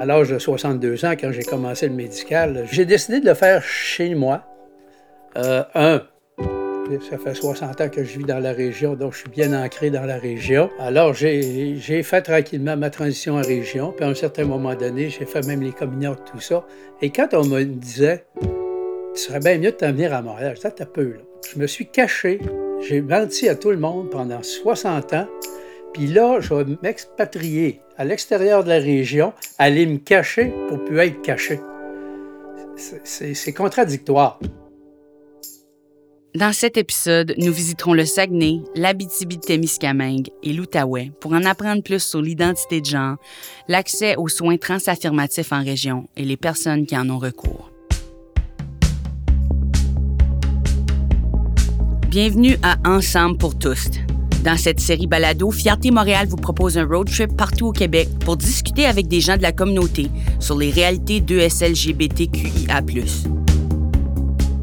À 0.00 0.06
l'âge 0.06 0.30
de 0.30 0.38
62 0.38 1.04
ans, 1.04 1.12
quand 1.18 1.32
j'ai 1.32 1.42
commencé 1.42 1.88
le 1.88 1.94
médical, 1.94 2.64
j'ai 2.70 2.84
décidé 2.84 3.18
de 3.20 3.26
le 3.26 3.34
faire 3.34 3.62
chez 3.64 4.14
moi. 4.14 4.44
Euh, 5.36 5.64
un, 5.74 6.02
ça 7.10 7.18
fait 7.18 7.34
60 7.34 7.80
ans 7.80 7.88
que 7.88 8.04
je 8.04 8.18
vis 8.18 8.24
dans 8.24 8.38
la 8.38 8.52
région, 8.52 8.94
donc 8.94 9.12
je 9.12 9.18
suis 9.18 9.28
bien 9.28 9.52
ancré 9.52 9.90
dans 9.90 10.04
la 10.04 10.16
région. 10.16 10.70
Alors, 10.78 11.14
j'ai 11.14 12.02
fait 12.04 12.22
tranquillement 12.22 12.76
ma 12.76 12.90
transition 12.90 13.34
en 13.34 13.42
région, 13.42 13.92
puis 13.92 14.04
à 14.04 14.08
un 14.08 14.14
certain 14.14 14.44
moment 14.44 14.76
donné, 14.76 15.10
j'ai 15.10 15.26
fait 15.26 15.44
même 15.44 15.62
les 15.62 15.72
communions, 15.72 16.14
tout 16.30 16.40
ça. 16.40 16.64
Et 17.02 17.10
quand 17.10 17.34
on 17.34 17.44
me 17.44 17.64
disait, 17.64 18.24
ce 19.14 19.26
serait 19.26 19.40
bien 19.40 19.58
mieux 19.58 19.72
de 19.72 19.76
t'en 19.76 19.90
venir 19.90 20.14
à 20.14 20.22
Montréal, 20.22 20.56
ça 20.58 20.70
un 20.78 20.84
peu, 20.86 21.12
là. 21.12 21.20
Je 21.52 21.58
me 21.58 21.66
suis 21.66 21.88
caché, 21.88 22.40
j'ai 22.88 23.00
menti 23.00 23.48
à 23.48 23.56
tout 23.56 23.70
le 23.70 23.78
monde 23.78 24.10
pendant 24.10 24.42
60 24.42 25.12
ans, 25.14 25.26
puis 25.98 26.06
là, 26.06 26.38
je 26.40 26.54
vais 26.54 26.64
m'expatrier 26.80 27.80
à 27.96 28.04
l'extérieur 28.04 28.62
de 28.62 28.68
la 28.68 28.78
région, 28.78 29.32
aller 29.58 29.84
me 29.84 29.98
cacher 29.98 30.54
pour 30.68 30.84
plus 30.84 30.96
être 30.98 31.20
caché. 31.22 31.58
C'est 32.76 33.52
contradictoire. 33.52 34.38
Dans 36.36 36.52
cet 36.52 36.76
épisode, 36.76 37.34
nous 37.38 37.52
visiterons 37.52 37.94
le 37.94 38.04
Saguenay, 38.04 38.60
l'Abitibi-Témiscamingue 38.76 40.28
et 40.44 40.52
l'Outaouais 40.52 41.10
pour 41.20 41.32
en 41.32 41.44
apprendre 41.44 41.82
plus 41.82 42.00
sur 42.00 42.22
l'identité 42.22 42.80
de 42.80 42.86
genre, 42.86 43.16
l'accès 43.66 44.14
aux 44.14 44.28
soins 44.28 44.56
transaffirmatifs 44.56 45.50
en 45.50 45.64
région 45.64 46.06
et 46.16 46.24
les 46.24 46.36
personnes 46.36 46.86
qui 46.86 46.96
en 46.96 47.10
ont 47.10 47.18
recours. 47.18 47.72
Bienvenue 52.06 52.56
à 52.62 52.76
Ensemble 52.88 53.36
pour 53.36 53.58
tous. 53.58 53.90
Dans 54.44 54.56
cette 54.56 54.80
série 54.80 55.06
balado, 55.06 55.50
Fierté 55.50 55.90
Montréal 55.90 56.28
vous 56.28 56.36
propose 56.36 56.78
un 56.78 56.86
road 56.86 57.10
trip 57.10 57.36
partout 57.36 57.66
au 57.66 57.72
Québec 57.72 58.08
pour 58.20 58.36
discuter 58.36 58.86
avec 58.86 59.08
des 59.08 59.20
gens 59.20 59.36
de 59.36 59.42
la 59.42 59.52
communauté 59.52 60.10
sur 60.38 60.56
les 60.56 60.70
réalités 60.70 61.20
d'ESLGBTQIA+. 61.20 62.82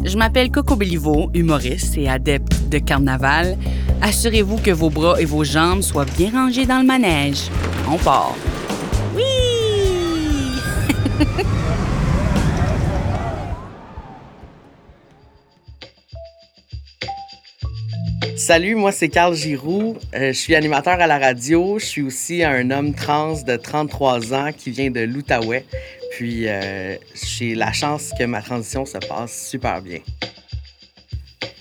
Je 0.03 0.17
m'appelle 0.17 0.52
Coco 0.52 0.75
Béliveau, 0.75 1.30
humoriste 1.33 1.97
et 1.97 2.08
adepte 2.08 2.69
de 2.69 2.77
carnaval. 2.77 3.58
Assurez-vous 4.02 4.58
que 4.58 4.72
vos 4.72 4.89
bras 4.89 5.19
et 5.19 5.25
vos 5.25 5.44
jambes 5.44 5.81
soient 5.81 6.05
bien 6.05 6.31
rangés 6.31 6.66
dans 6.66 6.80
le 6.80 6.86
manège. 6.86 7.49
On 7.89 7.97
part. 7.97 8.36
Oui! 9.16 9.23
Salut, 18.36 18.75
moi 18.75 18.91
c'est 18.91 19.08
Carl 19.08 19.33
Giroux. 19.33 19.95
Euh, 20.14 20.33
je 20.33 20.38
suis 20.38 20.55
animateur 20.55 21.00
à 21.00 21.08
la 21.08 21.17
radio. 21.17 21.80
Je 21.80 21.86
suis 21.86 22.02
aussi 22.02 22.44
un 22.44 22.69
homme 22.69 22.94
trans 22.94 23.42
de 23.42 23.55
33 23.55 24.33
ans 24.33 24.52
qui 24.52 24.72
vient 24.72 24.92
de 24.92 25.00
l'Outaouais. 25.00 25.66
Puis 26.11 26.50
euh, 26.50 26.97
j'ai 27.14 27.55
la 27.55 27.72
chance 27.72 28.11
que 28.19 28.25
ma 28.25 28.42
transition 28.42 28.86
se 28.86 28.97
passe 28.97 29.47
super 29.47 29.81
bien. 29.81 30.00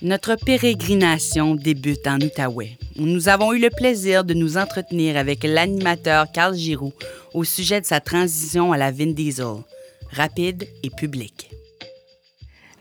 Notre 0.03 0.35
pérégrination 0.35 1.55
débute 1.55 2.07
en 2.09 2.19
Outaouais, 2.19 2.77
nous 2.97 3.29
avons 3.29 3.53
eu 3.53 3.61
le 3.61 3.71
plaisir 3.71 4.25
de 4.25 4.35
nous 4.35 4.57
entretenir 4.57 5.17
avec 5.17 5.45
l'animateur 5.45 6.27
Carl 6.33 6.57
Giroux 6.57 6.93
au 7.35 7.45
sujet 7.45 7.81
de 7.81 7.87
sa 7.87 8.01
transition 8.01 8.73
à 8.73 8.77
la 8.77 8.91
Vin 8.91 9.13
Diesel, 9.13 9.63
rapide 10.11 10.67
et 10.83 10.91
publique. 10.91 11.51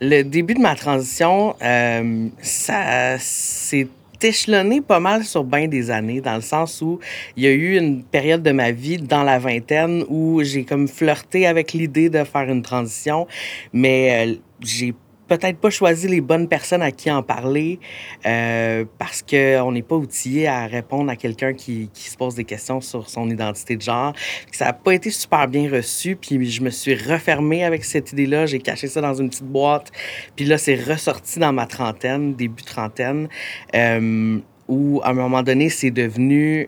Le 0.06 0.22
début 0.22 0.54
de 0.54 0.60
ma 0.60 0.76
transition, 0.76 1.56
euh, 1.62 2.28
ça 2.42 3.18
s'est 3.20 3.88
échelonné 4.22 4.82
pas 4.82 5.00
mal 5.00 5.24
sur 5.24 5.46
bien 5.46 5.70
des 5.70 5.92
années, 5.92 6.20
dans 6.20 6.36
le 6.36 6.42
sens 6.42 6.82
où 6.82 7.00
il 7.38 7.44
y 7.44 7.48
a 7.48 7.52
eu 7.52 7.78
une 7.78 8.04
période 8.04 8.44
de 8.44 8.52
ma 8.52 8.72
vie 8.72 8.98
dans 8.98 9.24
la 9.24 9.40
vingtaine 9.40 10.04
où 10.10 10.44
j'ai 10.44 10.66
comme 10.66 10.90
flirté 10.90 11.48
avec 11.48 11.72
l'idée 11.72 12.10
de 12.10 12.22
faire 12.26 12.50
une 12.50 12.64
transition, 12.64 13.28
mais 13.72 14.28
euh, 14.28 14.36
j'ai 14.60 14.94
peut-être 15.38 15.58
pas 15.58 15.70
choisi 15.70 16.08
les 16.08 16.22
bonnes 16.22 16.48
personnes 16.48 16.82
à 16.82 16.92
qui 16.92 17.10
en 17.12 17.24
parler 17.24 17.80
euh, 18.26 18.86
parce 18.98 19.22
qu'on 19.22 19.72
n'est 19.72 19.82
pas 19.82 19.96
outillé 19.96 20.48
à 20.48 20.66
répondre 20.68 21.10
à 21.10 21.16
quelqu'un 21.16 21.54
qui, 21.54 21.90
se 21.94 22.18
pose 22.18 22.36
des 22.36 22.44
questions 22.44 22.82
sur 22.82 23.10
son 23.10 23.30
identité 23.30 23.76
de 23.76 23.82
genre. 23.82 24.14
Ça 24.52 24.66
n'a 24.66 24.74
pas 24.74 24.94
été 24.94 25.10
super 25.10 25.48
bien 25.48 25.70
reçu, 25.70 26.16
puis 26.16 26.50
je 26.50 26.62
me 26.62 26.70
suis 26.70 26.96
refermée 26.96 27.64
avec 27.64 27.84
cette 27.84 28.12
idée-là. 28.12 28.46
J'ai 28.46 28.60
caché 28.60 28.88
ça 28.88 29.02
dans 29.02 29.14
une 29.14 29.30
petite 29.30 29.44
boîte, 29.46 29.92
puis 30.36 30.46
là, 30.46 30.58
c'est 30.58 30.76
ressorti 30.76 31.40
dans 31.40 31.54
ma 31.54 31.66
trentaine, 31.66 32.36
début 32.36 32.64
trentaine, 32.64 33.28
euh, 33.76 34.40
où 34.68 35.02
à 35.04 35.10
un 35.10 35.14
moment 35.14 35.44
donné, 35.44 35.70
c'est 35.70 35.92
devenu 35.92 36.68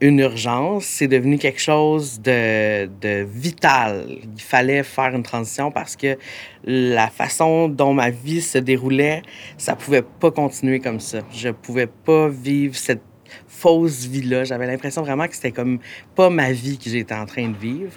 une 0.00 0.18
urgence, 0.18 0.84
c'est 0.84 1.08
devenu 1.08 1.38
quelque 1.38 1.60
chose 1.60 2.20
de, 2.20 2.86
de, 3.00 3.24
vital. 3.24 4.06
Il 4.36 4.42
fallait 4.42 4.82
faire 4.82 5.14
une 5.14 5.22
transition 5.22 5.70
parce 5.70 5.96
que 5.96 6.18
la 6.64 7.08
façon 7.08 7.68
dont 7.68 7.94
ma 7.94 8.10
vie 8.10 8.42
se 8.42 8.58
déroulait, 8.58 9.22
ça 9.56 9.76
pouvait 9.76 10.02
pas 10.02 10.30
continuer 10.30 10.80
comme 10.80 11.00
ça. 11.00 11.20
Je 11.32 11.50
pouvais 11.50 11.86
pas 11.86 12.28
vivre 12.28 12.74
cette 12.74 13.02
fausse 13.46 14.04
vie-là. 14.06 14.44
J'avais 14.44 14.66
l'impression 14.66 15.02
vraiment 15.02 15.26
que 15.26 15.34
c'était 15.34 15.52
comme 15.52 15.78
pas 16.14 16.30
ma 16.30 16.52
vie 16.52 16.78
que 16.78 16.90
j'étais 16.90 17.14
en 17.14 17.26
train 17.26 17.48
de 17.48 17.56
vivre. 17.56 17.92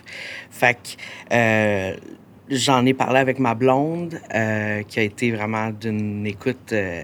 Fait 0.49 0.75
que 0.75 1.33
euh, 1.33 1.95
J'en 2.49 2.85
ai 2.85 2.93
parlé 2.93 3.19
avec 3.19 3.39
ma 3.39 3.55
blonde, 3.55 4.21
euh, 4.33 4.81
qui 4.83 4.99
a 4.99 5.03
été 5.03 5.31
vraiment 5.31 5.69
d'une 5.69 6.25
écoute 6.25 6.71
euh, 6.71 7.03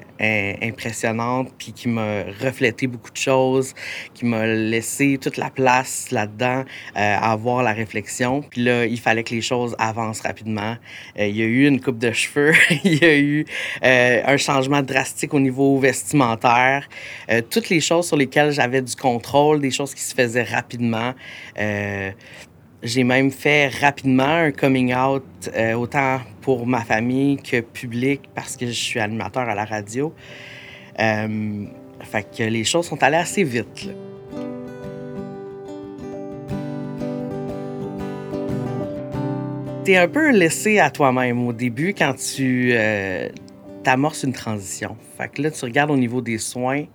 impressionnante, 0.62 1.52
puis 1.58 1.74
qui 1.74 1.90
m'a 1.90 2.24
reflété 2.42 2.88
beaucoup 2.88 3.12
de 3.12 3.18
choses, 3.18 3.74
qui 4.14 4.24
m'a 4.24 4.48
laissé 4.48 5.20
toute 5.22 5.36
la 5.36 5.50
place 5.50 6.12
là-dedans 6.12 6.60
euh, 6.60 6.64
à 6.96 7.34
avoir 7.34 7.62
la 7.62 7.74
réflexion. 7.74 8.42
Puis 8.42 8.64
là, 8.64 8.86
il 8.86 8.98
fallait 8.98 9.26
que 9.26 9.36
les 9.36 9.42
choses 9.42 9.76
avancent 9.80 10.22
rapidement. 10.22 10.78
il 11.18 11.36
y 11.36 11.42
a 11.42 11.46
eu 11.46 11.68
une 11.68 11.82
coupe 11.82 11.98
de 11.98 12.14
cheveux, 12.14 12.54
il 12.86 13.04
y 13.04 13.06
a 13.06 13.18
eu 13.18 13.46
un 13.82 14.38
changement 14.38 14.82
drastique 14.82 15.34
au 15.34 15.42
niveau 15.42 15.78
vestimentaire, 15.78 16.88
toutes 17.50 17.68
les 17.68 17.82
choses 17.82 18.08
sur 18.08 18.16
lesquelles 18.16 18.52
j'avais 18.52 18.82
du 18.82 18.96
contrôle, 18.96 19.60
des 19.60 19.72
choses 19.72 19.94
qui 19.94 20.04
se 20.04 20.16
faisaient 20.16 20.44
rapidement. 20.44 21.14
J'ai 22.84 23.06
même 23.06 23.32
fait 23.32 23.70
rapidement 23.70 24.26
un 24.26 24.52
coming 24.52 24.94
out, 24.94 25.24
euh, 25.56 25.74
autant 25.74 26.20
pour 26.42 26.68
ma 26.68 26.82
famille 26.82 27.38
que 27.38 27.62
public, 27.62 28.24
parce 28.36 28.58
que 28.58 28.66
je 28.68 28.74
suis 28.74 29.00
animateur 29.00 29.48
à 29.48 29.56
la 29.56 29.64
radio. 29.64 30.14
Euh, 31.00 31.66
fait 32.02 32.28
que 32.38 32.44
les 32.44 32.66
choses 32.66 32.86
sont 32.86 33.02
allées 33.02 33.16
assez 33.16 33.46
vite. 33.46 33.90
T'es 39.86 39.96
un 39.96 40.10
peu 40.10 40.32
laissé 40.32 40.80
à 40.80 40.90
toi-même 40.90 41.48
au 41.48 41.54
début 41.54 41.94
quand 41.94 42.16
tu 42.16 42.72
euh, 42.74 43.30
t'amorces 43.84 44.24
une 44.24 44.34
transition. 44.34 44.96
Fait 45.18 45.38
là, 45.38 45.52
tu 45.52 45.66
regardes 45.66 45.92
au 45.92 45.98
niveau 45.98 46.22
des 46.22 46.38
soins 46.38 46.86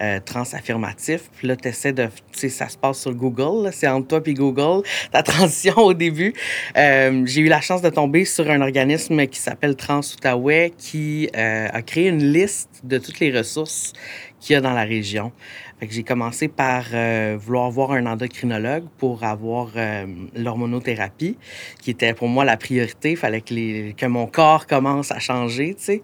euh, 0.00 0.20
transaffirmatifs, 0.20 1.30
puis 1.36 1.48
là, 1.48 1.56
tu 1.56 1.68
essaies 1.68 1.92
de... 1.92 2.04
Tu 2.32 2.38
sais, 2.40 2.48
ça 2.48 2.68
se 2.68 2.76
passe 2.76 3.00
sur 3.00 3.14
Google, 3.14 3.70
c'est 3.72 3.88
entre 3.88 4.08
toi 4.08 4.20
et 4.24 4.34
Google, 4.34 4.86
ta 5.10 5.22
transition 5.22 5.78
au 5.78 5.94
début. 5.94 6.34
Euh, 6.76 7.22
j'ai 7.26 7.40
eu 7.40 7.48
la 7.48 7.60
chance 7.60 7.82
de 7.82 7.88
tomber 7.88 8.24
sur 8.24 8.48
un 8.50 8.60
organisme 8.60 9.26
qui 9.26 9.40
s'appelle 9.40 9.74
Trans 9.74 10.00
Outaouais, 10.00 10.72
qui 10.76 11.28
euh, 11.36 11.68
a 11.72 11.82
créé 11.82 12.08
une 12.08 12.32
liste 12.32 12.82
de 12.84 12.98
toutes 12.98 13.20
les 13.20 13.36
ressources 13.36 13.92
qu'il 14.40 14.54
y 14.54 14.56
a 14.56 14.60
dans 14.60 14.72
la 14.72 14.84
région. 14.84 15.32
Fait 15.78 15.86
que 15.86 15.92
j'ai 15.92 16.02
commencé 16.02 16.48
par 16.48 16.84
euh, 16.94 17.36
vouloir 17.38 17.70
voir 17.70 17.92
un 17.92 18.06
endocrinologue 18.06 18.84
pour 18.98 19.24
avoir 19.24 19.72
euh, 19.76 20.06
l'hormonothérapie, 20.34 21.36
qui 21.82 21.90
était 21.90 22.14
pour 22.14 22.28
moi 22.28 22.44
la 22.44 22.56
priorité. 22.56 23.12
Il 23.12 23.16
fallait 23.16 23.42
que, 23.42 23.92
que 23.92 24.06
mon 24.06 24.26
corps 24.26 24.66
commence 24.66 25.10
à 25.12 25.18
changer, 25.18 25.74
tu 25.74 25.84
sais. 25.84 26.02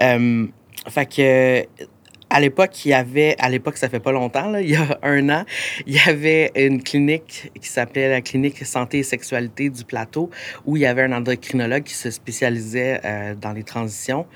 Euh, 0.00 0.46
fait 0.88 1.06
que 1.06 1.86
à 2.30 2.40
l'époque, 2.40 2.84
il 2.84 2.90
y 2.90 2.94
avait, 2.94 3.34
à 3.38 3.48
l'époque, 3.48 3.76
ça 3.76 3.88
fait 3.88 4.00
pas 4.00 4.12
longtemps, 4.12 4.54
il 4.56 4.70
y 4.70 4.76
a 4.76 4.98
un 5.02 5.28
an, 5.30 5.44
il 5.86 5.94
y 5.94 6.00
avait 6.08 6.52
une 6.56 6.82
clinique 6.82 7.50
qui 7.60 7.68
s'appelait 7.68 8.08
la 8.08 8.20
clinique 8.20 8.64
santé 8.64 8.98
et 8.98 9.02
sexualité 9.02 9.70
du 9.70 9.84
plateau, 9.84 10.30
où 10.66 10.76
il 10.76 10.82
y 10.82 10.86
avait 10.86 11.02
un 11.02 11.12
endocrinologue 11.12 11.84
qui 11.84 11.94
se 11.94 12.10
spécialisait 12.10 13.00
euh, 13.04 13.34
dans 13.34 13.52
les 13.52 13.62
transitions. 13.62 14.26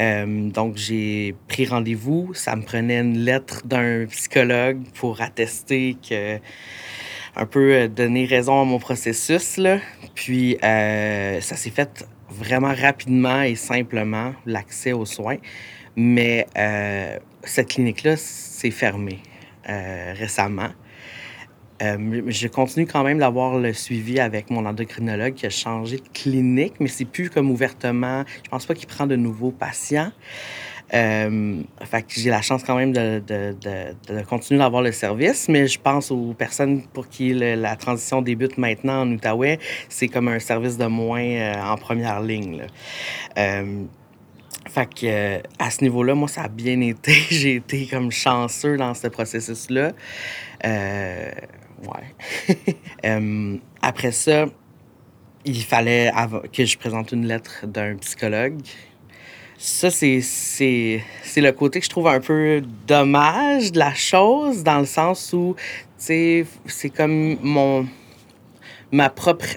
Euh, 0.00 0.48
donc, 0.50 0.76
j'ai 0.76 1.34
pris 1.48 1.66
rendez-vous. 1.66 2.32
Ça 2.34 2.56
me 2.56 2.62
prenait 2.62 3.00
une 3.00 3.18
lettre 3.18 3.62
d'un 3.64 4.06
psychologue 4.06 4.82
pour 4.94 5.20
attester 5.20 5.96
que 6.08 6.38
un 7.38 7.44
peu 7.44 7.74
euh, 7.74 7.88
donner 7.88 8.24
raison 8.24 8.60
à 8.60 8.64
mon 8.64 8.78
processus. 8.78 9.58
Là. 9.58 9.78
Puis, 10.14 10.56
ça 10.62 11.56
s'est 11.56 11.70
fait 11.70 12.06
vraiment 12.28 12.74
rapidement 12.74 13.42
et 13.42 13.54
simplement, 13.54 14.34
l'accès 14.46 14.92
aux 14.92 15.06
soins. 15.06 15.36
Mais 15.96 16.46
euh, 16.58 17.16
cette 17.48 17.68
clinique-là 17.68 18.16
s'est 18.16 18.70
fermée 18.70 19.20
euh, 19.68 20.14
récemment. 20.16 20.70
Euh, 21.82 22.22
je 22.26 22.48
continue 22.48 22.86
quand 22.86 23.04
même 23.04 23.18
d'avoir 23.18 23.58
le 23.58 23.72
suivi 23.72 24.18
avec 24.18 24.50
mon 24.50 24.64
endocrinologue 24.64 25.34
qui 25.34 25.46
a 25.46 25.50
changé 25.50 25.96
de 25.96 26.08
clinique, 26.14 26.74
mais 26.80 26.88
c'est 26.88 27.04
plus 27.04 27.28
comme 27.28 27.50
ouvertement. 27.50 28.24
Je 28.44 28.48
pense 28.48 28.64
pas 28.64 28.74
qu'il 28.74 28.86
prend 28.86 29.06
de 29.06 29.16
nouveaux 29.16 29.50
patients. 29.50 30.10
Euh, 30.94 31.62
fait 31.82 32.02
que 32.02 32.12
j'ai 32.14 32.30
la 32.30 32.42
chance 32.42 32.62
quand 32.62 32.76
même 32.76 32.92
de, 32.92 34.22
continuer 34.28 34.60
d'avoir 34.60 34.82
le 34.82 34.92
service, 34.92 35.48
mais 35.48 35.66
je 35.66 35.80
pense 35.80 36.12
aux 36.12 36.32
personnes 36.32 36.82
pour 36.92 37.08
qui 37.08 37.34
la 37.34 37.74
transition 37.74 38.22
débute 38.22 38.56
maintenant 38.56 39.02
en 39.02 39.10
Outaouais, 39.10 39.58
c'est 39.88 40.06
comme 40.06 40.28
un 40.28 40.38
service 40.38 40.78
de 40.78 40.86
moins 40.86 41.24
euh, 41.24 41.54
en 41.60 41.76
première 41.76 42.20
ligne. 42.20 42.66
Fait 44.80 44.94
que 44.94 45.42
à 45.58 45.70
ce 45.70 45.82
niveau-là, 45.82 46.14
moi, 46.14 46.28
ça 46.28 46.42
a 46.42 46.48
bien 46.48 46.80
été. 46.80 47.12
J'ai 47.30 47.56
été 47.56 47.86
comme 47.86 48.10
chanceux 48.10 48.76
dans 48.76 48.94
ce 48.94 49.08
processus-là. 49.08 49.92
Euh, 50.64 51.30
ouais. 53.02 53.60
après 53.82 54.12
ça, 54.12 54.46
il 55.44 55.62
fallait 55.62 56.12
que 56.52 56.64
je 56.64 56.76
présente 56.76 57.12
une 57.12 57.26
lettre 57.26 57.66
d'un 57.66 57.96
psychologue 57.96 58.60
ça, 59.58 59.90
c'est 59.90 60.22
le 61.36 61.50
côté 61.52 61.80
que 61.80 61.84
je 61.84 61.90
trouve 61.90 62.08
un 62.08 62.20
peu 62.20 62.62
dommage 62.86 63.72
de 63.72 63.78
la 63.78 63.94
chose, 63.94 64.62
dans 64.62 64.80
le 64.80 64.86
sens 64.86 65.32
où, 65.32 65.56
tu 65.56 66.04
sais, 66.04 66.46
c'est 66.66 66.90
comme 66.90 67.38
mon, 67.42 67.86
ma 68.92 69.08
propre 69.08 69.56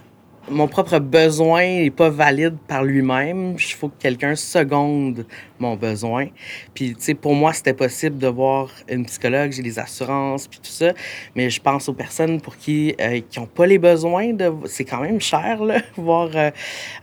mon 0.49 0.67
propre 0.67 0.99
besoin 0.99 1.63
n'est 1.63 1.91
pas 1.91 2.09
valide 2.09 2.57
par 2.67 2.83
lui-même. 2.83 3.55
Il 3.57 3.73
faut 3.73 3.89
que 3.89 4.01
quelqu'un 4.01 4.35
seconde 4.35 5.25
mon 5.59 5.75
besoin. 5.75 6.27
Puis, 6.73 6.95
tu 6.95 7.01
sais, 7.01 7.13
pour 7.13 7.35
moi, 7.35 7.53
c'était 7.53 7.73
possible 7.73 8.17
de 8.17 8.27
voir 8.27 8.69
une 8.87 9.05
psychologue, 9.05 9.51
j'ai 9.51 9.61
des 9.61 9.79
assurances, 9.79 10.47
puis 10.47 10.59
tout 10.59 10.71
ça. 10.71 10.93
Mais 11.35 11.49
je 11.49 11.61
pense 11.61 11.89
aux 11.89 11.93
personnes 11.93 12.41
pour 12.41 12.57
qui 12.57 12.95
euh, 12.99 13.21
qui 13.29 13.39
n'ont 13.39 13.45
pas 13.45 13.65
les 13.65 13.77
besoins. 13.77 14.31
C'est 14.65 14.85
quand 14.85 15.01
même 15.01 15.19
cher, 15.21 15.59
voir 15.97 16.29
euh, 16.35 16.51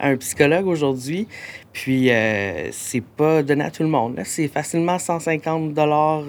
un 0.01 0.17
psychologue 0.17 0.67
aujourd'hui. 0.67 1.29
Puis, 1.73 2.11
euh, 2.11 2.71
c'est 2.73 3.05
pas 3.05 3.43
donné 3.43 3.65
à 3.65 3.71
tout 3.71 3.83
le 3.83 3.91
monde. 3.91 4.19
C'est 4.25 4.49
facilement 4.49 4.99
150 4.99 5.75
dollars, 5.75 6.25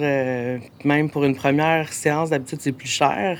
même 0.83 1.09
pour 1.09 1.23
une 1.23 1.35
première 1.35 1.93
séance. 1.93 2.29
D'habitude, 2.29 2.59
c'est 2.61 2.73
plus 2.73 2.89
cher. 2.89 3.39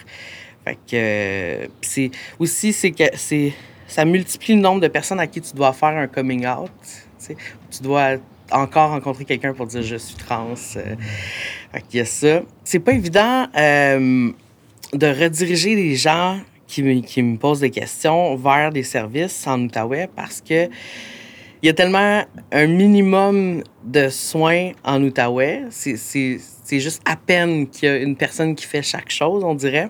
Fait 0.67 0.77
que 0.89 1.69
c'est 1.81 2.11
aussi 2.39 2.73
c'est 2.73 2.91
que 2.91 3.05
c'est 3.15 3.53
ça 3.87 4.03
multiplie 4.03 4.55
le 4.55 4.61
nombre 4.61 4.81
de 4.81 4.89
personnes 4.89 5.19
à 5.19 5.27
qui 5.27 5.39
tu 5.39 5.55
dois 5.55 5.71
faire 5.71 5.89
un 5.89 6.07
coming 6.07 6.45
out. 6.45 6.71
Tu 7.25 7.81
dois 7.81 8.17
encore 8.51 8.89
rencontrer 8.89 9.23
quelqu'un 9.23 9.53
pour 9.53 9.67
dire 9.67 9.81
je 9.81 9.95
suis 9.95 10.15
trans. 10.15 10.55
Euh. 10.75 10.95
fait 11.71 11.81
qu'il 11.87 11.99
y 11.99 12.01
a 12.01 12.05
ça. 12.05 12.41
C'est 12.65 12.79
pas 12.79 12.91
évident 12.91 13.47
euh, 13.55 14.31
de 14.93 15.07
rediriger 15.07 15.75
les 15.75 15.95
gens 15.95 16.39
qui 16.67 16.83
me, 16.83 16.99
qui 16.99 17.21
me 17.23 17.37
posent 17.37 17.61
des 17.61 17.71
questions 17.71 18.35
vers 18.35 18.71
des 18.71 18.83
services 18.83 19.47
en 19.47 19.61
Outaouais 19.61 20.09
parce 20.13 20.41
que 20.41 20.65
il 21.63 21.65
y 21.65 21.69
a 21.69 21.73
tellement 21.73 22.23
un 22.51 22.67
minimum 22.67 23.63
de 23.85 24.09
soins 24.09 24.71
en 24.83 25.01
Outaouais. 25.01 25.63
C'est 25.69 26.39
juste 26.71 27.01
à 27.05 27.15
peine 27.15 27.67
qu'il 27.67 27.87
y 27.87 27.91
a 27.91 27.97
une 27.97 28.17
personne 28.17 28.53
qui 28.53 28.65
fait 28.65 28.83
chaque 28.83 29.09
chose, 29.09 29.45
on 29.45 29.55
dirait 29.55 29.89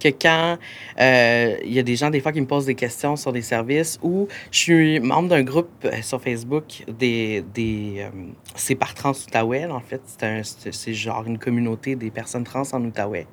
que 0.00 0.08
quand 0.08 0.58
euh, 1.00 1.56
il 1.64 1.72
y 1.72 1.78
a 1.78 1.82
des 1.82 1.96
gens, 1.96 2.10
des 2.10 2.20
fois, 2.20 2.32
qui 2.32 2.40
me 2.40 2.46
posent 2.46 2.66
des 2.66 2.74
questions 2.74 3.16
sur 3.16 3.32
des 3.32 3.42
services 3.42 3.98
ou 4.02 4.28
je 4.50 4.58
suis 4.58 5.00
membre 5.00 5.28
d'un 5.28 5.42
groupe 5.42 5.70
euh, 5.84 6.02
sur 6.02 6.20
Facebook 6.20 6.84
des. 6.88 7.44
des 7.54 7.96
euh, 7.98 8.10
c'est 8.54 8.74
par 8.74 8.94
Trans 8.94 9.12
Outaouais, 9.12 9.66
en 9.66 9.80
fait. 9.80 10.02
C'est 10.42 10.94
genre 10.94 11.24
une 11.26 11.38
communauté 11.38 11.96
des 11.96 12.10
personnes 12.10 12.44
trans 12.44 12.62
en 12.72 12.84
Outaouais. 12.84 13.26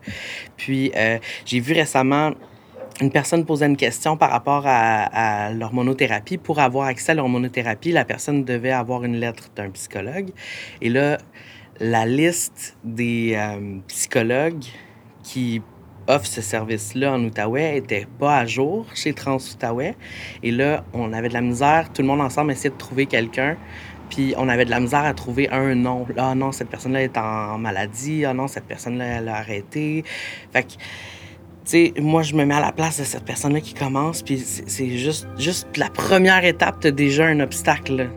Puis, 0.57 0.91
j'ai 1.45 1.59
vu 1.59 1.73
récemment 1.73 2.31
une 3.01 3.11
personne 3.11 3.45
poser 3.45 3.65
une 3.65 3.75
question 3.75 4.17
par 4.17 4.29
rapport 4.29 4.63
à, 4.65 5.51
l'hormonothérapie. 5.51 6.37
Pour 6.37 6.59
avoir 6.59 6.87
accès 6.87 7.11
à 7.11 7.15
l'hormonothérapie, 7.15 7.91
la 7.91 8.05
personne 8.05 8.43
devait 8.43 8.71
avoir 8.71 9.03
une 9.03 9.15
lettre 9.15 9.49
d'un 9.55 9.69
psychologue. 9.71 10.29
Et 10.81 10.89
là, 10.89 11.17
la 11.79 12.05
liste 12.05 12.77
des 12.83 13.37
psychologues 13.87 14.65
qui 15.23 15.61
offre 16.07 16.25
ce 16.25 16.41
service-là 16.41 17.13
en 17.13 17.23
Outaouais 17.23 17.77
était 17.77 18.07
pas 18.19 18.37
à 18.37 18.45
jour 18.45 18.85
chez 18.93 19.13
Trans-Outaouais. 19.13 19.95
Et 20.43 20.51
là, 20.51 20.83
on 20.93 21.13
avait 21.13 21.29
de 21.29 21.33
la 21.33 21.41
misère, 21.41 21.91
tout 21.93 22.01
le 22.01 22.07
monde 22.07 22.21
ensemble 22.21 22.51
essayait 22.51 22.69
de 22.69 22.77
trouver 22.77 23.05
quelqu'un. 23.05 23.57
Puis 24.09 24.33
on 24.37 24.47
avait 24.49 24.65
de 24.65 24.69
la 24.69 24.79
misère 24.79 25.03
à 25.03 25.13
trouver 25.13 25.49
un 25.49 25.73
nom. 25.75 26.05
Ah 26.17 26.35
non, 26.35 26.51
cette 26.51 26.69
personne-là 26.69 27.03
est 27.03 27.17
en 27.17 27.57
maladie. 27.57 28.25
Ah 28.25 28.33
non, 28.33 28.47
cette 28.47 28.65
personne-là, 28.65 29.05
elle 29.05 29.27
a 29.27 29.35
arrêté. 29.35 30.03
Fait 30.53 30.63
que, 30.63 30.71
tu 30.71 30.77
sais, 31.65 31.93
moi, 31.99 32.21
je 32.21 32.35
me 32.35 32.45
mets 32.45 32.53
à 32.53 32.61
la 32.61 32.71
place 32.71 32.99
de 32.99 33.03
cette 33.03 33.25
personne-là 33.25 33.61
qui 33.61 33.73
commence. 33.73 34.21
Puis 34.21 34.37
c'est 34.39 34.97
juste, 34.97 35.27
juste 35.37 35.75
la 35.77 35.89
première 35.89 36.45
étape, 36.45 36.77
t'as 36.81 36.91
déjà 36.91 37.25
un 37.25 37.39
obstacle. 37.39 38.09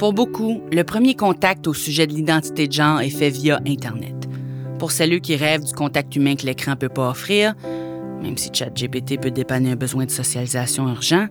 Pour 0.00 0.14
beaucoup, 0.14 0.62
le 0.72 0.82
premier 0.82 1.14
contact 1.14 1.66
au 1.66 1.74
sujet 1.74 2.06
de 2.06 2.14
l'identité 2.14 2.66
de 2.66 2.72
genre 2.72 3.02
est 3.02 3.10
fait 3.10 3.28
via 3.28 3.60
Internet. 3.66 4.30
Pour 4.78 4.92
celles 4.92 5.20
qui 5.20 5.36
rêvent 5.36 5.62
du 5.62 5.74
contact 5.74 6.16
humain 6.16 6.36
que 6.36 6.46
l'écran 6.46 6.70
ne 6.70 6.76
peut 6.76 6.88
pas 6.88 7.10
offrir, 7.10 7.54
même 8.22 8.38
si 8.38 8.48
ChatGPT 8.50 9.20
peut 9.20 9.30
dépanner 9.30 9.72
un 9.72 9.76
besoin 9.76 10.06
de 10.06 10.10
socialisation 10.10 10.88
urgent, 10.88 11.26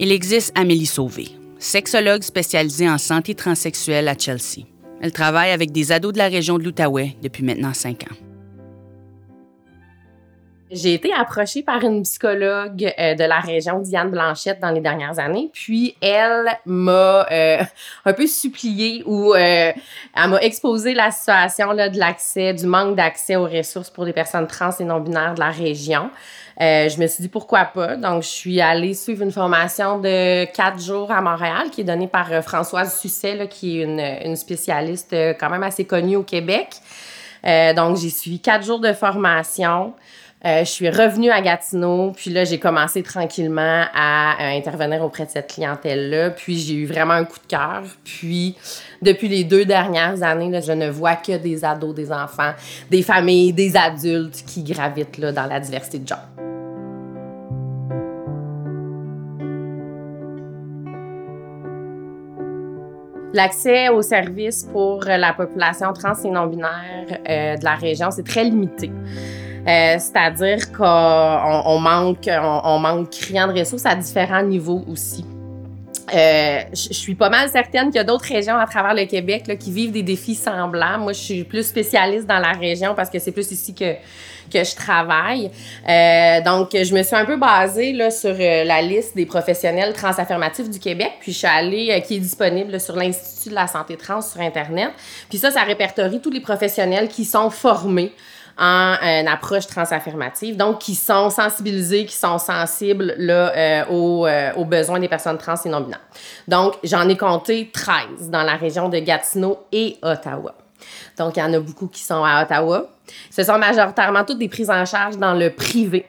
il 0.00 0.10
existe 0.12 0.58
Amélie 0.58 0.86
Sauvé, 0.86 1.28
sexologue 1.58 2.22
spécialisée 2.22 2.88
en 2.88 2.96
santé 2.96 3.34
transsexuelle 3.34 4.08
à 4.08 4.16
Chelsea. 4.16 4.64
Elle 5.02 5.12
travaille 5.12 5.50
avec 5.50 5.70
des 5.70 5.92
ados 5.92 6.14
de 6.14 6.18
la 6.18 6.28
région 6.28 6.56
de 6.56 6.64
l'Outaouais 6.64 7.16
depuis 7.22 7.44
maintenant 7.44 7.74
cinq 7.74 8.04
ans. 8.04 8.25
J'ai 10.68 10.94
été 10.94 11.12
approchée 11.12 11.62
par 11.62 11.84
une 11.84 12.02
psychologue 12.02 12.92
euh, 12.98 13.14
de 13.14 13.22
la 13.22 13.38
région, 13.38 13.78
Diane 13.78 14.10
Blanchette, 14.10 14.58
dans 14.58 14.70
les 14.70 14.80
dernières 14.80 15.20
années. 15.20 15.48
Puis 15.52 15.94
elle 16.00 16.48
m'a 16.64 17.24
euh, 17.30 17.62
un 18.04 18.12
peu 18.12 18.26
supplié 18.26 19.04
ou 19.06 19.32
euh, 19.32 19.36
elle 19.38 20.28
m'a 20.28 20.40
exposé 20.40 20.92
la 20.92 21.12
situation 21.12 21.70
là, 21.70 21.88
de 21.88 21.98
l'accès, 21.98 22.52
du 22.52 22.66
manque 22.66 22.96
d'accès 22.96 23.36
aux 23.36 23.46
ressources 23.46 23.90
pour 23.90 24.04
les 24.04 24.12
personnes 24.12 24.48
trans 24.48 24.72
et 24.80 24.82
non-binaires 24.82 25.34
de 25.34 25.40
la 25.40 25.50
région. 25.50 26.10
je 26.58 27.00
me 27.00 27.06
suis 27.06 27.22
dit 27.22 27.28
pourquoi 27.28 27.66
pas. 27.66 27.94
Donc, 27.94 28.24
je 28.24 28.28
suis 28.28 28.60
allée 28.60 28.94
suivre 28.94 29.22
une 29.22 29.30
formation 29.30 30.00
de 30.00 30.46
quatre 30.46 30.80
jours 30.80 31.12
à 31.12 31.20
Montréal 31.20 31.70
qui 31.70 31.82
est 31.82 31.84
donnée 31.84 32.08
par 32.08 32.42
Françoise 32.42 32.98
Susset, 32.98 33.36
là, 33.36 33.46
qui 33.46 33.78
est 33.78 33.84
une, 33.84 34.00
une 34.00 34.36
spécialiste 34.36 35.14
quand 35.38 35.48
même 35.48 35.62
assez 35.62 35.84
connue 35.84 36.16
au 36.16 36.24
Québec. 36.24 36.70
donc, 37.76 37.98
j'ai 37.98 38.10
suivi 38.10 38.40
quatre 38.40 38.64
jours 38.64 38.80
de 38.80 38.92
formation. 38.92 39.94
Euh, 40.44 40.60
je 40.60 40.70
suis 40.70 40.90
revenue 40.90 41.30
à 41.30 41.40
Gatineau, 41.40 42.12
puis 42.14 42.30
là, 42.30 42.44
j'ai 42.44 42.58
commencé 42.58 43.02
tranquillement 43.02 43.84
à 43.94 44.34
euh, 44.34 44.58
intervenir 44.58 45.02
auprès 45.02 45.24
de 45.24 45.30
cette 45.30 45.52
clientèle-là. 45.52 46.30
Puis 46.30 46.58
j'ai 46.58 46.74
eu 46.74 46.86
vraiment 46.86 47.14
un 47.14 47.24
coup 47.24 47.38
de 47.38 47.46
cœur. 47.48 47.82
Puis 48.04 48.54
depuis 49.00 49.28
les 49.28 49.44
deux 49.44 49.64
dernières 49.64 50.22
années, 50.22 50.50
là, 50.50 50.60
je 50.60 50.72
ne 50.72 50.88
vois 50.90 51.16
que 51.16 51.36
des 51.36 51.64
ados, 51.64 51.94
des 51.94 52.12
enfants, 52.12 52.52
des 52.90 53.02
familles, 53.02 53.52
des 53.52 53.76
adultes 53.76 54.44
qui 54.46 54.62
gravitent 54.62 55.18
là, 55.18 55.32
dans 55.32 55.46
la 55.46 55.58
diversité 55.58 55.98
de 55.98 56.06
genre. 56.06 56.45
L'accès 63.32 63.88
aux 63.88 64.02
services 64.02 64.68
pour 64.72 65.04
la 65.04 65.32
population 65.32 65.92
trans 65.92 66.14
et 66.24 66.30
non-binaire 66.30 67.20
euh, 67.28 67.56
de 67.56 67.64
la 67.64 67.74
région, 67.74 68.10
c'est 68.10 68.24
très 68.24 68.44
limité. 68.44 68.90
Euh, 69.66 69.96
c'est-à-dire 69.98 70.70
qu'on 70.72 71.78
manque, 71.80 72.30
on, 72.30 72.78
manque 72.78 73.10
criant 73.10 73.48
de 73.48 73.58
ressources 73.58 73.84
à 73.84 73.96
différents 73.96 74.42
niveaux 74.42 74.84
aussi. 74.88 75.24
Euh, 76.14 76.60
je 76.70 76.92
suis 76.92 77.16
pas 77.16 77.28
mal 77.28 77.48
certaine 77.48 77.86
qu'il 77.86 77.96
y 77.96 77.98
a 77.98 78.04
d'autres 78.04 78.28
régions 78.28 78.56
à 78.56 78.66
travers 78.66 78.94
le 78.94 79.06
Québec 79.06 79.58
qui 79.58 79.72
vivent 79.72 79.90
des 79.90 80.04
défis 80.04 80.36
semblants. 80.36 80.98
Moi, 80.98 81.12
je 81.12 81.20
suis 81.20 81.44
plus 81.44 81.66
spécialiste 81.66 82.28
dans 82.28 82.38
la 82.38 82.52
région 82.52 82.94
parce 82.94 83.10
que 83.10 83.18
c'est 83.18 83.32
plus 83.32 83.50
ici 83.50 83.74
que, 83.74 83.94
que 84.52 84.64
je 84.64 84.74
travaille. 84.74 85.50
Euh, 85.88 86.40
donc, 86.42 86.70
je 86.72 86.94
me 86.94 87.02
suis 87.02 87.16
un 87.16 87.24
peu 87.24 87.36
basée 87.36 87.92
là, 87.92 88.10
sur 88.10 88.34
la 88.34 88.82
liste 88.82 89.16
des 89.16 89.26
professionnels 89.26 89.92
transaffirmatifs 89.92 90.70
du 90.70 90.78
Québec, 90.78 91.12
puis 91.20 91.32
je 91.32 91.38
suis 91.38 91.46
allée, 91.46 92.02
qui 92.06 92.16
est 92.16 92.20
disponible 92.20 92.80
sur 92.80 92.96
l'Institut 92.96 93.50
de 93.50 93.54
la 93.54 93.66
santé 93.66 93.96
trans 93.96 94.20
sur 94.20 94.40
Internet. 94.40 94.90
Puis 95.28 95.38
ça, 95.38 95.50
ça 95.50 95.62
répertorie 95.62 96.20
tous 96.20 96.30
les 96.30 96.40
professionnels 96.40 97.08
qui 97.08 97.24
sont 97.24 97.50
formés 97.50 98.12
en 98.58 98.96
une 99.02 99.28
approche 99.28 99.66
transaffirmative, 99.66 100.56
donc 100.56 100.78
qui 100.78 100.94
sont 100.94 101.30
sensibilisés, 101.30 102.06
qui 102.06 102.14
sont 102.14 102.38
sensibles 102.38 103.14
là, 103.18 103.52
euh, 103.54 103.84
aux, 103.90 104.26
euh, 104.26 104.52
aux, 104.56 104.64
besoins 104.64 104.98
des 104.98 105.08
personnes 105.08 105.38
trans 105.38 105.56
et 105.62 105.68
non-binaires. 105.68 106.00
Donc, 106.48 106.74
j'en 106.82 107.08
ai 107.08 107.16
compté 107.16 107.70
13 107.72 108.30
dans 108.30 108.42
la 108.42 108.56
région 108.56 108.88
de 108.88 108.98
Gatineau 108.98 109.58
et 109.72 109.98
Ottawa. 110.02 110.54
Donc, 111.18 111.36
il 111.36 111.40
y 111.40 111.42
en 111.42 111.52
a 111.52 111.60
beaucoup 111.60 111.86
qui 111.86 112.02
sont 112.02 112.24
à 112.24 112.42
Ottawa. 112.42 112.90
Ce 113.30 113.42
sont 113.42 113.58
majoritairement 113.58 114.24
toutes 114.24 114.38
des 114.38 114.48
prises 114.48 114.70
en 114.70 114.84
charge 114.84 115.16
dans 115.16 115.34
le 115.34 115.50
privé 115.50 116.06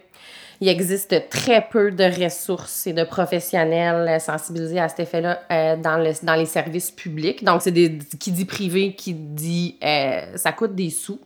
il 0.60 0.70
existe 0.70 1.30
très 1.30 1.68
peu 1.70 1.92
de 1.92 2.04
ressources 2.24 2.88
et 2.88 2.94
de 2.94 3.04
professionnels 3.04 4.20
sensibilisés 4.20 4.80
à 4.80 4.90
cet 4.90 5.02
effet-là 5.02 5.42
euh, 5.52 5.76
dans, 5.76 5.98
le, 5.98 6.12
dans 6.24 6.36
les 6.36 6.46
services 6.46 6.90
publics. 6.92 7.44
Donc, 7.44 7.62
c'est 7.62 7.72
des 7.72 8.00
qui 8.20 8.32
dit 8.32 8.46
privé, 8.46 8.94
qui 8.94 9.14
dit 9.14 9.78
euh, 9.84 10.22
ça 10.36 10.52
coûte 10.52 10.74
des 10.74 10.90
sous. 10.90 11.20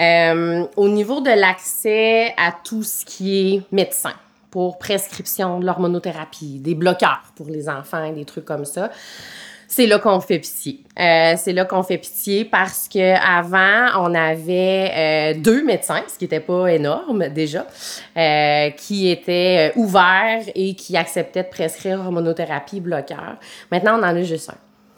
Euh, 0.00 0.64
au 0.76 0.88
niveau 0.88 1.20
de 1.20 1.30
l'accès 1.30 2.34
à 2.36 2.52
tout 2.64 2.82
ce 2.82 3.04
qui 3.04 3.54
est 3.54 3.62
médecin, 3.72 4.14
pour 4.50 4.78
prescription 4.78 5.60
de 5.60 5.66
l'hormonothérapie, 5.66 6.58
des 6.58 6.74
bloqueurs 6.74 7.24
pour 7.36 7.48
les 7.48 7.68
enfants, 7.68 8.10
des 8.12 8.24
trucs 8.24 8.46
comme 8.46 8.64
ça 8.64 8.90
c'est 9.70 9.86
là 9.86 9.98
qu'on 9.98 10.18
fait 10.20 10.38
pitié. 10.38 10.80
Euh, 10.98 11.34
c'est 11.36 11.52
là 11.52 11.66
qu'on 11.66 11.82
fait 11.82 11.98
pitié 11.98 12.46
parce 12.46 12.88
que 12.88 13.14
avant 13.22 14.02
on 14.02 14.14
avait 14.14 14.90
euh, 14.96 15.38
deux 15.38 15.62
médecins, 15.62 16.02
ce 16.08 16.16
qui 16.18 16.24
n'était 16.24 16.40
pas 16.40 16.72
énorme 16.72 17.28
déjà, 17.28 17.66
euh, 18.16 18.70
qui 18.70 19.10
étaient 19.10 19.72
ouverts 19.76 20.44
et 20.54 20.74
qui 20.74 20.96
acceptaient 20.96 21.42
de 21.42 21.48
prescrire 21.48 22.00
hormonothérapie 22.00 22.80
bloqueur. 22.80 23.36
Maintenant, 23.70 23.98
on 24.00 24.02
en 24.02 24.16
a 24.16 24.22
juste 24.22 24.48
un. 24.48 24.56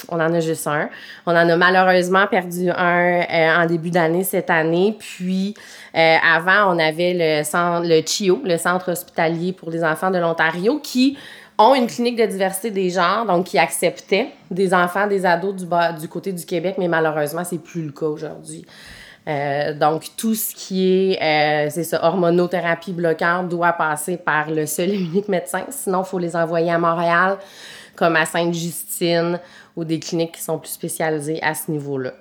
On 0.09 0.15
en 0.15 0.33
a 0.33 0.41
juste 0.41 0.67
un. 0.69 0.89
On 1.27 1.33
en 1.33 1.49
a 1.49 1.57
malheureusement 1.57 2.27
perdu 2.29 2.71
un 2.71 3.63
en 3.63 3.67
début 3.67 3.91
d'année 3.91 4.25
cette 4.25 4.49
année. 4.49 4.97
Puis 4.99 5.55
avant, 5.93 6.75
on 6.75 6.79
avait 6.79 7.13
le, 7.15 7.45
centre, 7.45 7.87
le 7.87 8.01
CHIO, 8.01 8.41
le 8.43 8.57
Centre 8.57 8.93
hospitalier 8.93 9.53
pour 9.53 9.71
les 9.71 9.85
enfants 9.85 10.11
de 10.11 10.17
l'Ontario, 10.17 10.81
qui 10.83 11.19
ont 11.61 11.75
une 11.75 11.87
clinique 11.87 12.17
de 12.17 12.25
diversité 12.25 12.71
des 12.71 12.91
genres, 12.91 13.27
donc 13.27 13.47
qui 13.47 13.59
acceptait 13.59 14.29
des 14.51 14.73
enfants, 14.73 15.07
des 15.07 15.27
ados 15.27 15.55
du, 15.55 15.67
bas, 15.67 15.93
du 15.93 16.09
côté 16.09 16.33
du 16.33 16.45
Québec, 16.45 16.77
mais 16.79 16.89
malheureusement, 16.89 17.45
c'est 17.45 17.63
plus 17.63 17.83
le 17.83 17.93
cas 17.93 18.07
aujourd'hui. 18.07 18.65
Euh, 19.29 19.75
donc, 19.75 20.07
tout 20.17 20.35
ce 20.35 20.55
qui 20.55 21.13
est, 21.13 21.23
euh, 21.23 21.71
c'est 21.71 21.85
ça, 21.85 22.03
hormonothérapie 22.03 22.93
bloquante 22.93 23.51
doit 23.51 23.75
passer 23.75 24.17
par 24.17 24.51
le 24.51 24.65
seul 24.65 24.91
et 24.91 24.99
unique 24.99 25.29
médecin. 25.29 25.67
Sinon, 25.69 26.03
il 26.03 26.07
faut 26.07 26.19
les 26.19 26.35
envoyer 26.35 26.71
à 26.71 26.79
Montréal, 26.79 27.37
comme 27.95 28.17
à 28.17 28.25
Sainte-Justine, 28.25 29.39
ou 29.77 29.85
des 29.85 30.01
cliniques 30.01 30.37
qui 30.37 30.43
sont 30.43 30.59
plus 30.59 30.71
spécialisées 30.71 31.39
à 31.43 31.55
ce 31.55 31.71
niveau-là. 31.71 32.15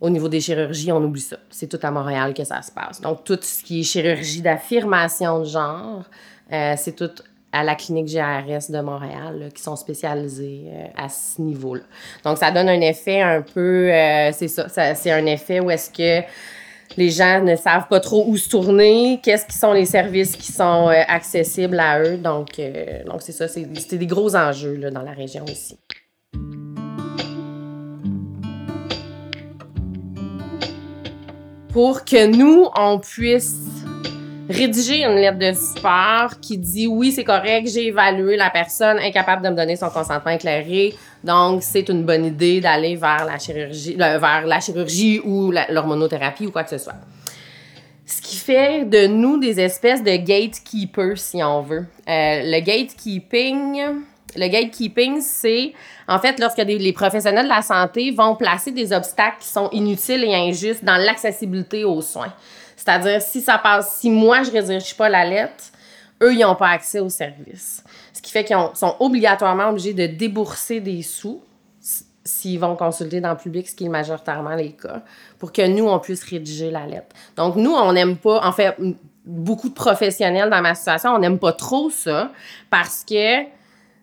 Au 0.00 0.10
niveau 0.10 0.28
des 0.28 0.40
chirurgies, 0.40 0.90
on 0.90 1.02
oublie 1.04 1.20
ça. 1.20 1.36
C'est 1.48 1.68
tout 1.68 1.78
à 1.86 1.92
Montréal 1.92 2.34
que 2.34 2.42
ça 2.42 2.60
se 2.60 2.72
passe. 2.72 3.00
Donc, 3.00 3.22
tout 3.22 3.38
ce 3.40 3.62
qui 3.62 3.80
est 3.80 3.84
chirurgie 3.84 4.42
d'affirmation 4.42 5.38
de 5.38 5.44
genre, 5.44 6.02
euh, 6.52 6.74
c'est 6.76 6.96
tout 6.96 7.22
à 7.52 7.62
la 7.62 7.74
clinique 7.74 8.06
GRS 8.06 8.70
de 8.70 8.80
Montréal 8.80 9.50
qui 9.54 9.62
sont 9.62 9.76
spécialisés 9.76 10.64
euh, 10.68 10.86
à 10.96 11.08
ce 11.08 11.40
niveau-là. 11.40 11.82
Donc, 12.24 12.38
ça 12.38 12.50
donne 12.50 12.68
un 12.68 12.80
effet 12.80 13.20
un 13.20 13.42
peu, 13.42 13.92
euh, 13.92 14.32
c'est 14.32 14.48
ça, 14.48 14.68
c'est 14.94 15.10
un 15.10 15.26
effet 15.26 15.60
où 15.60 15.70
est-ce 15.70 15.90
que 15.90 16.26
les 16.96 17.10
gens 17.10 17.42
ne 17.42 17.54
savent 17.56 17.88
pas 17.88 18.00
trop 18.00 18.24
où 18.26 18.36
se 18.36 18.48
tourner, 18.48 19.20
qu'est-ce 19.22 19.46
qui 19.46 19.56
sont 19.56 19.72
les 19.72 19.84
services 19.84 20.34
qui 20.36 20.50
sont 20.50 20.88
euh, 20.88 21.02
accessibles 21.08 21.78
à 21.78 22.00
eux. 22.00 22.16
Donc, 22.16 22.60
donc 23.06 23.20
c'est 23.20 23.32
ça, 23.32 23.48
c'est 23.48 23.66
des 23.66 24.06
gros 24.06 24.34
enjeux 24.34 24.76
là, 24.76 24.90
dans 24.90 25.02
la 25.02 25.12
région 25.12 25.44
ici. 25.44 25.78
Pour 31.72 32.04
que 32.04 32.26
nous, 32.26 32.68
on 32.76 32.98
puisse 32.98 33.71
rédiger 34.52 35.04
une 35.04 35.16
lettre 35.16 35.38
de 35.38 35.52
support 35.52 36.38
qui 36.40 36.58
dit 36.58 36.86
oui, 36.86 37.12
c'est 37.12 37.24
correct, 37.24 37.68
j'ai 37.72 37.88
évalué 37.88 38.36
la 38.36 38.50
personne 38.50 38.98
incapable 38.98 39.42
de 39.44 39.50
me 39.50 39.56
donner 39.56 39.76
son 39.76 39.90
consentement 39.90 40.30
éclairé, 40.30 40.94
donc 41.24 41.62
c'est 41.62 41.88
une 41.88 42.04
bonne 42.04 42.24
idée 42.24 42.60
d'aller 42.60 42.96
vers 42.96 43.24
la 43.24 43.38
chirurgie, 43.38 43.94
vers 43.96 44.46
la 44.46 44.60
chirurgie 44.60 45.20
ou 45.24 45.52
l'hormonothérapie 45.68 46.46
ou 46.46 46.50
quoi 46.50 46.64
que 46.64 46.70
ce 46.70 46.78
soit. 46.78 46.94
Ce 48.04 48.20
qui 48.20 48.36
fait 48.36 48.84
de 48.84 49.06
nous 49.06 49.38
des 49.38 49.58
espèces 49.60 50.02
de 50.02 50.16
gatekeepers, 50.16 51.18
si 51.18 51.42
on 51.42 51.62
veut. 51.62 51.86
Euh, 52.08 52.42
le 52.44 52.60
gatekeeping, 52.60 53.80
le 54.36 54.48
gatekeeping, 54.48 55.20
c'est 55.20 55.72
en 56.08 56.18
fait 56.18 56.38
lorsque 56.38 56.58
les 56.58 56.92
professionnels 56.92 57.44
de 57.44 57.48
la 57.48 57.62
santé 57.62 58.10
vont 58.10 58.34
placer 58.34 58.70
des 58.70 58.92
obstacles 58.92 59.38
qui 59.40 59.48
sont 59.48 59.70
inutiles 59.70 60.24
et 60.24 60.34
injustes 60.34 60.84
dans 60.84 60.96
l'accessibilité 60.96 61.84
aux 61.84 62.02
soins. 62.02 62.32
C'est-à-dire, 62.84 63.22
si 63.22 63.40
ça 63.40 63.58
passe, 63.58 63.98
si 63.98 64.10
moi, 64.10 64.42
je 64.42 64.50
ne 64.50 64.60
rédige 64.60 64.96
pas 64.96 65.08
la 65.08 65.24
lettre, 65.24 65.64
eux, 66.20 66.34
ils 66.34 66.40
n'ont 66.40 66.56
pas 66.56 66.70
accès 66.70 66.98
au 66.98 67.08
service. 67.08 67.84
Ce 68.12 68.20
qui 68.20 68.32
fait 68.32 68.42
qu'ils 68.42 68.56
sont 68.74 68.96
obligatoirement 68.98 69.68
obligés 69.68 69.94
de 69.94 70.06
débourser 70.06 70.80
des 70.80 71.02
sous 71.02 71.40
s'ils 72.24 72.58
vont 72.58 72.74
consulter 72.74 73.20
dans 73.20 73.30
le 73.30 73.36
public, 73.36 73.68
ce 73.68 73.76
qui 73.76 73.84
est 73.84 73.88
majoritairement 73.88 74.56
les 74.56 74.72
cas, 74.72 75.02
pour 75.38 75.52
que 75.52 75.64
nous, 75.64 75.88
on 75.88 76.00
puisse 76.00 76.24
rédiger 76.24 76.72
la 76.72 76.86
lettre. 76.86 77.14
Donc, 77.36 77.54
nous, 77.54 77.72
on 77.72 77.92
n'aime 77.92 78.16
pas, 78.16 78.44
en 78.44 78.52
fait, 78.52 78.76
beaucoup 79.24 79.68
de 79.68 79.74
professionnels 79.74 80.50
dans 80.50 80.60
ma 80.60 80.74
situation, 80.74 81.10
on 81.10 81.18
n'aime 81.20 81.38
pas 81.38 81.52
trop 81.52 81.88
ça 81.88 82.32
parce 82.68 83.04
que 83.08 83.44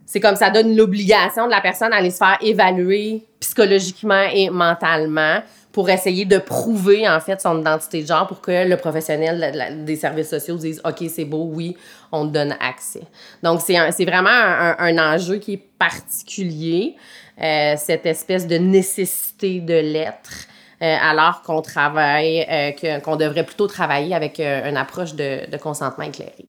c'est 0.06 0.22
comme 0.22 0.38
ça 0.38 0.50
donne 0.50 0.76
l'obligation 0.76 1.46
de 1.46 1.52
la 1.52 1.62
personne 1.62 1.90
d'aller 1.92 2.12
se 2.12 2.18
faire 2.18 2.38
évaluer 2.42 3.26
psychologiquement 3.42 4.24
et 4.34 4.50
mentalement 4.50 5.42
pour 5.72 5.90
essayer 5.90 6.26
de 6.26 6.38
prouver 6.38 7.08
en 7.08 7.20
fait 7.20 7.40
son 7.42 7.60
identité 7.60 8.02
de 8.02 8.08
genre 8.08 8.28
pour 8.28 8.42
que 8.42 8.68
le 8.68 8.78
professionnel 8.78 9.84
des 9.86 9.96
services 9.96 10.30
sociaux 10.30 10.56
dise 10.56 10.82
OK, 10.84 11.04
c'est 11.10 11.26
beau, 11.26 11.50
oui, 11.54 11.78
on 12.12 12.26
donne 12.26 12.56
accès. 12.60 13.04
Donc, 13.44 13.62
c'est 13.62 14.06
vraiment 14.06 14.30
un, 14.30 14.98
enjeu 14.98 15.38
qui 15.38 15.54
est 15.54 15.64
particulier, 15.78 16.96
euh, 17.42 17.76
cette 17.78 18.06
espèce 18.06 18.48
de 18.48 18.58
nécessité 18.58 19.60
de 19.62 19.76
l'être. 19.76 20.48
Euh, 20.82 20.96
alors 21.02 21.42
qu'on 21.42 21.62
travaille, 21.62 22.46
euh, 22.50 23.00
qu'on 23.02 23.18
devrait 23.18 23.46
plutôt 23.46 23.68
travailler 23.68 24.16
avec 24.16 24.40
une 24.40 24.78
approche 24.78 25.14
de 25.14 25.58
consentement 25.58 26.06
éclairé. 26.06 26.48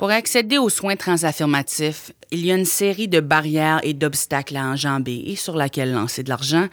Pour 0.00 0.10
accéder 0.10 0.56
aux 0.56 0.70
soins 0.70 0.96
transaffirmatifs, 0.96 2.12
il 2.30 2.46
y 2.46 2.50
a 2.50 2.56
une 2.56 2.64
série 2.64 3.06
de 3.06 3.20
barrières 3.20 3.80
et 3.82 3.92
d'obstacles 3.92 4.56
à 4.56 4.64
enjamber 4.64 5.24
et 5.26 5.36
sur 5.36 5.56
laquelle 5.56 5.92
lancer 5.92 6.22
de 6.22 6.30
l'argent 6.30 6.68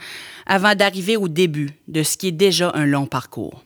avant 0.46 0.74
d'arriver 0.74 1.18
au 1.18 1.28
début 1.28 1.68
de 1.88 2.02
ce 2.02 2.16
qui 2.16 2.28
est 2.28 2.32
déjà 2.32 2.72
un 2.72 2.86
long 2.86 3.04
parcours. 3.04 3.64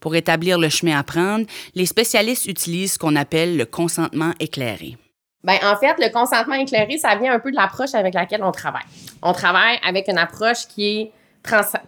Pour 0.00 0.16
établir 0.16 0.58
le 0.58 0.68
chemin 0.68 0.98
à 0.98 1.04
prendre, 1.04 1.46
les 1.76 1.86
spécialistes 1.86 2.46
utilisent 2.46 2.94
ce 2.94 2.98
qu'on 2.98 3.14
appelle 3.14 3.56
le 3.56 3.64
consentement 3.64 4.32
éclairé. 4.40 4.96
Bien, 5.44 5.58
en 5.62 5.76
fait, 5.76 5.94
le 6.00 6.12
consentement 6.12 6.56
éclairé, 6.56 6.98
ça 6.98 7.14
vient 7.14 7.32
un 7.32 7.38
peu 7.38 7.52
de 7.52 7.56
l'approche 7.56 7.94
avec 7.94 8.12
laquelle 8.14 8.42
on 8.42 8.50
travaille. 8.50 8.82
On 9.22 9.32
travaille 9.32 9.78
avec 9.86 10.08
une 10.08 10.18
approche 10.18 10.66
qui 10.66 10.84
est 10.84 11.12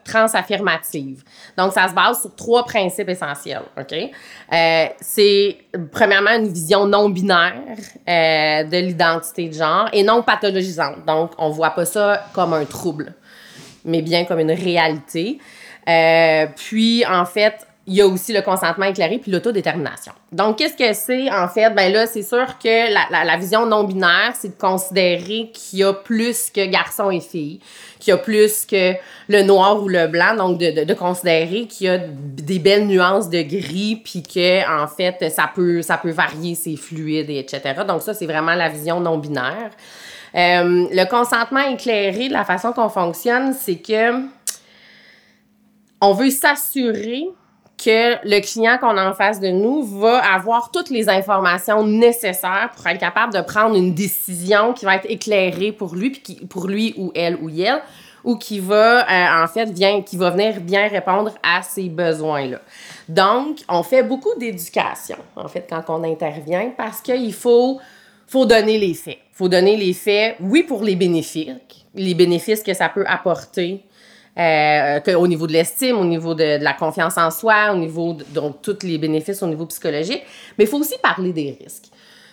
transaffirmative. 0.04 1.22
Donc, 1.56 1.72
ça 1.72 1.88
se 1.88 1.94
base 1.94 2.22
sur 2.22 2.34
trois 2.34 2.64
principes 2.64 3.08
essentiels, 3.08 3.62
OK? 3.78 3.92
Euh, 3.92 4.86
c'est, 5.00 5.58
premièrement, 5.90 6.30
une 6.30 6.48
vision 6.48 6.86
non 6.86 7.10
binaire 7.10 7.54
euh, 8.08 8.64
de 8.64 8.76
l'identité 8.78 9.48
de 9.48 9.54
genre 9.54 9.88
et 9.92 10.02
non 10.02 10.22
pathologisante. 10.22 11.04
Donc, 11.06 11.32
on 11.38 11.50
voit 11.50 11.70
pas 11.70 11.84
ça 11.84 12.26
comme 12.32 12.54
un 12.54 12.64
trouble, 12.64 13.14
mais 13.84 14.00
bien 14.00 14.24
comme 14.24 14.40
une 14.40 14.52
réalité. 14.52 15.38
Euh, 15.88 16.46
puis, 16.56 17.04
en 17.06 17.26
fait, 17.26 17.66
il 17.86 17.94
y 17.94 18.00
a 18.00 18.06
aussi 18.06 18.32
le 18.32 18.42
consentement 18.42 18.86
éclairé 18.86 19.18
puis 19.18 19.32
l'autodétermination. 19.32 20.12
Donc, 20.30 20.58
qu'est-ce 20.58 20.76
que 20.76 20.92
c'est, 20.92 21.30
en 21.32 21.48
fait? 21.48 21.68
Ben 21.70 21.92
là, 21.92 22.06
c'est 22.06 22.22
sûr 22.22 22.46
que 22.62 22.92
la, 22.92 23.36
vision 23.36 23.66
non-binaire, 23.66 24.34
c'est 24.34 24.56
de 24.56 24.60
considérer 24.60 25.50
qu'il 25.52 25.80
y 25.80 25.82
a 25.82 25.92
plus 25.92 26.50
que 26.50 26.64
garçons 26.66 27.10
et 27.10 27.20
filles, 27.20 27.58
qu'il 27.98 28.12
y 28.12 28.14
a 28.14 28.18
plus 28.18 28.64
que 28.66 28.92
le 29.28 29.42
noir 29.42 29.82
ou 29.82 29.88
le 29.88 30.06
blanc, 30.06 30.36
donc 30.36 30.58
de, 30.58 30.94
considérer 30.94 31.66
qu'il 31.66 31.86
y 31.88 31.90
a 31.90 31.98
des 31.98 32.60
belles 32.60 32.86
nuances 32.86 33.28
de 33.28 33.42
gris, 33.42 34.00
puis 34.02 34.22
que, 34.22 34.84
en 34.84 34.86
fait, 34.86 35.28
ça 35.30 35.50
peut, 35.52 35.82
ça 35.82 35.96
peut 35.98 36.12
varier, 36.12 36.54
c'est 36.54 36.76
fluide, 36.76 37.30
et 37.30 37.40
etc. 37.40 37.82
Donc, 37.86 38.02
ça, 38.02 38.14
c'est 38.14 38.26
vraiment 38.26 38.54
la 38.54 38.68
vision 38.68 39.00
non-binaire. 39.00 39.70
Euh, 40.34 40.86
le 40.90 41.04
consentement 41.10 41.60
éclairé, 41.68 42.28
la 42.28 42.44
façon 42.44 42.72
qu'on 42.72 42.88
fonctionne, 42.88 43.52
c'est 43.52 43.76
que 43.76 44.12
on 46.00 46.14
veut 46.14 46.30
s'assurer 46.30 47.28
que 47.82 48.16
le 48.24 48.40
client 48.40 48.78
qu'on 48.78 48.96
a 48.96 49.08
en 49.08 49.14
face 49.14 49.40
de 49.40 49.48
nous 49.48 49.82
va 49.82 50.18
avoir 50.18 50.70
toutes 50.70 50.90
les 50.90 51.08
informations 51.08 51.86
nécessaires 51.86 52.70
pour 52.76 52.86
être 52.86 53.00
capable 53.00 53.32
de 53.32 53.40
prendre 53.40 53.76
une 53.76 53.94
décision 53.94 54.72
qui 54.72 54.84
va 54.84 54.96
être 54.96 55.10
éclairée 55.10 55.72
pour 55.72 55.94
lui, 55.94 56.10
puis 56.10 56.46
pour 56.46 56.66
lui 56.66 56.94
ou 56.96 57.12
elle 57.14 57.36
ou 57.36 57.50
elle, 57.50 57.82
ou 58.24 58.36
qui 58.36 58.60
va, 58.60 59.00
euh, 59.00 59.44
en 59.44 59.48
fait, 59.48 59.70
vient, 59.70 60.00
qui 60.02 60.16
va 60.16 60.30
venir 60.30 60.60
bien 60.60 60.86
répondre 60.86 61.32
à 61.42 61.62
ces 61.62 61.88
besoins-là. 61.88 62.60
Donc, 63.08 63.58
on 63.68 63.82
fait 63.82 64.02
beaucoup 64.02 64.34
d'éducation, 64.38 65.16
en 65.34 65.48
fait, 65.48 65.66
quand 65.68 65.82
on 65.88 66.04
intervient, 66.04 66.72
parce 66.76 67.00
qu'il 67.00 67.34
faut, 67.34 67.80
faut 68.26 68.46
donner 68.46 68.78
les 68.78 68.94
faits. 68.94 69.18
Il 69.32 69.36
faut 69.36 69.48
donner 69.48 69.76
les 69.76 69.92
faits, 69.92 70.36
oui, 70.40 70.62
pour 70.62 70.84
les 70.84 70.94
bénéfices, 70.94 71.50
les 71.94 72.14
bénéfices 72.14 72.62
que 72.62 72.74
ça 72.74 72.88
peut 72.88 73.04
apporter 73.06 73.82
euh, 74.38 75.00
au 75.14 75.26
niveau 75.26 75.46
de 75.46 75.52
l'estime, 75.52 75.98
au 75.98 76.04
niveau 76.04 76.34
de, 76.34 76.62
la 76.62 76.72
confiance 76.72 77.18
en 77.18 77.30
soi, 77.30 77.72
au 77.72 77.76
niveau 77.76 78.14
de 78.14 78.24
donc, 78.32 78.62
tous 78.62 78.78
les 78.82 78.98
bénéfices 78.98 79.42
au 79.42 79.46
niveau 79.46 79.66
psychologique. 79.66 80.22
Mais 80.56 80.64
il 80.64 80.70
faut 80.70 80.78
aussi 80.78 80.96
parler 81.02 81.32
des 81.32 81.58
risques. 81.62 81.88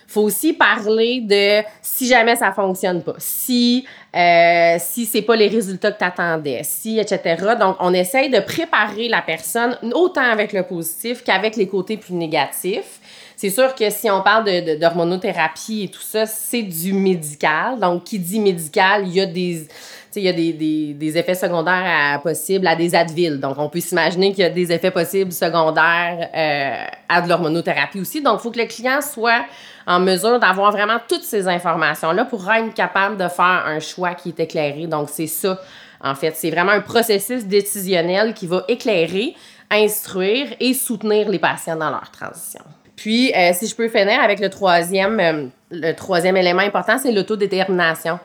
Il 0.08 0.12
faut 0.12 0.22
aussi 0.22 0.54
parler 0.54 1.20
de 1.20 1.64
si 1.82 2.08
jamais 2.08 2.34
ça 2.34 2.52
fonctionne 2.52 3.00
pas, 3.02 3.14
si 3.18 3.86
euh, 4.16 4.76
si 4.80 5.06
c'est 5.06 5.22
pas 5.22 5.36
les 5.36 5.46
résultats 5.46 5.92
que 5.92 5.98
tu 5.98 6.04
attendais, 6.04 6.62
si 6.64 6.98
etc. 6.98 7.36
Donc 7.60 7.76
on 7.78 7.94
essaye 7.94 8.28
de 8.28 8.40
préparer 8.40 9.08
la 9.08 9.22
personne 9.22 9.76
autant 9.94 10.24
avec 10.24 10.52
le 10.52 10.64
positif 10.64 11.22
qu'avec 11.22 11.54
les 11.54 11.68
côtés 11.68 11.96
plus 11.96 12.14
négatifs 12.14 13.00
C'est 13.36 13.50
sûr 13.50 13.72
que 13.76 13.88
si 13.88 14.10
on 14.10 14.20
parle 14.22 14.46
de, 14.46 14.80
d'hormonothérapie 14.80 15.84
et 15.84 15.88
tout 15.88 16.02
ça, 16.02 16.26
c'est 16.26 16.62
du 16.62 16.92
médical. 16.92 17.78
Donc, 17.78 18.04
qui 18.04 18.18
dit 18.18 18.40
médical, 18.40 19.04
il 19.06 19.14
y 19.14 19.20
a 19.20 19.26
des 19.26 19.68
il 20.16 20.22
y 20.24 20.28
a 20.28 20.32
des, 20.32 20.52
des, 20.94 21.18
effets 21.18 21.34
secondaires 21.34 22.20
possibles 22.22 22.66
à 22.66 22.74
des 22.74 22.94
Advil. 22.94 23.38
Donc, 23.38 23.56
on 23.58 23.68
peut 23.68 23.80
s'imaginer 23.80 24.30
qu'il 24.30 24.40
y 24.40 24.46
a 24.46 24.50
des 24.50 24.72
effets 24.72 24.90
possibles 24.90 25.32
secondaires 25.32 26.28
euh, 26.34 26.84
à 27.08 27.22
de 27.22 27.28
l'hormonothérapie 27.28 28.00
aussi. 28.00 28.20
Donc, 28.20 28.40
il 28.40 28.42
faut 28.42 28.50
que 28.50 28.58
le 28.58 28.66
client 28.66 29.00
soit 29.00 29.44
en 29.86 30.00
mesure 30.00 30.38
d'avoir 30.40 30.72
vraiment 30.72 30.98
toutes 31.08 31.22
ces 31.22 31.46
informations-là 31.46 32.24
pour 32.24 32.50
être 32.50 32.74
capable 32.74 33.16
de 33.16 33.28
faire 33.28 33.64
un 33.66 33.78
choix 33.78 34.14
qui 34.14 34.30
est 34.30 34.40
éclairé. 34.40 34.86
Donc, 34.86 35.08
c'est 35.10 35.26
ça, 35.26 35.60
en 36.02 36.14
fait. 36.14 36.34
C'est 36.34 36.50
vraiment 36.50 36.72
un 36.72 36.80
processus 36.80 37.44
décisionnel 37.44 38.34
qui 38.34 38.46
va 38.46 38.64
éclairer, 38.68 39.34
instruire 39.70 40.48
et 40.58 40.74
soutenir 40.74 41.28
les 41.28 41.38
patients 41.38 41.76
dans 41.76 41.90
leur 41.90 42.10
transition. 42.10 42.62
Puis, 42.96 43.32
euh, 43.34 43.52
si 43.54 43.66
je 43.66 43.74
peux 43.74 43.88
finir 43.88 44.20
avec 44.20 44.40
le 44.40 44.50
troisième, 44.50 45.20
euh, 45.20 45.46
le 45.70 45.92
troisième 45.92 46.36
élément 46.36 46.60
important, 46.60 46.98
c'est 46.98 47.12
l'autodétermination. 47.12 48.18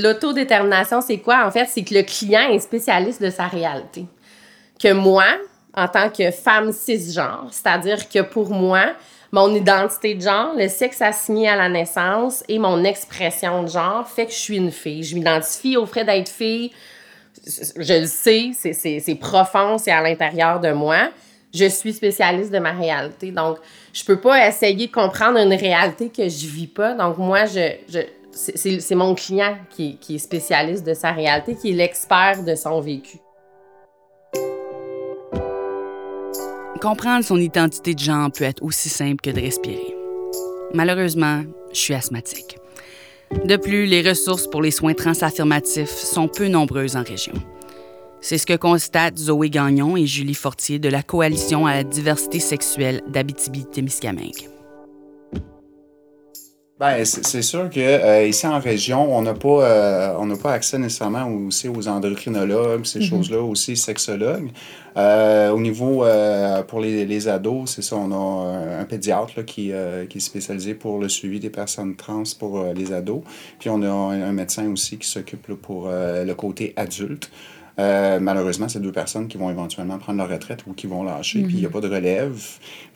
L'autodétermination, 0.00 1.00
c'est 1.00 1.18
quoi? 1.18 1.44
En 1.46 1.50
fait, 1.50 1.66
c'est 1.66 1.82
que 1.82 1.94
le 1.94 2.02
client 2.02 2.50
est 2.50 2.60
spécialiste 2.60 3.20
de 3.20 3.30
sa 3.30 3.46
réalité. 3.46 4.06
Que 4.78 4.92
moi, 4.92 5.26
en 5.74 5.88
tant 5.88 6.08
que 6.08 6.30
femme 6.30 6.72
cisgenre, 6.72 7.48
c'est-à-dire 7.50 8.08
que 8.08 8.20
pour 8.20 8.50
moi, 8.50 8.92
mon 9.32 9.54
identité 9.54 10.14
de 10.14 10.20
genre, 10.20 10.52
le 10.56 10.68
sexe 10.68 11.02
assigné 11.02 11.48
à 11.48 11.56
la 11.56 11.68
naissance 11.68 12.44
et 12.48 12.58
mon 12.58 12.84
expression 12.84 13.64
de 13.64 13.68
genre 13.68 14.08
fait 14.08 14.26
que 14.26 14.32
je 14.32 14.38
suis 14.38 14.56
une 14.56 14.70
fille. 14.70 15.02
Je 15.02 15.14
m'identifie 15.14 15.76
au 15.76 15.84
fait 15.84 16.04
d'être 16.04 16.28
fille. 16.28 16.70
Je 17.46 18.00
le 18.00 18.06
sais, 18.06 18.52
c'est 18.54 19.14
profond, 19.16 19.78
c'est 19.78 19.90
à 19.90 20.00
l'intérieur 20.00 20.60
de 20.60 20.72
moi. 20.72 21.10
Je 21.52 21.66
suis 21.66 21.92
spécialiste 21.92 22.52
de 22.52 22.58
ma 22.58 22.72
réalité. 22.72 23.30
Donc, 23.30 23.58
je 23.92 24.04
peux 24.04 24.20
pas 24.20 24.46
essayer 24.46 24.86
de 24.86 24.92
comprendre 24.92 25.38
une 25.38 25.54
réalité 25.54 26.08
que 26.08 26.28
je 26.28 26.46
vis 26.46 26.66
pas. 26.66 26.94
Donc, 26.94 27.18
moi, 27.18 27.46
je 27.46 28.00
c'est 28.38 28.94
mon 28.94 29.14
client 29.16 29.56
qui, 29.70 29.98
est 30.08 30.18
spécialiste 30.18 30.86
de 30.86 30.94
sa 30.94 31.10
réalité, 31.10 31.56
qui 31.56 31.70
est 31.70 31.74
l'expert 31.74 32.44
de 32.44 32.54
son 32.54 32.80
vécu. 32.80 33.18
Comprendre 36.80 37.24
son 37.24 37.38
identité 37.38 37.94
de 37.94 37.98
genre 37.98 38.30
peut 38.30 38.44
être 38.44 38.62
aussi 38.62 38.88
simple 38.88 39.20
que 39.20 39.30
de 39.30 39.40
respirer. 39.40 39.96
Malheureusement, 40.72 41.42
je 41.72 41.78
suis 41.78 41.94
asthmatique. 41.94 42.58
De 43.44 43.56
plus, 43.56 43.86
les 43.86 44.08
ressources 44.08 44.46
pour 44.46 44.62
les 44.62 44.70
soins 44.70 44.94
transaffirmatifs 44.94 45.90
sont 45.90 46.28
peu 46.28 46.46
nombreuses 46.46 46.94
en 46.94 47.02
région. 47.02 47.34
C'est 48.20 48.38
ce 48.38 48.46
que 48.46 48.56
constatent 48.56 49.18
Zoé 49.18 49.50
Gagnon 49.50 49.96
et 49.96 50.06
Julie 50.06 50.34
Fortier 50.34 50.78
de 50.78 50.88
la 50.88 51.02
Coalition 51.02 51.66
à 51.66 51.74
la 51.74 51.84
diversité 51.84 52.38
sexuelle 52.38 53.02
d'Abitibi-Témiscamingue. 53.08 54.57
Ben, 56.78 57.04
c'est 57.04 57.42
sûr 57.42 57.68
que 57.70 57.80
euh, 57.80 58.24
ici 58.28 58.46
en 58.46 58.60
région, 58.60 59.16
on 59.16 59.22
n'a 59.22 59.34
pas, 59.34 59.64
euh, 59.64 60.14
on 60.16 60.26
n'a 60.26 60.36
pas 60.36 60.52
accès 60.52 60.78
nécessairement 60.78 61.26
aussi 61.26 61.66
aux 61.66 61.88
endocrinologues, 61.88 62.84
ces 62.84 63.00
mm-hmm. 63.00 63.08
choses-là, 63.08 63.42
aussi 63.42 63.76
sexologues. 63.76 64.50
Euh, 64.96 65.50
au 65.50 65.60
niveau 65.60 66.04
pour 66.68 66.80
les, 66.80 67.04
les 67.04 67.28
ados, 67.28 67.74
c'est 67.74 67.82
ça, 67.82 67.96
on 67.96 68.12
a 68.12 68.80
un, 68.80 68.84
pédiatre 68.84 69.44
qui, 69.44 69.72
qui 70.08 70.18
est 70.18 70.20
spécialisé 70.20 70.74
pour 70.74 71.00
le 71.00 71.08
suivi 71.08 71.40
des 71.40 71.50
personnes 71.50 71.96
trans 71.96 72.22
pour 72.38 72.64
les 72.72 72.92
ados. 72.92 73.22
Puis 73.58 73.70
on 73.70 73.82
a 73.82 73.88
un, 73.88 74.32
médecin 74.32 74.70
aussi 74.70 74.98
qui 74.98 75.08
s'occupe 75.08 75.46
pour 75.60 75.88
le 75.88 76.32
côté 76.34 76.74
adulte. 76.76 77.30
Euh, 77.78 78.18
malheureusement, 78.20 78.68
c'est 78.68 78.80
deux 78.80 78.92
personnes 78.92 79.28
qui 79.28 79.38
vont 79.38 79.50
éventuellement 79.50 79.98
prendre 79.98 80.18
leur 80.18 80.28
retraite 80.28 80.64
ou 80.66 80.72
qui 80.72 80.86
vont 80.86 81.04
lâcher, 81.04 81.42
puis 81.42 81.54
il 81.54 81.60
n'y 81.60 81.64
a 81.64 81.68
mhm. 81.68 81.74
pas 81.74 81.80
de 81.80 81.88
relève. 81.88 82.40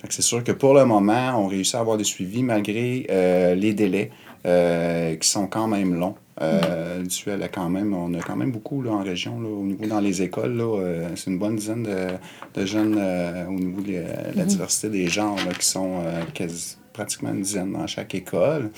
c'est 0.09 0.23
sûr 0.23 0.43
que 0.43 0.53
pour 0.53 0.75
le 0.75 0.85
moment, 0.85 1.35
on 1.37 1.47
réussit 1.47 1.77
à 1.77 1.81
avoir 1.81 1.97
des 1.97 2.05
suivis 2.05 2.43
malgré 2.43 3.07
euh, 3.11 3.55
les 3.55 3.75
délais 3.75 4.11
euh, 4.45 5.15
qui 5.17 5.29
sont 5.29 5.47
quand 5.47 5.69
même 5.69 5.95
longs. 5.95 6.17
Euh, 6.41 7.03
mhm. 7.03 7.49
quand 7.53 7.69
même, 7.69 7.95
on 7.95 8.13
a 8.15 8.21
quand 8.21 8.35
même 8.35 8.51
beaucoup 8.51 8.83
là, 8.83 8.91
en 8.91 9.03
région, 9.05 9.41
là, 9.41 9.49
au 9.49 9.63
niveau 9.63 9.87
dans 9.87 10.01
les 10.01 10.23
écoles. 10.23 10.57
Là, 10.57 10.81
c'est 11.15 11.31
une 11.31 11.39
bonne 11.39 11.57
dizaine 11.57 11.85
de, 11.85 12.61
de 12.61 12.67
jeunes 12.67 13.01
au 13.49 13.53
niveau 13.53 13.83
de 13.83 13.93
la, 14.35 14.43
mhm. 14.43 14.49
diversité 14.49 14.89
des 14.89 15.07
genres 15.07 15.39
qui 15.59 15.67
sont 15.67 16.03
quasi, 16.35 16.77
pratiquement 16.93 17.31
une 17.31 17.43
dizaine 17.43 17.73
dans 17.73 17.87
chaque 17.87 18.15
école. 18.15 18.71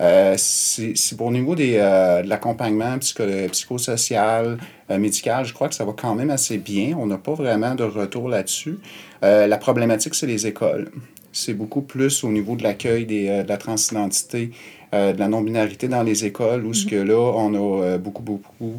Euh, 0.00 0.34
c'est 0.36 1.16
pour 1.16 1.30
le 1.30 1.38
niveau 1.38 1.54
des, 1.54 1.76
euh, 1.76 2.22
de 2.22 2.28
l'accompagnement 2.28 2.98
psycho 2.98 3.24
psychosocial, 3.50 4.58
euh, 4.90 4.98
médical, 4.98 5.44
je 5.44 5.54
crois 5.54 5.68
que 5.68 5.74
ça 5.74 5.84
va 5.84 5.92
quand 5.92 6.14
même 6.14 6.30
assez 6.30 6.58
bien. 6.58 6.96
On 6.98 7.06
n'a 7.06 7.18
pas 7.18 7.34
vraiment 7.34 7.74
de 7.74 7.84
retour 7.84 8.28
là-dessus. 8.28 8.78
la 9.22 9.58
problématique, 9.58 10.14
c'est 10.16 10.26
les 10.26 10.46
écoles. 10.46 10.90
C'est 11.32 11.54
beaucoup 11.54 11.82
plus 11.82 12.24
au 12.24 12.28
niveau 12.28 12.56
de 12.56 12.64
l'accueil 12.64 13.06
de 13.06 13.48
la 13.48 13.56
transidentité, 13.56 14.50
de 14.92 15.18
la 15.18 15.28
non-binarité 15.28 15.86
dans 15.88 16.02
les 16.02 16.24
écoles, 16.24 16.66
où 16.66 16.74
ce 16.74 16.84
que 16.86 16.96
là, 16.96 17.32
on 17.36 17.54
a 17.54 17.98
beaucoup, 17.98 18.22
beaucoup... 18.22 18.76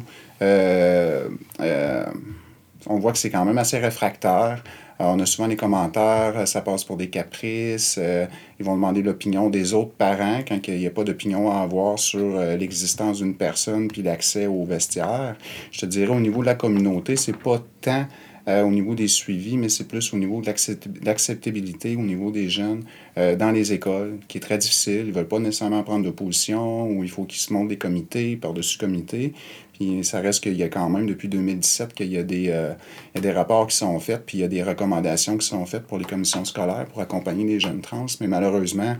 on 2.86 2.98
voit 2.98 3.12
que 3.12 3.18
c'est 3.18 3.30
quand 3.30 3.46
même 3.46 3.58
assez 3.58 3.78
réfractaire. 3.78 4.62
Euh, 5.00 5.04
on 5.06 5.18
a 5.18 5.26
souvent 5.26 5.48
des 5.48 5.56
commentaires, 5.56 6.34
euh, 6.36 6.46
ça 6.46 6.60
passe 6.60 6.84
pour 6.84 6.96
des 6.96 7.10
caprices. 7.10 7.96
Euh, 7.98 8.26
ils 8.60 8.64
vont 8.64 8.74
demander 8.74 9.02
l'opinion 9.02 9.50
des 9.50 9.74
autres 9.74 9.92
parents 9.92 10.40
quand 10.46 10.58
il 10.68 10.78
n'y 10.78 10.86
a 10.86 10.90
pas 10.90 11.04
d'opinion 11.04 11.50
à 11.50 11.60
avoir 11.60 11.98
sur 11.98 12.38
l'existence 12.56 13.18
d'une 13.18 13.34
personne 13.34 13.88
puis 13.88 14.02
l'accès 14.02 14.46
au 14.46 14.64
vestiaire. 14.64 15.36
Je 15.72 15.80
te 15.80 15.86
dirais, 15.86 16.14
au 16.14 16.20
niveau 16.20 16.40
de 16.40 16.46
la 16.46 16.54
communauté, 16.54 17.16
c'est 17.16 17.36
pas 17.36 17.62
tant 17.80 18.06
au 18.46 18.70
niveau 18.70 18.94
des 18.94 19.08
suivis, 19.08 19.56
mais 19.56 19.70
c'est 19.70 19.88
plus 19.88 20.12
au 20.12 20.18
niveau 20.18 20.42
de 20.42 21.04
l'acceptabilité 21.04 21.96
au 21.96 22.02
niveau 22.02 22.30
des 22.30 22.50
jeunes 22.50 22.84
dans 23.16 23.50
les 23.50 23.72
écoles, 23.72 24.18
qui 24.28 24.36
est 24.36 24.40
très 24.42 24.58
difficile. 24.58 25.00
Ils 25.00 25.08
ne 25.08 25.12
veulent 25.12 25.28
pas 25.28 25.38
nécessairement 25.38 25.82
prendre 25.82 26.04
de 26.04 26.10
position 26.10 26.86
ou 26.90 27.02
il 27.02 27.10
faut 27.10 27.24
qu'ils 27.24 27.40
se 27.40 27.52
montrent 27.54 27.70
des 27.70 27.78
comités 27.78 28.36
par-dessus 28.36 28.76
comités. 28.78 29.32
Puis 29.74 30.04
ça 30.04 30.20
reste 30.20 30.42
qu'il 30.42 30.56
y 30.56 30.62
a 30.62 30.68
quand 30.68 30.88
même 30.88 31.06
depuis 31.06 31.28
2017 31.28 31.94
qu'il 31.94 32.12
y, 32.12 32.16
a 32.16 32.22
des, 32.22 32.48
euh, 32.48 32.72
y 33.14 33.18
a 33.18 33.20
des 33.20 33.32
rapports 33.32 33.66
qui 33.66 33.76
sont 33.76 33.98
faits, 33.98 34.24
puis 34.24 34.38
il 34.38 34.40
y 34.40 34.44
a 34.44 34.48
des 34.48 34.62
recommandations 34.62 35.36
qui 35.36 35.46
sont 35.46 35.66
faites 35.66 35.84
pour 35.84 35.98
les 35.98 36.04
commissions 36.04 36.44
scolaires 36.44 36.86
pour 36.86 37.02
accompagner 37.02 37.44
les 37.44 37.60
jeunes 37.60 37.80
trans. 37.80 38.06
Mais 38.20 38.28
malheureusement, 38.28 38.96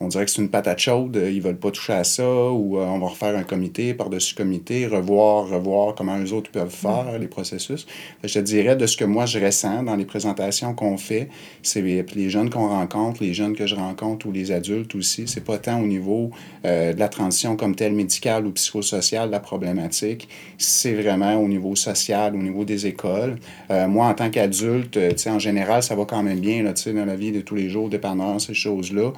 on 0.00 0.08
dirait 0.08 0.24
que 0.24 0.30
c'est 0.30 0.42
une 0.42 0.48
patate 0.48 0.78
chaude, 0.78 1.16
euh, 1.16 1.30
ils 1.30 1.42
veulent 1.42 1.58
pas 1.58 1.70
toucher 1.70 1.94
à 1.94 2.04
ça, 2.04 2.22
ou 2.22 2.78
euh, 2.78 2.84
on 2.84 2.98
va 2.98 3.08
refaire 3.08 3.36
un 3.36 3.42
comité 3.42 3.94
par-dessus 3.94 4.34
comité, 4.34 4.86
revoir, 4.86 5.48
revoir 5.48 5.94
comment 5.94 6.16
les 6.16 6.32
autres 6.32 6.50
peuvent 6.50 6.70
faire 6.70 7.18
les 7.18 7.26
processus. 7.26 7.86
Je 8.22 8.32
te 8.32 8.38
dirais 8.38 8.76
de 8.76 8.86
ce 8.86 8.96
que 8.96 9.04
moi 9.04 9.26
je 9.26 9.40
ressens 9.40 9.82
dans 9.82 9.96
les 9.96 10.04
présentations 10.04 10.72
qu'on 10.74 10.96
fait, 10.98 11.28
c'est 11.62 11.82
les 11.82 12.30
jeunes 12.30 12.50
qu'on 12.50 12.68
rencontre, 12.68 13.22
les 13.22 13.34
jeunes 13.34 13.56
que 13.56 13.66
je 13.66 13.74
rencontre 13.74 14.26
ou 14.26 14.32
les 14.32 14.52
adultes 14.52 14.94
aussi, 14.94 15.26
c'est 15.26 15.44
pas 15.44 15.58
tant 15.58 15.80
au 15.80 15.86
niveau 15.86 16.30
euh, 16.64 16.92
de 16.92 16.98
la 17.00 17.08
transition 17.08 17.56
comme 17.56 17.74
telle 17.74 17.92
médicale 17.92 18.46
ou 18.46 18.52
psychosociale 18.52 19.30
la 19.30 19.40
problématique, 19.40 20.28
c'est 20.58 20.94
vraiment 20.94 21.34
au 21.36 21.48
niveau 21.48 21.74
social, 21.74 22.36
au 22.36 22.38
niveau 22.38 22.64
des 22.64 22.86
écoles. 22.86 23.36
moi, 23.70 24.06
en 24.06 24.14
tant 24.14 24.30
qu'adulte, 24.30 24.98
en 25.26 25.38
général, 25.38 25.82
ça 25.82 25.94
va 25.94 26.04
quand 26.04 26.22
même 26.22 26.40
bien 26.40 26.62
là, 26.62 26.72
dans 26.72 27.04
la 27.04 27.16
vie 27.16 27.32
de 27.32 27.40
tous 27.40 27.54
les 27.54 27.68
jours, 27.68 27.88
dépendance, 27.88 28.46
ces 28.46 28.54
choses-là 28.54 29.12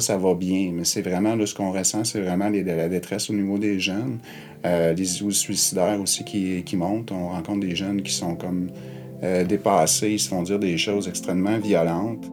ça, 0.00 0.16
va 0.16 0.34
bien. 0.34 0.70
Mais 0.72 0.84
c'est 0.84 1.02
vraiment 1.02 1.36
ce 1.44 1.54
qu'on 1.54 1.72
ressent, 1.72 2.04
c'est 2.04 2.20
vraiment 2.20 2.48
la 2.48 2.88
détresse 2.88 3.30
au 3.30 3.34
niveau 3.34 3.58
des 3.58 3.78
jeunes. 3.78 4.18
Euh, 4.64 4.92
les 4.94 5.04
suicidaires 5.04 6.00
aussi 6.00 6.24
qui, 6.24 6.62
qui, 6.64 6.76
montent. 6.76 7.12
On 7.12 7.28
rencontre 7.28 7.60
des 7.60 7.76
jeunes 7.76 8.02
qui 8.02 8.12
sont 8.12 8.34
comme 8.34 8.70
euh, 9.22 9.44
dépassés, 9.44 10.10
ils 10.10 10.18
se 10.18 10.28
font 10.28 10.42
dire 10.42 10.58
des 10.58 10.76
choses 10.76 11.08
extrêmement 11.08 11.58
violentes. 11.58 12.24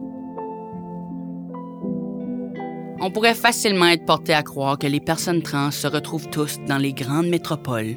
On 3.00 3.10
pourrait 3.10 3.34
facilement 3.34 3.88
être 3.88 4.06
porté 4.06 4.32
à 4.32 4.42
croire 4.42 4.78
que 4.78 4.86
les 4.86 5.00
personnes 5.00 5.42
trans 5.42 5.70
se 5.70 5.86
retrouvent 5.86 6.28
tous 6.30 6.58
dans 6.66 6.78
les 6.78 6.92
grandes 6.92 7.28
métropoles, 7.28 7.96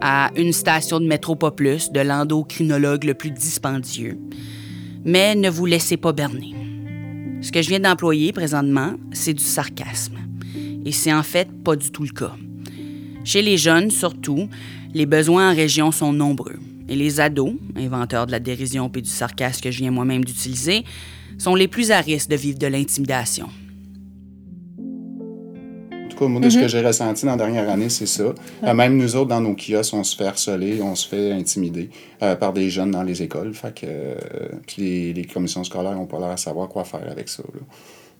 à 0.00 0.30
une 0.36 0.52
station 0.52 1.00
de 1.00 1.06
métro 1.06 1.34
pas 1.34 1.50
plus 1.50 1.90
de 1.90 2.00
l'endocrinologue 2.00 3.04
le 3.04 3.14
plus 3.14 3.30
dispendieux. 3.30 4.18
Mais 5.04 5.34
ne 5.34 5.50
vous 5.50 5.66
laissez 5.66 5.96
pas 5.96 6.12
berner. 6.12 6.54
Ce 7.44 7.52
que 7.52 7.60
je 7.60 7.68
viens 7.68 7.80
d'employer 7.80 8.32
présentement, 8.32 8.94
c'est 9.12 9.34
du 9.34 9.44
sarcasme. 9.44 10.16
Et 10.86 10.92
c'est 10.92 11.12
en 11.12 11.22
fait 11.22 11.46
pas 11.62 11.76
du 11.76 11.90
tout 11.90 12.04
le 12.04 12.08
cas. 12.08 12.34
Chez 13.22 13.42
les 13.42 13.58
jeunes, 13.58 13.90
surtout, 13.90 14.48
les 14.94 15.04
besoins 15.04 15.52
en 15.52 15.54
région 15.54 15.92
sont 15.92 16.14
nombreux. 16.14 16.56
Et 16.88 16.96
les 16.96 17.20
ados, 17.20 17.52
inventeurs 17.76 18.24
de 18.24 18.32
la 18.32 18.40
dérision 18.40 18.90
et 18.94 19.02
du 19.02 19.10
sarcasme 19.10 19.60
que 19.60 19.70
je 19.70 19.80
viens 19.80 19.90
moi-même 19.90 20.24
d'utiliser, 20.24 20.84
sont 21.36 21.54
les 21.54 21.68
plus 21.68 21.90
à 21.90 22.00
risque 22.00 22.30
de 22.30 22.36
vivre 22.36 22.58
de 22.58 22.66
l'intimidation 22.66 23.50
cas, 26.24 26.30
moi, 26.30 26.40
de 26.40 26.50
ce 26.50 26.56
que 26.56 26.62
mhm. 26.62 26.68
j'ai 26.68 26.80
ressenti 26.80 27.24
dans 27.24 27.32
la 27.32 27.36
dernière 27.36 27.68
année, 27.68 27.88
c'est 27.88 28.06
ça. 28.06 28.34
Euh, 28.62 28.74
même 28.74 28.96
nous 28.96 29.16
autres, 29.16 29.28
dans 29.28 29.40
nos 29.40 29.54
kiosques, 29.54 29.94
on 29.94 30.04
se 30.04 30.16
fait 30.16 30.26
harceler, 30.26 30.80
on 30.82 30.94
se 30.94 31.08
fait 31.08 31.32
intimider 31.32 31.90
euh, 32.22 32.34
par 32.36 32.52
des 32.52 32.70
jeunes 32.70 32.90
dans 32.90 33.02
les 33.02 33.22
écoles. 33.22 33.54
Fait 33.54 33.74
que, 33.74 33.86
euh, 33.86 34.14
puis 34.66 35.12
les, 35.12 35.24
commissions 35.24 35.64
scolaires 35.64 35.94
n'ont 35.94 36.06
pas 36.06 36.18
l'air 36.18 36.30
à 36.30 36.36
savoir 36.36 36.68
quoi 36.68 36.84
faire 36.84 37.08
avec 37.10 37.28
ça. 37.28 37.42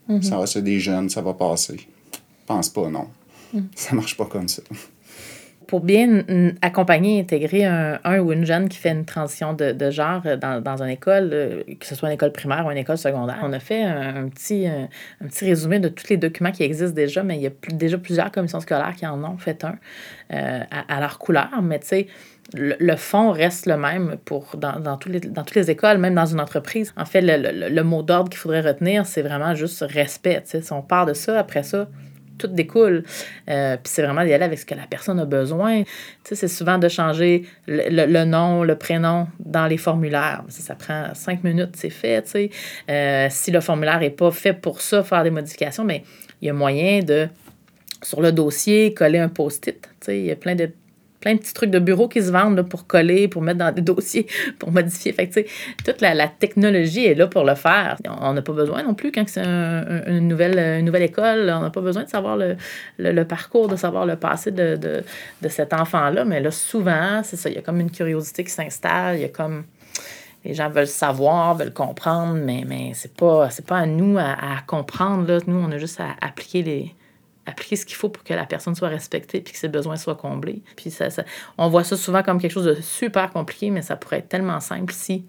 Mhm. 0.08 0.22
Ça 0.22 0.38
va, 0.38 0.46
c'est 0.46 0.62
des 0.62 0.80
jeunes, 0.80 1.08
ça 1.08 1.22
va 1.22 1.34
passer. 1.34 1.76
Pense 2.46 2.68
pas, 2.68 2.88
non. 2.88 3.06
Mhm. 3.52 3.68
Ça 3.74 3.94
marche 3.94 4.16
pas 4.16 4.26
comme 4.26 4.48
ça. 4.48 4.62
Pour 5.66 5.80
bien 5.80 6.22
accompagner 6.62 7.18
et 7.18 7.20
intégrer 7.20 7.64
un, 7.64 8.18
ou 8.20 8.32
une 8.32 8.44
jeune 8.44 8.68
qui 8.68 8.78
fait 8.78 8.90
une 8.90 9.04
transition 9.04 9.52
de, 9.52 9.90
genre 9.90 10.22
dans, 10.40 10.60
dans, 10.60 10.82
une 10.82 10.90
école, 10.90 11.30
euh, 11.32 11.62
que 11.78 11.86
ce 11.86 11.94
soit 11.94 12.08
une 12.08 12.14
école 12.14 12.32
primaire 12.32 12.66
ou 12.66 12.70
une 12.70 12.78
école 12.78 12.98
secondaire, 12.98 13.38
on 13.42 13.52
a 13.52 13.60
fait 13.60 13.82
un, 13.82 14.28
petit, 14.28 14.66
un, 14.66 14.88
petit 15.26 15.44
résumé 15.44 15.78
de 15.78 15.88
tous 15.88 16.08
les 16.08 16.16
documents 16.16 16.52
qui 16.52 16.62
existent 16.62 16.94
déjà, 16.94 17.22
mais 17.22 17.36
il 17.36 17.42
y 17.42 17.46
a 17.46 17.52
déjà 17.72 17.98
plusieurs 17.98 18.30
commissions 18.30 18.60
scolaires 18.60 18.94
qui 18.96 19.06
en 19.06 19.22
ont 19.24 19.38
fait 19.38 19.64
un 19.64 19.76
euh, 20.32 20.60
à, 20.88 21.00
leur 21.00 21.18
couleur. 21.18 21.48
Mais 21.62 21.78
tu 21.78 21.86
sais, 21.86 22.06
le, 22.54 22.96
fond 22.96 23.30
reste 23.30 23.66
le 23.66 23.76
même 23.76 24.16
pour 24.24 24.56
dans, 24.56 24.96
tous 24.96 25.10
dans 25.10 25.42
toutes 25.42 25.56
les 25.56 25.70
écoles, 25.70 25.98
même 25.98 26.14
dans 26.14 26.26
une 26.26 26.40
entreprise. 26.40 26.92
En 26.96 27.04
fait, 27.04 27.20
le, 27.20 27.82
mot 27.82 28.02
d'ordre 28.02 28.30
qu'il 28.30 28.38
faudrait 28.38 28.62
retenir, 28.62 29.06
c'est 29.06 29.22
vraiment 29.22 29.54
juste 29.54 29.84
respect. 29.88 30.42
Si 30.44 30.72
on 30.72 30.82
part 30.82 31.06
de 31.06 31.12
ça, 31.12 31.38
après 31.38 31.62
ça, 31.62 31.88
tout 32.38 32.48
découle. 32.48 33.04
Euh, 33.48 33.76
puis 33.76 33.92
c'est 33.92 34.02
vraiment 34.02 34.24
d'y 34.24 34.32
aller 34.32 34.44
avec 34.44 34.58
ce 34.58 34.66
que 34.66 34.74
la 34.74 34.86
personne 34.86 35.18
a 35.20 35.24
besoin. 35.24 35.82
Tu 35.82 35.90
sais, 36.24 36.34
c'est 36.34 36.48
souvent 36.48 36.78
de 36.78 36.88
changer 36.88 37.46
le, 37.66 38.24
nom, 38.24 38.64
le 38.64 38.76
prénom 38.76 39.28
dans 39.38 39.66
les 39.66 39.78
formulaires. 39.78 40.44
Ça, 40.48 40.62
ça 40.62 40.74
prend 40.74 41.14
cinq 41.14 41.44
minutes, 41.44 41.76
c'est 41.76 41.90
fait. 41.90 42.22
Tu 42.22 42.30
sais. 42.30 42.50
Euh, 42.90 43.28
si 43.30 43.50
le 43.50 43.60
formulaire 43.60 44.00
n'est 44.00 44.10
pas 44.10 44.30
fait 44.30 44.52
pour 44.52 44.80
ça, 44.80 45.02
faire 45.02 45.22
des 45.22 45.30
modifications, 45.30 45.84
mais 45.84 46.02
il 46.42 46.46
y 46.46 46.50
a 46.50 46.52
moyen 46.52 47.00
de, 47.02 47.28
sur 48.02 48.20
le 48.20 48.32
dossier, 48.32 48.94
coller 48.94 49.18
un 49.18 49.28
post-it. 49.28 49.80
Tu 49.80 49.88
sais, 50.00 50.18
il 50.18 50.26
y 50.26 50.30
a 50.30 50.36
plein 50.36 50.54
de 50.54 50.70
plein 51.24 51.34
de 51.34 51.40
petits 51.40 51.54
trucs 51.54 51.70
de 51.70 51.78
bureau 51.78 52.06
qui 52.06 52.22
se 52.22 52.30
vendent 52.30 52.60
pour 52.62 52.86
coller, 52.86 53.28
pour 53.28 53.40
mettre 53.40 53.58
dans 53.58 53.72
des 53.72 53.80
dossiers, 53.92 54.26
pour 54.58 54.70
modifier. 54.70 55.12
Fait 55.12 55.26
que, 55.28 55.40
toute 55.84 56.00
la, 56.02 56.28
technologie 56.28 57.06
est 57.06 57.14
là 57.14 57.26
pour 57.26 57.44
le 57.44 57.54
faire. 57.54 57.96
On 58.20 58.34
n'a 58.34 58.42
pas 58.42 58.52
besoin 58.52 58.82
non 58.82 58.94
plus, 58.94 59.10
quand 59.10 59.24
c'est 59.26 59.42
une, 59.42 60.28
nouvelle, 60.28 60.58
une 60.58 60.84
nouvelle 60.84 61.04
école, 61.04 61.50
on 61.54 61.60
n'a 61.60 61.70
pas 61.70 61.80
besoin 61.80 62.04
de 62.04 62.10
savoir 62.10 62.36
le, 62.36 62.56
le, 62.98 63.24
parcours, 63.24 63.68
de 63.68 63.76
savoir 63.76 64.04
le 64.04 64.16
passé 64.16 64.50
de, 64.50 64.76
de, 64.76 65.02
de 65.40 65.48
cet 65.48 65.72
enfant-là. 65.72 66.24
Mais 66.26 66.40
là, 66.40 66.50
souvent, 66.50 67.22
c'est 67.24 67.36
ça, 67.36 67.48
il 67.48 67.54
y 67.54 67.58
a 67.58 67.62
comme 67.62 67.80
une 67.80 67.90
curiosité 67.90 68.44
qui 68.44 68.50
s'installe, 68.50 69.16
il 69.16 69.22
y 69.22 69.24
a 69.24 69.28
comme 69.28 69.64
les 70.44 70.52
gens 70.52 70.68
veulent 70.68 70.86
savoir, 70.86 71.54
veulent 71.54 71.72
comprendre, 71.72 72.34
mais, 72.34 72.64
mais 72.66 72.92
c'est 72.92 73.14
pas, 73.16 73.48
pas 73.66 73.78
à 73.78 73.86
nous 73.86 74.18
à, 74.18 74.32
à, 74.32 74.60
comprendre. 74.66 75.26
Là. 75.26 75.38
Nous, 75.46 75.56
on 75.56 75.72
a 75.72 75.78
juste 75.78 76.00
à 76.00 76.08
appliquer 76.20 76.62
les, 76.62 76.94
appliquer 77.46 77.76
ce 77.76 77.86
qu'il 77.86 77.96
faut 77.96 78.08
pour 78.08 78.24
que 78.24 78.34
la 78.34 78.46
personne 78.46 78.74
soit 78.74 78.88
respectée 78.88 79.40
puis 79.40 79.52
que 79.52 79.58
ses 79.58 79.68
besoins 79.68 79.96
soient 79.96 80.14
comblés. 80.14 80.62
Puis 80.76 80.90
ça, 80.90 81.08
on 81.58 81.68
voit 81.68 81.84
ça 81.84 81.96
souvent 81.96 82.22
comme 82.22 82.40
quelque 82.40 82.52
chose 82.52 82.64
de 82.64 82.74
super 82.74 83.30
compliqué, 83.30 83.70
mais 83.70 83.82
ça 83.82 83.96
pourrait 83.96 84.18
être 84.18 84.28
tellement 84.28 84.60
simple 84.60 84.92
si 84.92 85.24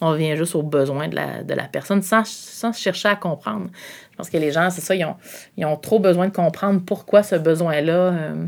on 0.00 0.14
vient 0.14 0.34
juste 0.34 0.54
aux 0.54 0.62
besoins 0.62 1.08
de 1.08 1.14
la, 1.14 1.68
personne 1.70 2.02
sans, 2.02 2.24
chercher 2.72 3.08
à 3.08 3.16
comprendre. 3.16 3.68
Je 4.12 4.16
pense 4.16 4.30
que 4.30 4.38
les 4.38 4.50
gens, 4.50 4.70
c'est 4.70 4.80
ça, 4.80 4.94
ils 4.94 5.64
ont, 5.64 5.76
trop 5.76 5.98
besoin 5.98 6.28
de 6.28 6.32
comprendre 6.32 6.80
pourquoi 6.84 7.22
ce 7.22 7.36
besoin-là 7.36 7.92
euh, 7.92 8.46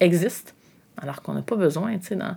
existe, 0.00 0.54
alors 1.00 1.22
qu'on 1.22 1.34
n'a 1.34 1.42
pas 1.42 1.56
besoin, 1.56 1.98
tu 1.98 2.06
sais, 2.06 2.16
dans, 2.16 2.36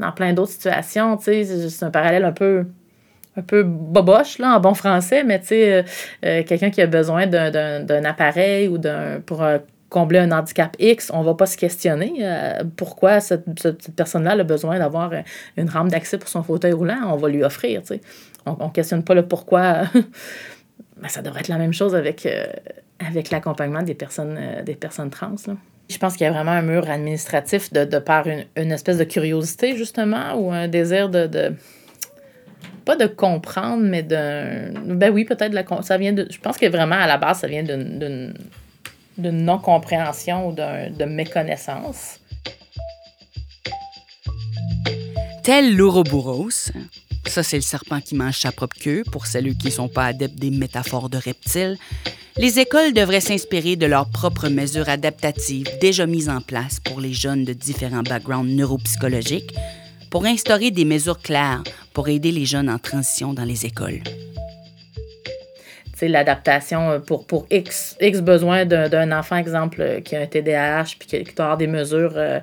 dans 0.00 0.12
plein 0.12 0.32
d'autres 0.32 0.52
situations, 0.52 1.16
tu 1.16 1.44
sais, 1.44 1.68
c'est 1.70 1.84
un 1.84 1.90
parallèle 1.90 2.24
un 2.24 2.32
peu 2.32 2.66
un 3.36 3.42
peu 3.42 3.62
boboche, 3.62 4.38
là, 4.38 4.56
en 4.56 4.60
bon 4.60 4.74
français, 4.74 5.24
mais 5.24 5.40
tu 5.40 5.48
sais, 5.48 5.72
euh, 5.72 5.82
euh, 6.24 6.42
quelqu'un 6.44 6.70
qui 6.70 6.80
a 6.80 6.86
besoin 6.86 7.26
d'un 7.26 8.04
appareil 8.04 8.68
ou 8.68 8.78
d'un 8.78 9.20
pour 9.24 9.42
euh, 9.42 9.58
combler 9.88 10.18
un 10.18 10.32
handicap 10.32 10.74
X, 10.78 11.10
on 11.14 11.22
va 11.22 11.34
pas 11.34 11.46
se 11.46 11.56
questionner 11.56 12.26
pourquoi 12.76 13.20
cette, 13.20 13.44
personne-là 13.94 14.32
a 14.32 14.42
besoin 14.42 14.78
d'avoir 14.80 15.12
une 15.56 15.70
rampe 15.70 15.88
d'accès 15.88 16.18
pour 16.18 16.28
son 16.28 16.42
fauteuil 16.42 16.72
roulant. 16.72 16.98
On 17.06 17.16
va 17.16 17.28
lui 17.28 17.44
offrir, 17.44 17.82
tu 17.82 17.88
sais. 17.88 18.00
On, 18.44 18.56
on 18.58 18.70
questionne 18.70 19.04
pas 19.04 19.14
le 19.14 19.24
pourquoi. 19.24 19.82
mais 21.00 21.08
ça 21.08 21.22
devrait 21.22 21.40
être 21.40 21.48
la 21.48 21.58
même 21.58 21.72
chose 21.72 21.94
avec, 21.94 22.26
l'accompagnement 23.30 23.82
des 23.82 23.94
personnes, 23.94 24.36
des 24.66 24.74
personnes 24.74 25.10
trans, 25.10 25.36
là. 25.46 25.54
Je 25.90 25.98
pense 25.98 26.16
qu'il 26.16 26.24
y 26.24 26.28
a 26.28 26.32
vraiment 26.32 26.52
un 26.52 26.62
mur 26.62 26.88
administratif 26.88 27.70
de, 27.70 27.98
par 27.98 28.26
une, 28.26 28.72
espèce 28.72 28.96
de 28.96 29.04
curiosité, 29.04 29.76
justement, 29.76 30.34
ou 30.34 30.50
un 30.50 30.66
désir 30.66 31.08
de 31.10 31.54
pas 32.84 32.96
de 32.96 33.06
comprendre, 33.06 33.82
mais 33.82 34.02
d'un. 34.02 34.70
Ben 34.84 35.12
oui, 35.12 35.24
peut-être. 35.24 35.54
Ça 35.84 35.98
vient 35.98 36.12
de. 36.12 36.26
Je 36.30 36.38
pense 36.38 36.56
que 36.56 36.66
vraiment, 36.66 36.96
à 36.96 37.06
la 37.06 37.18
base, 37.18 37.40
ça 37.40 37.46
vient 37.46 37.62
d'une 37.62 38.34
non-compréhension 39.18 40.48
ou 40.48 40.52
de 40.52 41.04
méconnaissance. 41.04 42.20
Tel 45.44 45.76
l'Ouroboros, 45.76 46.70
ça 47.26 47.42
c'est 47.42 47.56
le 47.56 47.62
serpent 47.62 48.00
qui 48.00 48.14
mange 48.14 48.38
sa 48.38 48.50
propre 48.50 48.78
queue, 48.78 49.02
pour 49.12 49.26
celles 49.26 49.54
qui 49.56 49.66
ne 49.66 49.72
sont 49.72 49.88
pas 49.88 50.06
adeptes 50.06 50.38
des 50.38 50.50
métaphores 50.50 51.10
de 51.10 51.18
reptiles, 51.18 51.76
les 52.38 52.58
écoles 52.60 52.94
devraient 52.94 53.20
s'inspirer 53.20 53.76
de 53.76 53.84
leurs 53.84 54.08
propres 54.08 54.48
mesures 54.48 54.88
adaptatives 54.88 55.68
déjà 55.82 56.06
mises 56.06 56.30
en 56.30 56.40
place 56.40 56.80
pour 56.80 56.98
les 56.98 57.12
jeunes 57.12 57.44
de 57.44 57.52
différents 57.52 58.02
backgrounds 58.02 58.54
neuropsychologiques 58.54 59.54
pour 60.14 60.26
instaurer 60.26 60.70
des 60.70 60.84
mesures 60.84 61.18
claires 61.18 61.64
pour 61.92 62.08
aider 62.08 62.30
les 62.30 62.44
jeunes 62.44 62.70
en 62.70 62.78
transition 62.78 63.34
dans 63.34 63.42
les 63.42 63.66
écoles. 63.66 63.98
L'adaptation 66.00 66.90
euh, 66.90 66.98
pour, 67.00 67.26
pour 67.26 67.46
X, 67.50 67.96
X 68.00 68.20
besoin 68.20 68.64
d'un 68.64 69.10
enfant, 69.10 69.34
exemple, 69.34 69.80
euh, 69.80 70.00
qui 70.00 70.14
a 70.14 70.20
un 70.20 70.26
TDAH 70.26 70.84
puis 71.00 71.24
qui 71.24 71.34
doit 71.34 71.46
avoir 71.46 71.56
des 71.56 71.66
mesures 71.66 72.12
euh, 72.14 72.38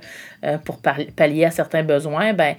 pour 0.66 0.80
pallier 1.16 1.46
à 1.46 1.52
certains 1.52 1.84
besoins, 1.84 2.34
ben 2.34 2.56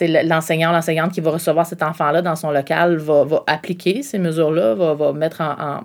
l'enseignant 0.00 0.72
l'enseignante 0.72 1.12
qui 1.12 1.20
va 1.20 1.32
recevoir 1.32 1.66
cet 1.66 1.82
enfant-là 1.82 2.22
dans 2.22 2.36
son 2.36 2.50
local 2.50 2.96
va, 2.96 3.26
appliquer 3.46 4.02
ces 4.02 4.18
mesures-là, 4.18 4.74
va, 4.74 4.94
va, 4.94 5.12
mettre 5.12 5.42
en, 5.42 5.82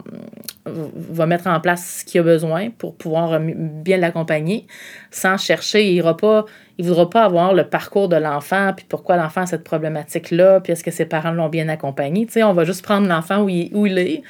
va 0.65 1.25
mettre 1.25 1.47
en 1.47 1.59
place 1.59 1.99
ce 1.99 2.05
qu'il 2.05 2.21
a 2.21 2.23
besoin 2.23 2.69
pour 2.69 2.95
pouvoir 2.95 3.39
bien 3.39 3.97
l'accompagner 3.97 4.65
sans 5.11 5.37
chercher. 5.37 5.91
Il 5.91 6.03
ne 6.03 6.11
pas, 6.13 6.45
il 6.77 6.85
voudra 6.85 7.09
pas 7.09 7.23
avoir 7.25 7.53
le 7.53 7.65
parcours 7.65 8.07
de 8.07 8.15
l'enfant, 8.15 8.71
puis 8.75 8.85
pourquoi 8.87 9.17
l'enfant 9.17 9.41
a 9.41 9.45
cette 9.45 9.63
problématique-là, 9.63 10.61
puis 10.61 10.73
est-ce 10.73 10.83
que 10.83 10.91
ses 10.91 11.05
parents 11.05 11.31
l'ont 11.31 11.49
bien 11.49 11.67
accompagné. 11.67 12.27
On 12.37 12.53
va 12.53 12.63
juste 12.63 12.81
prendre 12.81 13.07
l'enfant 13.07 13.41
où 13.41 13.49
il, 13.49 13.97
est, 13.97 14.23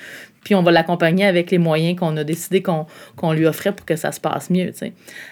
puis 0.44 0.56
on 0.56 0.64
va 0.64 0.72
l'accompagner 0.72 1.26
avec 1.26 1.52
les 1.52 1.60
moyens 1.60 2.00
qu'on 2.00 2.18
a 2.18 2.24
décidé 2.24 2.64
qu'on 2.64 3.34
lui 3.34 3.46
offrait 3.46 3.74
pour 3.74 3.86
que 3.86 3.96
ça 3.96 4.12
se 4.12 4.20
passe 4.20 4.50
mieux. 4.50 4.72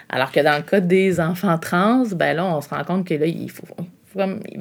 Alors 0.10 0.32
que 0.32 0.40
dans 0.40 0.56
le 0.56 0.64
cas 0.64 0.80
des 0.80 1.20
enfants 1.20 1.58
trans, 1.58 2.04
ben 2.16 2.36
là, 2.36 2.46
on 2.46 2.62
se 2.62 2.70
rend 2.70 2.84
compte 2.84 3.08
que 3.08 3.16
là, 3.16 3.26
il 3.26 3.50
faut, 3.50 3.66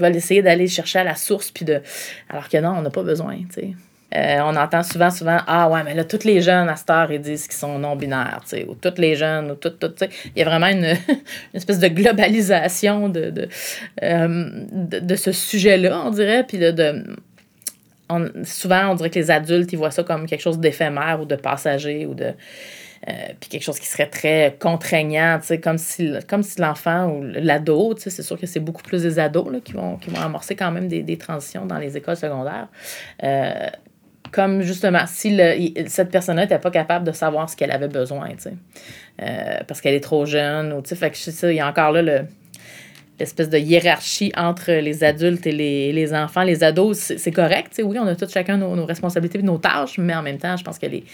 essayer 0.03 0.43
d'aller 0.43 0.69
chercher 0.69 1.01
à 1.01 1.05
la 1.05 1.17
source, 1.17 1.51
puis 1.51 1.67
de. 1.67 1.83
Alors 2.31 2.49
que 2.49 2.57
non, 2.57 2.75
on 2.79 2.83
n'a 2.83 2.91
pas 2.91 3.03
besoin, 3.03 3.37
tu. 3.55 3.75
Euh, 4.15 4.41
on 4.43 4.57
entend 4.57 4.83
souvent, 4.83 5.11
souvent, 5.11 5.39
ah 5.47 5.69
ouais, 5.69 5.83
mais 5.85 5.95
là, 5.95 6.05
tous 6.05 6.25
les 6.25 6.41
jeunes 6.41 6.69
à 6.69 6.77
cette 6.77 6.91
heure, 6.91 7.13
ils 7.13 7.21
disent 7.21 7.47
qu'ils 7.47 7.59
sont 7.59 7.79
non-binaires, 7.79 8.41
tu 8.43 8.57
sais, 8.57 8.67
ou 8.69 8.75
toutes 8.75 8.99
les 8.99 9.15
jeunes, 9.15 9.53
ou 9.53 9.55
tout, 9.55 9.71
tout, 9.71 9.89
tu 9.89 9.99
sais. 9.99 10.11
Il 10.35 10.41
y 10.41 10.43
a 10.43 10.45
vraiment 10.45 10.67
une, 10.67 10.85
une 11.09 11.17
espèce 11.55 11.79
de 11.79 11.89
globalisation 11.89 13.09
de, 13.09 13.49
euh, 14.03 14.51
de, 14.73 14.99
de 14.99 15.15
ce 15.15 15.31
sujet-là, 15.31 16.03
on 16.05 16.11
dirait, 16.11 16.45
puis 16.45 16.59
de, 16.59 17.05
souvent, 18.45 18.91
on 18.91 18.95
dirait 18.95 19.11
que 19.11 19.19
les 19.19 19.31
adultes, 19.31 19.73
ils 19.73 19.77
voient 19.77 19.91
ça 19.91 20.03
comme 20.03 20.27
quelque 20.27 20.41
chose 20.41 20.59
d'éphémère 20.59 21.21
ou 21.21 21.25
de 21.25 21.37
passager 21.37 22.07
ou 22.07 22.15
de. 22.15 22.33
Euh, 23.09 23.13
puis 23.41 23.49
quelque 23.49 23.63
chose 23.63 23.79
qui 23.79 23.87
serait 23.87 24.11
très 24.11 24.59
contraignant, 24.61 25.41
comme 25.63 25.79
si, 25.79 26.13
comme 26.29 26.43
si 26.43 26.61
l'enfant 26.61 27.07
ou 27.07 27.23
l'ado, 27.23 27.95
c'est 27.97 28.11
sûr 28.23 28.39
que 28.39 28.45
c'est 28.45 28.61
beaucoup 28.61 28.83
plus 28.83 29.03
des 29.03 29.19
ados 29.19 29.51
là, 29.51 29.61
qui, 29.65 29.73
vont, 29.73 29.97
qui 29.97 30.11
vont 30.11 30.21
amorcer 30.21 30.55
quand 30.55 30.71
même 30.71 30.87
des, 30.87 31.03
des 31.03 31.17
transitions 31.17 31.65
dans 31.65 31.79
les 31.79 31.97
écoles 31.97 32.19
secondaires. 32.19 32.69
Comme 34.33 34.63
justement, 34.63 35.07
si 35.07 35.39
cette 35.87 36.11
personne-là 36.11 36.43
n'était 36.43 36.59
pas 36.59 36.71
capable 36.71 37.07
de 37.07 37.13
savoir 37.13 37.49
ce 37.49 37.57
qu'elle 37.57 37.71
avait 37.71 37.89
besoin, 37.89 38.29
euh, 38.29 39.59
parce 39.67 39.81
qu'elle 39.81 39.95
est 39.95 40.01
trop 40.01 40.27
jeune, 40.27 40.73
ou, 40.73 40.83
fait 40.85 41.11
que 41.11 41.51
il 41.51 41.57
y 41.57 41.61
a 41.61 41.69
encore 41.69 41.93
là 41.93 42.03
le, 42.03 42.21
l'espèce 43.19 43.51
de 43.51 43.59
hiérarchie 43.59 44.33
entre 44.37 44.73
les 44.73 45.05
adultes 45.05 45.47
et 45.47 45.53
les, 45.53 46.15
enfants. 46.15 46.43
Les 46.43 46.65
ados, 46.65 46.99
c'est 47.17 47.33
correct, 47.33 47.81
oui, 47.85 47.99
on 47.99 48.07
a 48.07 48.17
tous 48.17 48.33
chacun 48.33 48.57
nos, 48.57 48.87
responsabilités 48.87 49.39
et 49.39 49.43
nos 49.43 49.59
tâches, 49.59 49.99
mais 49.99 50.15
en 50.15 50.23
même 50.23 50.39
temps, 50.39 50.57
je 50.57 50.65
pense 50.65 50.79
que 50.79 50.87
les 50.87 51.05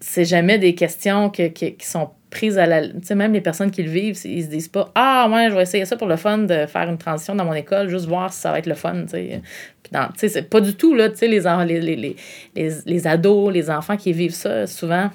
c'est 0.00 0.24
jamais 0.24 0.58
des 0.58 0.74
questions 0.74 1.30
que, 1.30 1.48
qui 1.48 1.74
sont 1.80 2.10
prises 2.30 2.58
à 2.58 2.66
la. 2.66 2.86
Tu 2.86 2.94
sais, 3.02 3.14
même 3.14 3.32
les 3.32 3.40
personnes 3.40 3.70
qui 3.70 3.82
le 3.82 3.90
vivent, 3.90 4.18
ils 4.24 4.44
se 4.44 4.48
disent 4.48 4.68
pas 4.68 4.90
Ah, 4.94 5.28
ouais, 5.32 5.48
je 5.50 5.54
vais 5.54 5.62
essayer 5.62 5.84
ça 5.84 5.96
pour 5.96 6.08
le 6.08 6.16
fun 6.16 6.38
de 6.38 6.66
faire 6.66 6.88
une 6.88 6.98
transition 6.98 7.34
dans 7.34 7.44
mon 7.44 7.54
école, 7.54 7.88
juste 7.88 8.06
voir 8.06 8.32
si 8.32 8.40
ça 8.40 8.52
va 8.52 8.58
être 8.58 8.66
le 8.66 8.74
fun. 8.74 9.04
Tu 9.06 9.18
sais, 10.16 10.28
c'est 10.28 10.42
pas 10.42 10.60
du 10.60 10.74
tout, 10.74 10.94
là, 10.94 11.08
tu 11.08 11.16
sais, 11.16 11.28
les, 11.28 11.40
les, 11.40 11.80
les, 11.80 12.16
les, 12.54 12.70
les 12.84 13.06
ados, 13.06 13.52
les 13.52 13.70
enfants 13.70 13.96
qui 13.96 14.12
vivent 14.12 14.34
ça, 14.34 14.66
souvent 14.66 15.10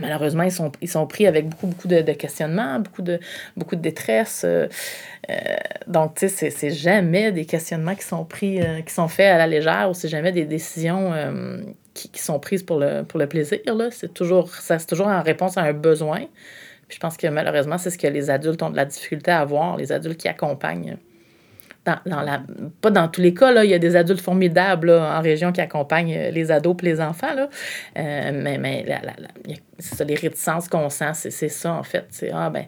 malheureusement, 0.00 0.42
ils 0.42 0.52
sont, 0.52 0.72
ils 0.80 0.88
sont 0.88 1.06
pris 1.06 1.26
avec 1.26 1.48
beaucoup, 1.48 1.66
beaucoup 1.68 1.88
de, 1.88 2.00
de 2.00 2.12
questionnements, 2.12 2.80
beaucoup 2.80 3.02
de, 3.02 3.20
beaucoup 3.56 3.76
de 3.76 3.80
détresse. 3.80 4.42
Euh, 4.44 4.66
euh, 5.30 5.34
donc, 5.86 6.16
tu 6.16 6.28
sais, 6.28 6.50
c'est 6.50 6.70
jamais 6.70 7.32
des 7.32 7.44
questionnements 7.44 7.94
qui 7.94 8.04
sont 8.04 8.24
pris, 8.24 8.60
euh, 8.60 8.80
qui 8.82 8.92
sont 8.92 9.08
faits 9.08 9.30
à 9.32 9.38
la 9.38 9.46
légère 9.46 9.88
ou 9.90 9.94
c'est 9.94 10.08
jamais 10.08 10.32
des 10.32 10.44
décisions 10.44 11.12
qui, 11.94 12.20
sont 12.20 12.38
prises 12.38 12.62
pour 12.62 12.78
le, 12.78 13.02
pour 13.02 13.18
le 13.18 13.26
plaisir. 13.26 13.58
C'est 13.92 14.12
toujours, 14.12 14.50
toujours 14.88 15.06
en 15.06 15.22
réponse 15.22 15.56
à 15.56 15.62
un 15.62 15.72
besoin. 15.72 16.20
Puis 16.88 16.96
je 16.96 17.00
pense 17.00 17.16
que 17.16 17.26
malheureusement, 17.28 17.78
c'est 17.78 17.90
ce 17.90 17.98
que 17.98 18.06
les 18.06 18.30
adultes 18.30 18.62
ont 18.62 18.70
de 18.70 18.76
la 18.76 18.84
difficulté 18.84 19.30
à 19.30 19.44
voir, 19.44 19.76
les 19.76 19.92
adultes 19.92 20.18
qui 20.18 20.28
accompagnent 20.28 20.98
dans, 21.84 22.22
la, 22.22 22.42
pas 22.80 22.90
dans 22.90 23.08
tous 23.08 23.20
les 23.20 23.34
cas, 23.34 23.52
là, 23.52 23.64
il 23.64 23.70
y 23.70 23.74
a 23.74 23.78
des 23.78 23.96
adultes 23.96 24.20
formidables 24.20 24.90
en 24.90 25.20
région 25.20 25.52
qui 25.52 25.60
accompagnent 25.60 26.30
les 26.32 26.50
ados 26.50 26.76
et 26.82 26.86
les 26.86 27.00
enfants. 27.00 27.34
Là. 27.34 27.48
Euh, 27.98 28.30
mais 28.34 28.58
mais 28.58 28.84
la, 28.86 29.00
la, 29.02 29.12
ça, 29.78 30.04
les 30.04 30.14
réticences 30.14 30.68
qu'on 30.68 30.88
sent, 30.88 31.12
c'est 31.14 31.48
ça 31.48 31.72
en 31.72 31.82
fait. 31.82 32.06
C'est 32.10 32.30
ah 32.32 32.50
ben, 32.50 32.64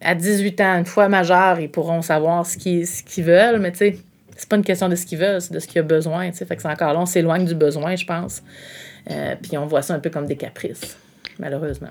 à 0.00 0.14
18 0.14 0.60
ans, 0.60 0.78
une 0.78 0.86
fois 0.86 1.08
majeur, 1.08 1.60
ils 1.60 1.70
pourront 1.70 2.02
savoir 2.02 2.46
ce 2.46 2.56
qu'ils, 2.56 2.86
ce 2.86 3.20
veulent, 3.20 3.60
mais 3.60 3.72
tu 3.72 3.78
sais, 3.78 3.96
c'est 4.42 4.48
pas 4.48 4.56
une 4.56 4.64
question 4.64 4.88
de 4.88 4.96
ce 4.96 5.06
qu'ils 5.06 5.18
veulent, 5.18 5.40
c'est 5.40 5.54
de 5.54 5.60
ce 5.60 5.68
qu'il 5.68 5.78
a 5.78 5.84
besoin. 5.84 6.32
Fait 6.32 6.44
que 6.56 6.60
c'est 6.60 6.68
encore 6.68 6.92
là, 6.92 6.98
on 6.98 7.06
s'éloigne 7.06 7.44
du 7.44 7.54
besoin, 7.54 7.94
je 7.94 8.04
pense. 8.04 8.42
Euh, 9.08 9.36
puis 9.40 9.56
on 9.56 9.66
voit 9.66 9.82
ça 9.82 9.94
un 9.94 10.00
peu 10.00 10.10
comme 10.10 10.26
des 10.26 10.36
caprices, 10.36 10.96
malheureusement. 11.38 11.90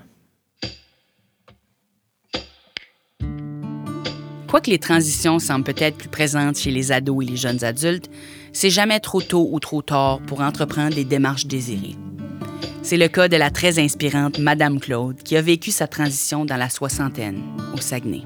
Quoique 4.50 4.70
les 4.70 4.80
transitions 4.80 5.40
semblent 5.40 5.64
peut-être 5.64 5.98
plus 5.98 6.10
présentes 6.10 6.58
chez 6.58 6.72
les 6.72 6.92
ados 6.92 7.24
et 7.24 7.30
les 7.30 7.38
jeunes 7.38 7.64
adultes, 7.64 8.10
c'est 8.52 8.70
jamais 8.70 9.00
trop 9.00 9.22
tôt 9.22 9.48
ou 9.50 9.62
trop 9.62 9.82
tard 9.82 10.20
pour 10.28 10.42
entreprendre 10.42 10.94
les 10.94 11.06
démarches 11.06 11.46
désirées. 11.46 11.96
C'est 12.84 12.98
le 12.98 13.08
cas 13.08 13.30
de 13.30 13.38
la 13.38 13.50
très 13.50 13.80
inspirante 13.80 14.40
Madame 14.40 14.82
Claude, 14.82 15.24
qui 15.24 15.38
a 15.38 15.42
vécu 15.42 15.72
sa 15.72 15.88
transition 15.88 16.44
dans 16.44 16.58
la 16.58 16.70
soixantaine, 16.70 17.42
au 17.74 17.78
Saguenay. 17.78 18.24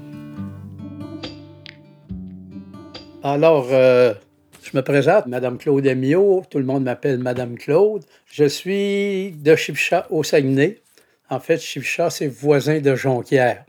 Alors, 3.28 3.70
euh, 3.72 4.14
je 4.62 4.70
me 4.76 4.82
présente, 4.82 5.26
Madame 5.26 5.58
Claude 5.58 5.84
Amiot. 5.84 6.44
Tout 6.48 6.58
le 6.58 6.64
monde 6.64 6.84
m'appelle 6.84 7.18
Madame 7.18 7.58
Claude. 7.58 8.04
Je 8.30 8.44
suis 8.44 9.32
de 9.32 9.56
Chipcha 9.56 10.06
au 10.10 10.22
Saguenay. 10.22 10.80
En 11.28 11.40
fait, 11.40 11.58
Chipcha, 11.58 12.08
c'est 12.08 12.28
voisin 12.28 12.78
de 12.78 12.94
Jonquière. 12.94 13.64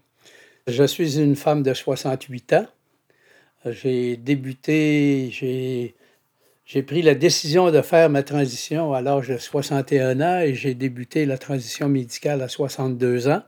Je 0.67 0.83
suis 0.83 1.17
une 1.17 1.35
femme 1.35 1.63
de 1.63 1.73
68 1.73 2.53
ans. 2.53 2.67
J'ai 3.65 4.15
débuté, 4.17 5.31
j'ai, 5.31 6.83
pris 6.83 7.01
la 7.01 7.15
décision 7.15 7.71
de 7.71 7.81
faire 7.81 8.11
ma 8.11 8.21
transition 8.21 8.93
à 8.93 9.01
l'âge 9.01 9.29
de 9.29 9.39
61 9.39 10.21
ans 10.21 10.39
et 10.39 10.53
j'ai 10.53 10.75
débuté 10.75 11.25
la 11.25 11.39
transition 11.39 11.89
médicale 11.89 12.43
à 12.43 12.47
62 12.47 13.27
ans. 13.27 13.41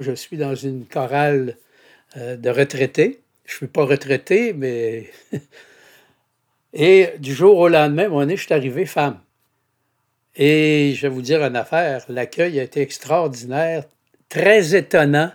Je 0.00 0.10
suis 0.10 0.36
dans 0.36 0.56
une 0.56 0.84
chorale 0.84 1.58
euh, 2.16 2.36
de 2.36 2.50
retraités. 2.50 3.20
Je 3.48 3.54
ne 3.54 3.56
suis 3.56 3.66
pas 3.66 3.84
retraité, 3.84 4.52
mais. 4.52 5.10
et 6.74 7.14
du 7.18 7.34
jour 7.34 7.56
au 7.56 7.68
lendemain, 7.68 8.08
mon 8.08 8.24
nez, 8.26 8.36
je 8.36 8.44
suis 8.44 8.52
arrivé 8.52 8.84
femme. 8.84 9.18
Et 10.36 10.92
je 10.94 11.02
vais 11.02 11.08
vous 11.08 11.22
dire 11.22 11.42
une 11.42 11.56
affaire 11.56 12.04
l'accueil 12.10 12.60
a 12.60 12.62
été 12.62 12.82
extraordinaire, 12.82 13.84
très 14.28 14.76
étonnant 14.76 15.32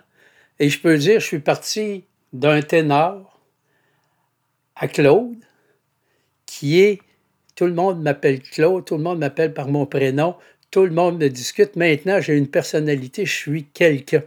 et 0.60 0.70
je 0.70 0.80
peux 0.80 0.98
dire, 0.98 1.20
je 1.20 1.26
suis 1.26 1.40
parti 1.40 2.04
d'un 2.32 2.62
ténor 2.62 3.42
à 4.76 4.88
Claude, 4.88 5.36
qui 6.46 6.80
est, 6.80 7.02
tout 7.56 7.66
le 7.66 7.74
monde 7.74 8.02
m'appelle 8.02 8.42
Claude, 8.42 8.86
tout 8.86 8.98
le 8.98 9.04
monde 9.04 9.20
m'appelle 9.20 9.54
par 9.54 9.68
mon 9.68 9.88
prénom, 9.88 10.36
tout 10.70 10.86
le 10.86 10.92
monde 10.92 11.20
me 11.20 11.30
discute. 11.30 11.76
Maintenant, 11.76 12.22
j'ai 12.22 12.38
une 12.38 12.48
personnalité, 12.48 13.26
je 13.26 13.36
suis 13.36 13.66
quelqu'un. 13.66 14.22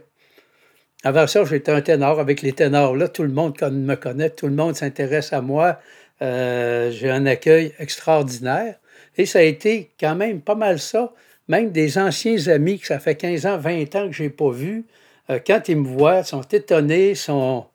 Avant 1.03 1.27
ça, 1.27 1.43
j'étais 1.45 1.71
un 1.71 1.81
ténor. 1.81 2.19
Avec 2.19 2.41
les 2.41 2.53
ténors, 2.53 2.95
là, 2.95 3.07
tout 3.07 3.23
le 3.23 3.29
monde 3.29 3.57
me 3.71 3.95
connaît, 3.95 4.29
tout 4.29 4.47
le 4.47 4.53
monde 4.53 4.75
s'intéresse 4.75 5.33
à 5.33 5.41
moi. 5.41 5.79
Euh, 6.21 6.91
j'ai 6.91 7.09
un 7.09 7.25
accueil 7.25 7.73
extraordinaire. 7.79 8.75
Et 9.17 9.25
ça 9.25 9.39
a 9.39 9.43
été 9.43 9.91
quand 9.99 10.15
même 10.15 10.41
pas 10.41 10.55
mal 10.55 10.79
ça. 10.79 11.13
Même 11.47 11.71
des 11.71 11.97
anciens 11.97 12.47
amis 12.47 12.79
que 12.79 12.87
ça 12.87 12.99
fait 12.99 13.15
15 13.15 13.45
ans, 13.45 13.57
20 13.57 13.95
ans 13.95 14.07
que 14.07 14.13
je 14.13 14.23
n'ai 14.23 14.29
pas 14.29 14.51
vus, 14.51 14.85
euh, 15.29 15.39
quand 15.45 15.69
ils 15.69 15.77
me 15.77 15.87
voient, 15.87 16.23
sont 16.23 16.41
étonnés, 16.41 17.15
sont, 17.15 17.65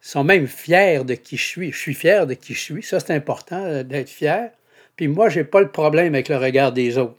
sont 0.00 0.24
même 0.24 0.46
fiers 0.46 1.04
de 1.04 1.14
qui 1.14 1.36
je 1.36 1.44
suis. 1.44 1.72
Je 1.72 1.78
suis 1.78 1.94
fier 1.94 2.26
de 2.26 2.34
qui 2.34 2.54
je 2.54 2.60
suis. 2.60 2.82
Ça, 2.82 3.00
c'est 3.00 3.14
important 3.14 3.64
euh, 3.64 3.82
d'être 3.82 4.08
fier. 4.08 4.50
Puis 4.96 5.08
moi, 5.08 5.28
je 5.28 5.40
n'ai 5.40 5.44
pas 5.44 5.60
le 5.60 5.70
problème 5.70 6.14
avec 6.14 6.28
le 6.28 6.36
regard 6.36 6.72
des 6.72 6.98
autres. 6.98 7.16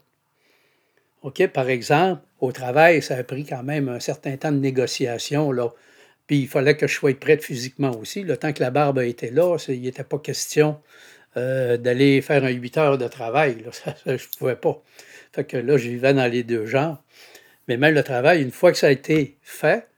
OK, 1.22 1.46
par 1.48 1.68
exemple, 1.68 2.22
au 2.44 2.52
travail, 2.52 3.02
ça 3.02 3.16
a 3.16 3.22
pris 3.22 3.44
quand 3.44 3.62
même 3.62 3.88
un 3.88 4.00
certain 4.00 4.36
temps 4.36 4.52
de 4.52 4.58
négociation. 4.58 5.52
Là. 5.52 5.70
Puis 6.26 6.40
il 6.40 6.48
fallait 6.48 6.76
que 6.76 6.86
je 6.86 6.94
sois 6.94 7.14
prête 7.14 7.42
physiquement 7.42 7.96
aussi. 7.98 8.22
Le 8.22 8.36
temps 8.36 8.52
que 8.52 8.62
la 8.62 8.70
barbe 8.70 8.98
était 9.00 9.30
là, 9.30 9.56
il 9.68 9.82
n'était 9.82 10.04
pas 10.04 10.18
question 10.18 10.80
euh, 11.36 11.76
d'aller 11.76 12.20
faire 12.22 12.44
un 12.44 12.50
8 12.50 12.78
heures 12.78 12.98
de 12.98 13.08
travail. 13.08 13.64
Je 14.06 14.12
ne 14.12 14.38
pouvais 14.38 14.56
pas. 14.56 14.82
Fait 15.32 15.44
que 15.44 15.56
là, 15.56 15.76
je 15.76 15.88
vivais 15.88 16.14
dans 16.14 16.30
les 16.30 16.44
deux 16.44 16.64
genres. 16.64 17.02
Mais 17.66 17.76
même 17.76 17.92
le 17.92 18.04
travail, 18.04 18.40
une 18.40 18.52
fois 18.52 18.70
que 18.70 18.78
ça 18.78 18.86
a 18.86 18.90
été 18.90 19.36
fait, 19.42 19.88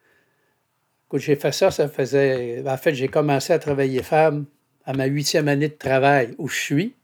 j'ai 1.19 1.37
fait 1.37 1.53
ça, 1.53 1.71
ça 1.71 1.89
faisait. 1.89 2.63
En 2.67 2.77
fait, 2.77 2.95
j'ai 2.95 3.09
commencé 3.09 3.53
à 3.53 3.59
travailler 3.59 4.03
femme 4.03 4.47
à 4.85 4.93
ma 4.93 5.07
huitième 5.07 5.49
année 5.49 5.69
de 5.69 5.75
travail 5.75 6.35
où 6.39 6.49
je 6.49 6.59
suis. 6.59 6.95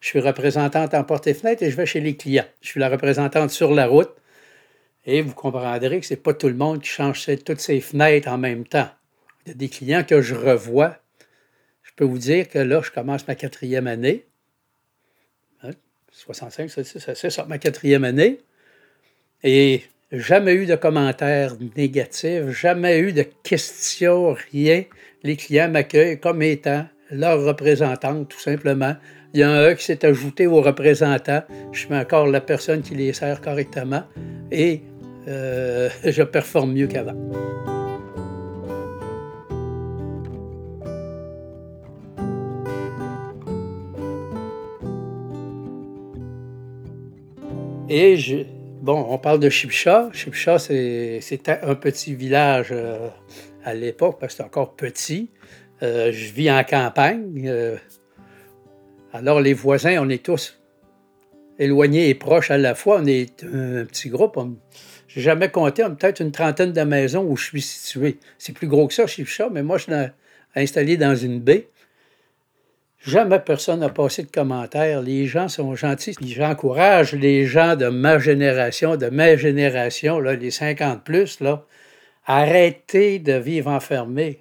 Je 0.00 0.08
suis 0.08 0.20
représentante 0.20 0.94
en 0.94 1.04
porte-fenêtre 1.04 1.62
et 1.62 1.70
je 1.70 1.76
vais 1.76 1.86
chez 1.86 2.00
les 2.00 2.16
clients. 2.16 2.44
Je 2.60 2.68
suis 2.68 2.80
la 2.80 2.88
représentante 2.88 3.50
sur 3.50 3.72
la 3.72 3.86
route. 3.86 4.10
Et 5.06 5.22
vous 5.22 5.34
comprendrez 5.34 6.00
que 6.00 6.06
ce 6.06 6.14
n'est 6.14 6.20
pas 6.20 6.34
tout 6.34 6.48
le 6.48 6.54
monde 6.54 6.80
qui 6.82 6.88
change 6.88 7.28
toutes 7.44 7.60
ses 7.60 7.80
fenêtres 7.80 8.28
en 8.28 8.38
même 8.38 8.66
temps. 8.66 8.88
Il 9.44 9.50
y 9.50 9.52
a 9.52 9.54
des 9.54 9.68
clients 9.68 10.04
que 10.04 10.22
je 10.22 10.34
revois. 10.34 10.96
Je 11.82 11.92
peux 11.96 12.04
vous 12.04 12.18
dire 12.18 12.48
que 12.48 12.58
là, 12.58 12.80
je 12.82 12.90
commence 12.90 13.28
ma 13.28 13.34
quatrième 13.34 13.86
année. 13.86 14.26
65, 16.10 16.70
c'est 16.70 17.30
ça, 17.30 17.44
ma 17.46 17.58
quatrième 17.58 18.04
année. 18.04 18.40
Et 19.42 19.82
Jamais 20.16 20.54
eu 20.54 20.66
de 20.66 20.76
commentaires 20.76 21.56
négatifs, 21.76 22.48
jamais 22.50 23.00
eu 23.00 23.12
de 23.12 23.24
questions, 23.42 24.36
rien. 24.52 24.84
Les 25.24 25.34
clients 25.34 25.68
m'accueillent 25.68 26.20
comme 26.20 26.40
étant 26.40 26.86
leur 27.10 27.42
représentante, 27.42 28.28
tout 28.28 28.38
simplement. 28.38 28.94
Il 29.32 29.40
y 29.40 29.42
a 29.42 29.50
un 29.50 29.74
qui 29.74 29.82
s'est 29.82 30.06
ajouté 30.06 30.46
aux 30.46 30.60
représentants. 30.60 31.42
Je 31.72 31.80
suis 31.80 31.94
encore 31.94 32.28
la 32.28 32.40
personne 32.40 32.82
qui 32.82 32.94
les 32.94 33.12
sert 33.12 33.40
correctement 33.40 34.04
et 34.52 34.82
euh, 35.28 35.88
je 36.04 36.22
performe 36.22 36.72
mieux 36.72 36.86
qu'avant. 36.86 37.14
Et 47.88 48.16
je, 48.16 48.44
Bon, 48.84 49.06
on 49.08 49.16
parle 49.16 49.40
de 49.40 49.48
Chipcha. 49.48 50.10
Chipcha, 50.12 50.58
c'était 50.58 51.58
un 51.62 51.74
petit 51.74 52.14
village 52.14 52.68
euh, 52.70 53.08
à 53.64 53.72
l'époque, 53.72 54.18
parce 54.20 54.34
que 54.34 54.36
c'était 54.36 54.46
encore 54.46 54.76
petit. 54.76 55.30
Euh, 55.82 56.12
je 56.12 56.30
vis 56.30 56.50
en 56.50 56.62
campagne. 56.64 57.50
Alors, 59.14 59.40
les 59.40 59.54
voisins, 59.54 59.96
on 60.02 60.10
est 60.10 60.22
tous 60.22 60.60
éloignés 61.58 62.10
et 62.10 62.14
proches 62.14 62.50
à 62.50 62.58
la 62.58 62.74
fois. 62.74 62.98
On 63.00 63.06
est 63.06 63.42
un 63.42 63.86
petit 63.86 64.10
groupe. 64.10 64.38
N'ai 65.18 65.22
jamais 65.22 65.50
compté, 65.50 65.82
peut-être 65.82 66.20
une 66.20 66.32
trentaine 66.32 66.72
de 66.72 66.82
maisons 66.82 67.24
où 67.24 67.36
je 67.36 67.44
suis 67.44 67.62
situé. 67.62 68.18
C'est 68.38 68.52
plus 68.52 68.68
gros 68.68 68.88
que 68.88 68.94
ça, 68.94 69.06
Chipcha, 69.06 69.48
mais 69.50 69.62
moi, 69.62 69.78
je 69.78 69.84
suis 69.84 69.92
installé 70.54 70.96
dans 70.96 71.14
une 71.14 71.40
baie. 71.40 71.68
Jamais 73.06 73.38
personne 73.38 73.80
n'a 73.80 73.90
passé 73.90 74.22
de 74.22 74.30
commentaires. 74.30 75.02
Les 75.02 75.26
gens 75.26 75.48
sont 75.48 75.74
gentils. 75.74 76.14
J'encourage 76.22 77.12
les 77.12 77.44
gens 77.44 77.76
de 77.76 77.88
ma 77.88 78.18
génération, 78.18 78.96
de 78.96 79.08
ma 79.08 79.36
génération, 79.36 80.20
là, 80.20 80.34
les 80.34 80.50
50 80.50 81.04
plus, 81.04 81.40
là, 81.40 81.66
arrêtez 82.24 83.18
de 83.18 83.34
vivre 83.34 83.70
enfermés. 83.70 84.40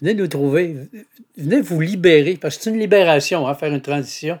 Venez 0.00 0.14
nous 0.14 0.26
trouver. 0.26 0.76
Venez 1.36 1.60
vous 1.60 1.80
libérer, 1.80 2.36
parce 2.40 2.56
que 2.56 2.64
c'est 2.64 2.70
une 2.70 2.78
libération, 2.78 3.46
hein, 3.46 3.54
faire 3.54 3.72
une 3.72 3.82
transition. 3.82 4.38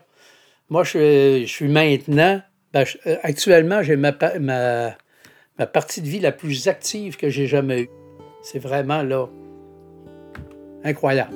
Moi, 0.70 0.84
je, 0.84 1.44
suis 1.46 1.68
maintenant, 1.68 2.40
ben, 2.72 2.84
euh, 3.06 3.16
actuellement, 3.22 3.82
j'ai 3.82 3.96
ma, 3.96 4.12
partie 4.12 6.02
de 6.02 6.06
vie 6.06 6.20
la 6.20 6.32
plus 6.32 6.68
active 6.68 7.16
que 7.16 7.28
j'ai 7.28 7.46
jamais 7.46 7.82
eue. 7.82 7.90
C'est 8.42 8.58
vraiment 8.58 9.02
là 9.02 9.26
incroyable. 10.84 11.34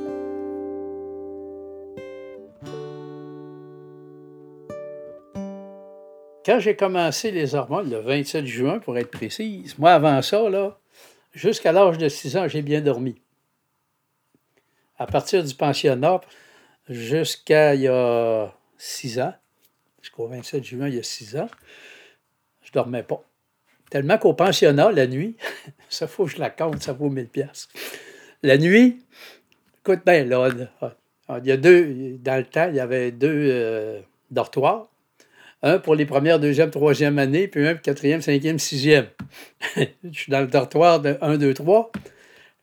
Quand 6.47 6.61
j'ai 6.61 6.77
commencé 6.77 7.31
les 7.31 7.55
hormones, 7.55 7.91
le 7.91 7.99
27 7.99 8.47
juin 8.47 8.79
pour 8.79 8.99
être 8.99 9.11
précise, 9.11 9.79
moi 9.79 9.93
avant 9.93 10.21
ça, 10.21 10.49
là, 10.51 10.79
jusqu'à 11.33 11.73
l'âge 11.73 11.99
de 11.99 12.09
6 12.09 12.37
ans, 12.37 12.49
j'ai 12.49 12.63
bien 12.63 12.81
dormi. 12.81 13.17
À 14.99 15.07
partir 15.07 15.43
du 15.43 15.55
pensionnat, 15.55 16.21
jusqu'à 16.89 17.75
il 17.75 17.83
y 17.83 17.89
a 17.89 18.53
6 18.77 19.21
ans, 19.21 19.35
jusqu'au 20.05 20.29
27 20.29 20.63
juin, 20.63 20.89
il 20.89 20.97
y 20.97 20.99
a 20.99 21.03
6 21.03 21.37
ans, 21.37 21.49
je 22.63 22.69
ne 22.69 22.75
dormais 22.75 23.03
pas. 23.03 23.25
Tellement 23.91 24.19
qu'au 24.19 24.35
pensionnat, 24.35 24.93
la 24.93 25.07
nuit, 25.07 25.37
ça 25.89 26.07
faut 26.07 26.27
que 26.27 26.33
je 26.33 26.39
la 26.39 26.51
compte, 26.51 26.83
ça 26.83 26.93
vaut 26.93 27.09
1000 27.09 27.29
pièces. 27.29 27.69
La 28.43 28.59
nuit, 28.59 29.03
écoute 29.81 30.01
bien, 30.05 30.25
là, 30.25 30.51
il 31.39 31.47
y 31.47 31.53
a 31.53 31.57
deux, 31.57 32.19
dans 32.19 32.37
le 32.37 32.45
temps, 32.45 32.69
il 32.69 32.77
y 32.77 32.81
avait 32.81 33.13
deux 33.13 33.49
euh, 33.51 34.01
dortoirs 34.31 34.91
un 35.63 35.79
pour 35.79 35.95
les 35.95 36.05
premières, 36.05 36.39
deuxième, 36.39 36.71
troisième 36.71 37.19
années, 37.19 37.49
puis 37.49 37.67
un 37.67 37.73
pour 37.73 37.81
quatrième, 37.81 38.21
cinquième, 38.21 38.59
sixième. 38.59 39.07
je 39.77 39.87
suis 40.13 40.31
dans 40.31 40.43
le 40.43 40.47
dortoir 40.47 41.01
de 41.01 41.17
1, 41.23 41.39
2, 41.39 41.55
3. 41.55 41.91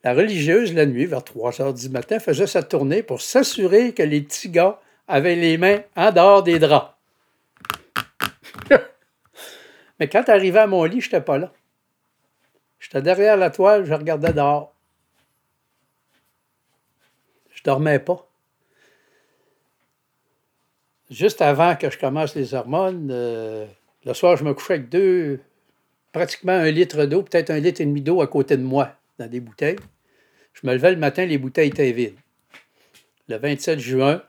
La 0.04 0.14
religieuse, 0.14 0.76
la 0.76 0.86
nuit, 0.86 1.08
vers 1.08 1.24
3 1.24 1.62
heures 1.62 1.74
du 1.74 1.90
matin, 1.90 2.20
faisait 2.20 2.46
sa 2.46 2.62
tournée 2.62 3.02
pour 3.02 3.20
s'assurer 3.20 3.94
que 3.94 4.04
les 4.04 4.22
petits 4.22 4.50
gars 4.50 4.80
avaient 5.08 5.36
les 5.36 5.58
mains 5.58 5.80
en 5.96 6.12
dehors 6.12 6.44
des 6.44 6.60
draps. 6.60 6.92
Mais 10.00 10.08
quand 10.08 10.28
arrivais 10.30 10.60
à 10.60 10.68
mon 10.68 10.84
lit, 10.84 11.02
je 11.02 11.08
n'étais 11.08 11.22
pas 11.22 11.38
là. 11.38 11.54
J'étais 12.80 13.02
derrière 13.02 13.38
la 13.38 13.52
toile, 13.52 13.86
je 13.86 13.94
regardais 13.94 14.34
dehors. 14.34 14.74
Je 17.54 17.64
dormais 17.64 18.00
pas. 18.00 18.28
Juste 21.12 21.42
avant 21.42 21.76
que 21.76 21.90
je 21.90 22.00
commence 22.00 22.36
les 22.36 22.54
hormones, 22.54 23.10
euh, 23.12 23.68
le 24.06 24.14
soir, 24.14 24.38
je 24.38 24.44
me 24.44 24.54
couchais 24.54 24.76
avec 24.76 24.90
deux, 24.90 25.40
pratiquement 26.12 26.54
un 26.54 26.72
litre 26.72 27.06
d'eau, 27.06 27.22
peut-être 27.22 27.50
un 27.50 27.60
litre 27.60 27.82
et 27.82 27.86
demi 27.86 28.02
d'eau 28.02 28.22
à 28.22 28.28
côté 28.28 28.58
de 28.58 28.64
moi, 28.64 28.96
dans 29.20 29.28
des 29.28 29.40
bouteilles. 29.40 29.78
Je 30.54 30.66
me 30.66 30.74
levais 30.74 30.92
le 30.92 30.98
matin, 30.98 31.26
les 31.26 31.38
bouteilles 31.38 31.70
étaient 31.70 31.92
vides. 31.92 32.16
Le 33.28 33.38
27 33.38 33.80
juin, 33.80 34.24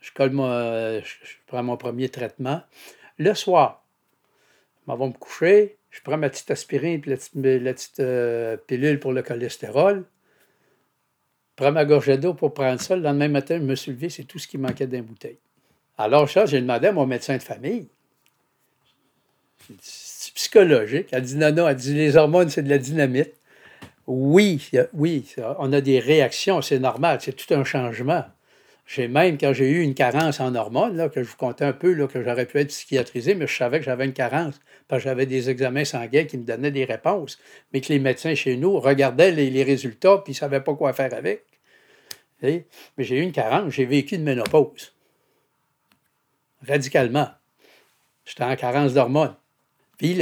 je, 0.00 0.10
colle 0.12 0.30
je, 0.32 1.34
prends 1.46 1.62
mon 1.62 1.76
premier 1.76 2.08
traitement. 2.08 2.62
Le 3.20 3.34
soir, 3.34 3.84
je 4.78 4.90
m'en 4.90 4.96
vais 4.96 5.08
me 5.08 5.12
coucher, 5.12 5.76
je 5.90 6.00
prends 6.00 6.16
ma 6.16 6.30
petite 6.30 6.50
aspirine 6.50 7.02
et 7.04 7.58
la 7.58 7.74
petite, 7.74 8.00
euh, 8.00 8.56
pilule 8.56 8.98
pour 8.98 9.12
le 9.12 9.20
cholestérol. 9.20 10.06
Je 11.50 11.56
prends 11.62 11.70
ma 11.70 11.84
gorgée 11.84 12.16
d'eau 12.16 12.32
pour 12.32 12.54
prendre 12.54 12.80
ça. 12.80 12.96
Le 12.96 13.02
lendemain 13.02 13.28
matin, 13.28 13.58
je 13.58 13.62
me 13.62 13.74
suis 13.74 13.92
levé, 13.92 14.08
c'est 14.08 14.24
tout 14.24 14.38
ce 14.38 14.48
qui 14.48 14.56
manquait 14.56 14.86
d'une 14.86 15.02
bouteille. 15.02 15.36
Alors, 15.98 16.30
ça, 16.30 16.46
j'ai 16.46 16.62
demandé 16.62 16.86
à 16.86 16.92
mon 16.92 17.04
médecin 17.04 17.36
de 17.36 17.42
famille. 17.42 17.88
C'est 19.82 20.32
psychologique. 20.32 21.08
Elle 21.12 21.22
dit 21.22 21.36
non, 21.36 21.52
non, 21.52 21.68
elle 21.68 21.76
dit 21.76 21.92
les 21.92 22.16
hormones, 22.16 22.48
c'est 22.48 22.62
de 22.62 22.70
la 22.70 22.78
dynamite. 22.78 23.34
Oui, 24.06 24.70
oui, 24.94 25.34
on 25.58 25.74
a 25.74 25.82
des 25.82 25.98
réactions, 25.98 26.62
c'est 26.62 26.78
normal, 26.78 27.18
c'est 27.20 27.34
tout 27.34 27.52
un 27.52 27.64
changement. 27.64 28.24
J'ai 28.92 29.06
même, 29.06 29.38
quand 29.38 29.52
j'ai 29.52 29.70
eu 29.70 29.82
une 29.82 29.94
carence 29.94 30.40
en 30.40 30.52
hormones, 30.56 31.08
que 31.10 31.22
je 31.22 31.30
vous 31.30 31.36
comptais 31.36 31.64
un 31.64 31.72
peu, 31.72 31.94
que 32.08 32.24
j'aurais 32.24 32.44
pu 32.44 32.58
être 32.58 32.70
psychiatrisé, 32.70 33.36
mais 33.36 33.46
je 33.46 33.56
savais 33.56 33.78
que 33.78 33.84
j'avais 33.84 34.04
une 34.04 34.12
carence, 34.12 34.60
parce 34.88 35.04
que 35.04 35.08
j'avais 35.08 35.26
des 35.26 35.48
examens 35.48 35.84
sanguins 35.84 36.24
qui 36.24 36.36
me 36.36 36.42
donnaient 36.42 36.72
des 36.72 36.84
réponses, 36.86 37.38
mais 37.72 37.80
que 37.80 37.92
les 37.92 38.00
médecins 38.00 38.34
chez 38.34 38.56
nous 38.56 38.80
regardaient 38.80 39.30
les, 39.30 39.62
résultats, 39.62 40.18
puis 40.18 40.32
ne 40.32 40.38
savaient 40.38 40.60
pas 40.60 40.74
quoi 40.74 40.92
faire 40.92 41.14
avec. 41.14 41.44
Mais 42.42 42.64
j'ai 42.98 43.18
eu 43.18 43.22
une 43.22 43.30
carence, 43.30 43.72
j'ai 43.72 43.84
vécu 43.84 44.16
une 44.16 44.24
ménopause. 44.24 44.92
Radicalement. 46.66 47.28
J'étais 48.24 48.42
en 48.42 48.56
carence 48.56 48.92
d'hormones. 48.92 49.36
Puis, 49.98 50.20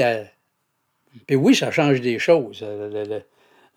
puis 1.26 1.36
oui, 1.36 1.54
ça 1.54 1.70
change 1.70 2.02
des 2.02 2.18
choses. 2.18 2.62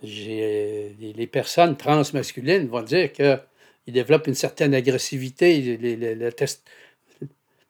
les 0.04 1.30
personnes 1.32 1.78
transmasculines 1.78 2.68
vont 2.68 2.84
dire 2.84 3.14
que 3.14 3.40
il 3.88 3.94
développe 3.94 4.28
une 4.28 4.36
certaine 4.36 4.74
agressivité. 4.74 6.32
Test... 6.36 6.68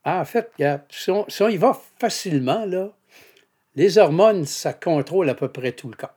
Ah, 0.03 0.21
en 0.21 0.25
fait, 0.25 0.51
si 0.89 1.11
on, 1.11 1.49
y 1.49 1.57
va 1.57 1.79
facilement, 1.99 2.65
là, 2.65 2.91
les 3.75 3.97
hormones, 3.97 4.45
ça 4.45 4.73
contrôle 4.73 5.29
à 5.29 5.35
peu 5.35 5.47
près 5.47 5.71
tout 5.71 5.89
le 5.89 5.95
cas. 5.95 6.15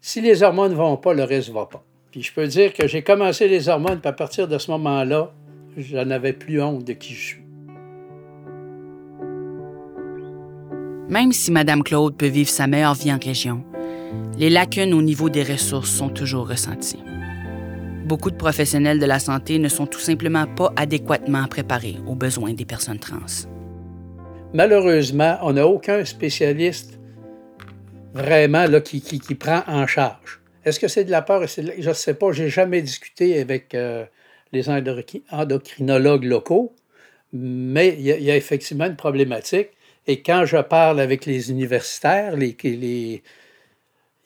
Si 0.00 0.20
les 0.20 0.42
hormones 0.42 0.72
ne 0.72 0.76
vont 0.76 0.96
pas, 0.96 1.12
le 1.12 1.24
reste 1.24 1.48
ne 1.48 1.54
va 1.54 1.66
pas. 1.66 1.84
Puis 2.10 2.22
je 2.22 2.32
peux 2.32 2.46
dire 2.46 2.72
que 2.72 2.86
j'ai 2.86 3.02
commencé 3.02 3.48
les 3.48 3.68
hormones, 3.68 4.00
puis 4.00 4.08
à 4.08 4.12
partir 4.12 4.48
de 4.48 4.56
ce 4.56 4.70
moment-là, 4.70 5.32
j'en 5.76 6.10
avais 6.10 6.32
plus 6.32 6.62
honte 6.62 6.84
de 6.84 6.92
qui 6.92 7.14
je 7.14 7.26
suis. 7.26 7.44
Même 11.08 11.32
si 11.32 11.50
Mme 11.50 11.82
Claude 11.82 12.16
peut 12.16 12.26
vivre 12.26 12.48
sa 12.48 12.66
meilleure 12.66 12.94
vie 12.94 13.12
en 13.12 13.18
région, 13.18 13.64
les 14.38 14.48
lacunes 14.48 14.94
au 14.94 15.02
niveau 15.02 15.28
des 15.28 15.42
ressources 15.42 15.90
sont 15.90 16.08
toujours 16.08 16.48
ressenties 16.48 17.02
beaucoup 18.10 18.32
de 18.32 18.36
professionnels 18.36 18.98
de 18.98 19.06
la 19.06 19.20
santé 19.20 19.60
ne 19.60 19.68
sont 19.68 19.86
tout 19.86 20.00
simplement 20.00 20.44
pas 20.44 20.72
adéquatement 20.74 21.46
préparés 21.46 21.94
aux 22.08 22.16
besoins 22.16 22.52
des 22.54 22.64
personnes 22.64 22.98
trans. 22.98 23.46
Malheureusement, 24.52 25.38
on 25.42 25.52
n'a 25.52 25.64
aucun 25.64 26.04
spécialiste 26.04 26.98
vraiment 28.12 28.66
là, 28.66 28.80
qui, 28.80 29.00
qui, 29.00 29.34
prend 29.36 29.62
en 29.68 29.86
charge. 29.86 30.40
Est-ce 30.64 30.80
que 30.80 30.88
c'est 30.88 31.04
de 31.04 31.12
la 31.12 31.22
peur? 31.22 31.46
Je 31.46 31.88
ne 31.88 31.92
sais 31.92 32.14
pas, 32.14 32.32
je 32.32 32.42
n'ai 32.42 32.48
jamais 32.48 32.82
discuté 32.82 33.40
avec 33.40 33.76
euh, 33.76 34.04
les 34.50 34.68
endocrinologues 34.68 36.24
locaux, 36.24 36.74
mais 37.32 37.94
il 37.96 38.02
y, 38.02 38.30
a 38.32 38.36
effectivement 38.36 38.86
une 38.86 38.96
problématique. 38.96 39.68
Et 40.08 40.20
quand 40.20 40.46
je 40.46 40.56
parle 40.56 40.98
avec 40.98 41.26
les 41.26 41.52
universitaires, 41.52 42.36
les, 42.36 42.56
les, 42.64 43.22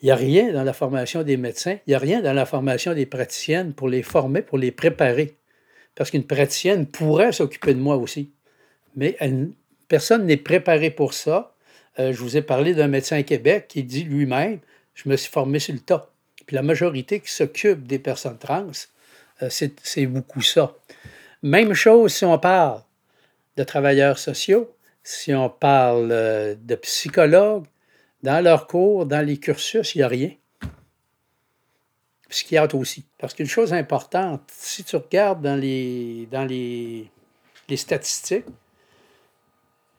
il 0.05 0.09
n'y 0.09 0.11
a 0.11 0.17
rien 0.17 0.53
dans 0.53 0.65
la 0.65 0.75
formation 0.75 1.23
des 1.23 1.39
médecins, 1.39 1.79
il 1.87 1.91
n'y 1.91 1.95
a 1.95 1.99
rien 1.99 2.21
dans 2.21 2.35
la 2.35 2.45
formation 2.45 2.93
des 2.93 3.07
praticiennes 3.07 3.73
pour 3.73 3.89
les 3.89 4.03
former, 4.03 4.43
pour 4.43 4.59
les 4.59 4.71
préparer. 4.71 5.39
Parce 5.95 6.11
qu'une 6.11 6.27
praticienne 6.27 6.87
pourrait 6.87 7.33
s'occuper 7.33 7.73
de 7.73 7.81
moi 7.81 7.97
aussi. 7.97 8.31
Mais 8.97 9.17
personne 9.89 10.27
n'est 10.27 10.37
préparé 10.37 10.91
pour 10.91 11.15
ça. 11.15 11.55
Euh, 11.99 12.13
je 12.13 12.19
vous 12.19 12.37
ai 12.37 12.43
parlé 12.43 12.75
d'un 12.75 12.87
médecin 12.87 13.17
à 13.17 13.23
Québec 13.23 13.65
qui 13.67 13.83
dit 13.83 14.05
lui-même 14.05 14.59
Je 14.93 15.09
me 15.09 15.17
suis 15.17 15.33
formé 15.33 15.59
sur 15.59 15.73
le 15.73 15.81
tas. 15.81 16.11
Puis 16.45 16.55
la 16.55 16.63
majorité 16.63 17.21
qui 17.21 17.33
s'occupe 17.33 17.87
des 17.87 17.99
personnes 17.99 18.37
trans, 18.37 18.67
euh, 19.41 19.49
c'est 19.49 20.05
beaucoup 20.05 20.43
ça. 20.43 20.77
Même 21.43 21.73
chose 21.73 22.13
si 22.13 22.27
on 22.27 22.39
parle 22.39 22.83
de 23.57 23.65
travailleurs 23.65 24.19
sociaux, 24.19 24.71
si 25.03 25.33
on 25.33 25.49
parle 25.49 26.11
euh, 26.13 26.55
de 26.61 26.75
psychologues, 26.75 27.65
dans 28.25 28.43
leurs 28.43 28.67
cours, 28.67 29.05
dans 29.05 29.25
les 29.25 29.37
cursus, 29.37 29.95
il 29.95 29.99
n'y 29.99 30.03
a 30.03 30.09
rien. 30.09 30.31
Psychiatre 32.31 32.75
aussi. 32.75 33.05
Parce 33.19 33.35
qu'une 33.35 33.47
chose 33.47 33.75
importante, 33.75 34.41
si 34.49 34.83
tu 34.83 34.97
regardes 34.97 35.43
dans 35.43 35.61
les, 35.61 36.27
dans 36.33 36.47
les, 36.47 37.11
les 37.69 37.77
statistiques, 37.77 38.47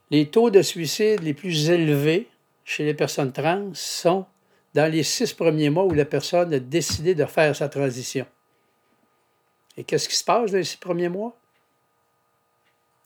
les 0.09 0.27
taux 0.27 0.49
de 0.49 0.63
suicide 0.63 1.21
les 1.21 1.35
plus 1.35 1.69
élevés 1.69 2.27
chez 2.63 2.83
les 2.83 2.95
personnes 2.95 3.31
trans 3.31 3.69
sont 3.75 4.25
dans 4.73 4.91
les 4.91 5.03
six 5.03 5.31
premiers 5.31 5.69
mois 5.69 5.85
où 5.85 5.93
la 5.93 6.05
personne 6.05 6.51
a 6.51 6.59
décidé 6.59 7.13
de 7.13 7.25
faire 7.25 7.55
sa 7.55 7.69
transition. 7.69 8.25
Et 9.77 9.83
qu'est-ce 9.83 10.09
qui 10.09 10.15
se 10.15 10.23
passe 10.23 10.51
dans 10.51 10.57
les 10.57 10.63
six 10.63 10.77
premiers 10.77 11.09
mois? 11.09 11.38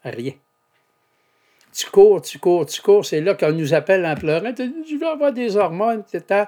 Rien. 0.02 0.32
Tu 1.74 1.86
cours, 1.90 2.22
tu 2.22 2.40
cours, 2.40 2.66
tu 2.66 2.82
cours. 2.82 3.06
C'est 3.06 3.22
là 3.22 3.36
qu'on 3.36 3.52
nous 3.52 3.74
appelle 3.74 4.06
en 4.06 4.16
pleurant. 4.16 4.54
Je 4.58 4.96
veux 5.00 5.08
avoir 5.08 5.32
des 5.32 5.56
hormones, 5.56 6.04
etc. 6.12 6.46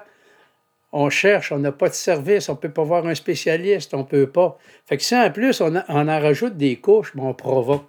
On 0.92 1.08
cherche, 1.08 1.52
on 1.52 1.58
n'a 1.58 1.72
pas 1.72 1.88
de 1.88 1.94
service, 1.94 2.48
on 2.48 2.52
ne 2.52 2.58
peut 2.58 2.70
pas 2.70 2.82
voir 2.84 3.06
un 3.06 3.14
spécialiste, 3.14 3.94
on 3.94 3.98
ne 3.98 4.02
peut 4.02 4.26
pas. 4.26 4.58
Fait 4.86 4.98
que 4.98 5.02
si 5.02 5.16
en 5.16 5.30
plus 5.30 5.60
on, 5.62 5.74
en 5.74 6.04
rajoute 6.04 6.56
des 6.56 6.76
couches, 6.76 7.16
ben, 7.16 7.24
on 7.24 7.34
provoque. 7.34 7.84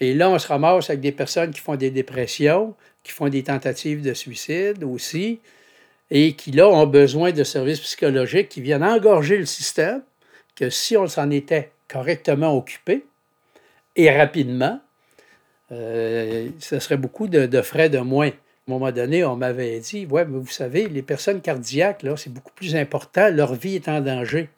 Et 0.00 0.14
là, 0.14 0.30
on 0.30 0.38
se 0.38 0.48
ramasse 0.48 0.90
avec 0.90 1.00
des 1.00 1.12
personnes 1.12 1.52
qui 1.52 1.60
font 1.60 1.76
des 1.76 1.90
dépressions, 1.90 2.74
qui 3.04 3.12
font 3.12 3.28
des 3.28 3.44
tentatives 3.44 4.02
de 4.02 4.14
suicide 4.14 4.82
aussi, 4.84 5.40
et 6.10 6.34
qui 6.34 6.50
là 6.50 6.68
ont 6.68 6.86
besoin 6.86 7.32
de 7.32 7.44
services 7.44 7.80
psychologiques 7.80 8.48
qui 8.48 8.60
viennent 8.60 8.84
engorger 8.84 9.38
le 9.38 9.46
système, 9.46 10.02
que 10.56 10.70
si 10.70 10.96
on 10.96 11.06
s'en 11.06 11.30
était 11.30 11.70
correctement 11.88 12.56
occupé 12.56 13.04
et 13.96 14.10
rapidement, 14.10 14.80
euh, 15.72 16.48
ce 16.58 16.78
serait 16.78 16.96
beaucoup 16.96 17.28
de, 17.28 17.62
frais 17.62 17.88
de 17.88 17.98
moins. 17.98 18.28
À 18.28 18.70
un 18.70 18.74
moment 18.74 18.92
donné, 18.92 19.24
on 19.24 19.36
m'avait 19.36 19.80
dit 19.80 20.06
Ouais, 20.06 20.24
mais 20.24 20.38
vous 20.38 20.46
savez, 20.46 20.88
les 20.88 21.02
personnes 21.02 21.40
cardiaques, 21.40 22.02
là, 22.02 22.16
c'est 22.16 22.32
beaucoup 22.32 22.52
plus 22.54 22.76
important, 22.76 23.30
leur 23.30 23.54
vie 23.54 23.76
est 23.76 23.88
en 23.88 24.00
danger. 24.00 24.48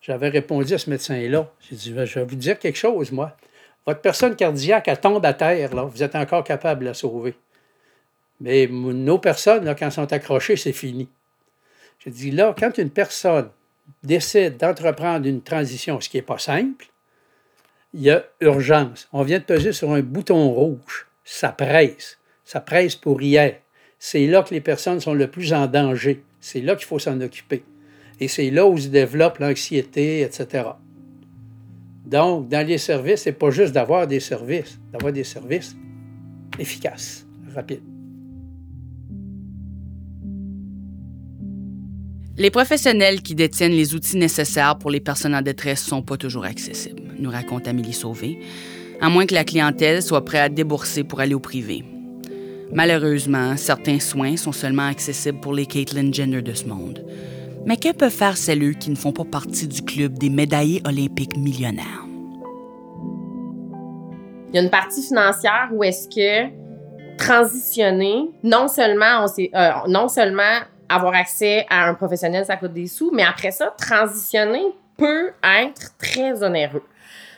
J'avais 0.00 0.28
répondu 0.28 0.74
à 0.74 0.78
ce 0.78 0.90
médecin-là. 0.90 1.50
J'ai 1.60 1.76
dit 1.76 1.94
Je 1.94 2.18
vais 2.18 2.24
vous 2.24 2.36
dire 2.36 2.58
quelque 2.58 2.78
chose, 2.78 3.12
moi. 3.12 3.36
Votre 3.86 4.00
personne 4.00 4.34
cardiaque, 4.34 4.88
elle 4.88 5.00
tombe 5.00 5.24
à 5.24 5.34
terre, 5.34 5.70
vous 5.86 6.02
êtes 6.02 6.14
encore 6.14 6.42
capable 6.42 6.80
de 6.80 6.86
la 6.86 6.94
sauver. 6.94 7.34
Mais 8.40 8.66
nos 8.66 9.18
personnes, 9.18 9.64
là, 9.64 9.74
quand 9.74 9.86
elles 9.86 9.92
sont 9.92 10.12
accrochées, 10.12 10.56
c'est 10.56 10.72
fini. 10.72 11.08
J'ai 11.98 12.10
dit 12.10 12.30
là, 12.30 12.54
quand 12.58 12.76
une 12.78 12.90
personne 12.90 13.50
décide 14.02 14.56
d'entreprendre 14.56 15.26
une 15.26 15.42
transition, 15.42 16.00
ce 16.00 16.08
qui 16.08 16.16
n'est 16.16 16.22
pas 16.22 16.38
simple, 16.38 16.86
il 17.94 18.02
y 18.02 18.10
a 18.10 18.24
urgence. 18.40 19.08
On 19.12 19.22
vient 19.22 19.38
de 19.38 19.44
peser 19.44 19.72
sur 19.72 19.92
un 19.92 20.00
bouton 20.00 20.50
rouge. 20.50 21.06
Ça 21.24 21.50
presse. 21.50 22.18
Ça 22.44 22.60
presse 22.60 22.96
pour 22.96 23.22
hier. 23.22 23.56
C'est 23.98 24.26
là 24.26 24.42
que 24.42 24.52
les 24.52 24.60
personnes 24.60 25.00
sont 25.00 25.14
le 25.14 25.28
plus 25.28 25.54
en 25.54 25.66
danger. 25.66 26.22
C'est 26.40 26.60
là 26.60 26.74
qu'il 26.74 26.86
faut 26.86 26.98
s'en 26.98 27.20
occuper. 27.20 27.62
Et 28.20 28.28
c'est 28.28 28.50
là 28.50 28.66
où 28.66 28.76
se 28.76 28.88
développe 28.88 29.38
l'anxiété, 29.38 30.22
etc. 30.22 30.64
Donc, 32.04 32.48
dans 32.48 32.66
les 32.66 32.78
services, 32.78 33.22
c'est 33.22 33.32
pas 33.32 33.50
juste 33.50 33.72
d'avoir 33.72 34.06
des 34.06 34.20
services, 34.20 34.78
d'avoir 34.92 35.12
des 35.12 35.24
services 35.24 35.74
efficaces, 36.58 37.26
rapides. 37.54 37.93
Les 42.36 42.50
professionnels 42.50 43.22
qui 43.22 43.36
détiennent 43.36 43.72
les 43.72 43.94
outils 43.94 44.16
nécessaires 44.16 44.76
pour 44.76 44.90
les 44.90 44.98
personnes 44.98 45.36
en 45.36 45.42
détresse 45.42 45.80
sont 45.80 46.02
pas 46.02 46.16
toujours 46.16 46.44
accessibles, 46.44 47.14
nous 47.16 47.30
raconte 47.30 47.68
Amélie 47.68 47.92
Sauvé, 47.92 48.40
à 49.00 49.08
moins 49.08 49.24
que 49.24 49.34
la 49.34 49.44
clientèle 49.44 50.02
soit 50.02 50.24
prête 50.24 50.40
à 50.40 50.48
débourser 50.48 51.04
pour 51.04 51.20
aller 51.20 51.34
au 51.34 51.38
privé. 51.38 51.84
Malheureusement, 52.72 53.56
certains 53.56 54.00
soins 54.00 54.36
sont 54.36 54.50
seulement 54.50 54.88
accessibles 54.88 55.38
pour 55.38 55.52
les 55.52 55.66
Caitlyn 55.66 56.12
Jenner 56.12 56.42
de 56.42 56.54
ce 56.54 56.64
monde. 56.64 57.06
Mais 57.66 57.76
que 57.76 57.92
peuvent 57.92 58.10
faire 58.10 58.36
celles 58.36 58.76
qui 58.78 58.90
ne 58.90 58.96
font 58.96 59.12
pas 59.12 59.24
partie 59.24 59.68
du 59.68 59.82
club 59.82 60.18
des 60.18 60.28
médaillés 60.28 60.82
olympiques 60.84 61.36
millionnaires? 61.36 62.04
Il 64.48 64.56
y 64.56 64.58
a 64.58 64.62
une 64.62 64.70
partie 64.70 65.02
financière 65.02 65.68
où 65.72 65.84
est-ce 65.84 66.08
que 66.08 66.52
transitionner, 67.16 68.30
non 68.42 68.66
seulement 68.66 69.24
on 69.24 69.40
euh, 69.40 69.70
non 69.86 70.08
seulement 70.08 70.62
avoir 70.88 71.14
accès 71.14 71.66
à 71.70 71.88
un 71.88 71.94
professionnel, 71.94 72.44
ça 72.46 72.56
coûte 72.56 72.72
des 72.72 72.86
sous, 72.86 73.10
mais 73.12 73.24
après 73.24 73.50
ça, 73.50 73.74
transitionner 73.76 74.64
peut 74.96 75.32
être 75.42 75.96
très 75.98 76.42
onéreux. 76.42 76.82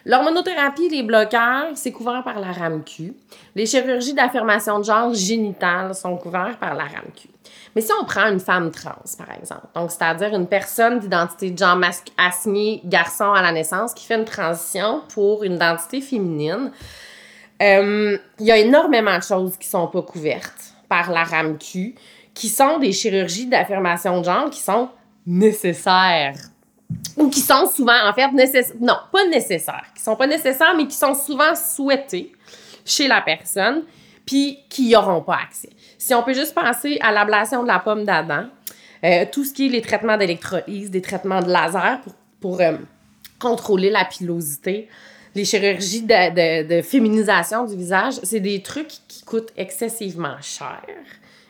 L'hormonothérapie, 0.05 0.89
les 0.89 1.03
bloqueurs, 1.03 1.71
c'est 1.75 1.91
couvert 1.91 2.23
par 2.23 2.39
la 2.39 2.53
RAMQ. 2.53 3.13
Les 3.57 3.67
chirurgies 3.67 4.15
d'affirmation 4.15 4.79
de 4.79 4.85
genre 4.85 5.13
génitale 5.13 5.97
sont 5.97 6.17
couvertes 6.17 6.61
par 6.61 6.75
la 6.77 6.85
RAMQ. 6.85 7.29
Mais 7.75 7.83
si 7.83 7.91
on 8.01 8.05
prend 8.05 8.29
une 8.29 8.39
femme 8.39 8.71
trans, 8.71 9.03
par 9.19 9.37
exemple, 9.37 9.67
donc 9.75 9.91
c'est-à-dire 9.91 10.33
une 10.35 10.47
personne 10.47 11.01
d'identité 11.01 11.51
de 11.51 11.59
genre 11.59 11.79
assignée 12.17 12.81
garçon 12.85 13.33
à 13.33 13.43
la 13.43 13.51
naissance 13.51 13.95
qui 13.95 14.07
fait 14.07 14.15
une 14.15 14.25
transition 14.25 15.03
pour 15.13 15.43
une 15.43 15.55
identité 15.55 16.01
féminine, 16.01 16.71
euh, 17.61 18.17
il 18.39 18.47
y 18.47 18.53
a 18.53 18.59
énormément 18.59 19.19
de 19.19 19.23
choses 19.25 19.57
qui 19.57 19.67
sont 19.67 19.89
pas 19.89 20.03
couvertes 20.03 20.73
par 20.89 21.11
la 21.11 21.25
RAMQ, 21.25 21.97
qui 22.37 22.51
sont 22.51 22.79
des 22.79 22.93
chirurgies 22.93 23.47
d'affirmation 23.47 24.21
de 24.21 24.25
genre 24.25 24.51
qui 24.51 24.61
sont 24.61 24.91
nécessaires 25.27 26.37
ou 27.17 27.31
qui 27.31 27.41
sont 27.41 27.67
souvent, 27.67 28.07
en 28.07 28.13
fait, 28.13 28.31
nécessaires. 28.31 28.77
Non, 28.79 28.97
pas 29.11 29.27
nécessaires. 29.27 29.87
Qui 29.97 30.03
sont 30.03 30.17
pas 30.17 30.27
nécessaires, 30.27 30.75
mais 30.77 30.87
qui 30.87 30.95
sont 30.95 31.15
souvent 31.15 31.55
souhaités 31.55 32.33
chez 32.85 33.09
la 33.09 33.23
personne, 33.23 33.85
puis 34.27 34.59
qui 34.69 34.89
n'y 34.89 34.97
auront 34.97 35.23
pas 35.23 35.39
accès. 35.47 35.71
Si 35.97 36.13
on 36.15 36.23
peut 36.23 36.35
juste 36.35 36.55
penser 36.55 36.99
à 37.01 37.11
l'ablation 37.11 37.63
de 37.63 37.69
la 37.69 37.79
pomme 37.79 38.05
d'Adam, 38.05 38.45
euh, 39.03 39.25
tout 39.33 39.43
ce 39.43 39.55
qui 39.55 39.67
est 39.67 39.71
les 39.71 39.81
traitements 39.81 40.19
d'électrolyse, 40.19 40.91
des 40.91 41.03
traitements 41.03 41.41
de 41.41 41.51
laser 41.51 42.01
pour, 42.41 42.61
euh, 42.61 42.77
contrôler 43.39 43.89
la 43.89 44.05
pilosité, 44.05 44.89
les 45.35 45.45
chirurgies 45.47 46.03
de, 46.03 46.69
de 46.69 46.83
féminisation 46.83 47.65
du 47.65 47.77
visage, 47.77 48.15
c'est 48.23 48.41
des 48.41 48.61
trucs 48.63 48.93
qui 49.09 49.25
coûtent 49.25 49.53
excessivement 49.57 50.37
cher 50.43 50.83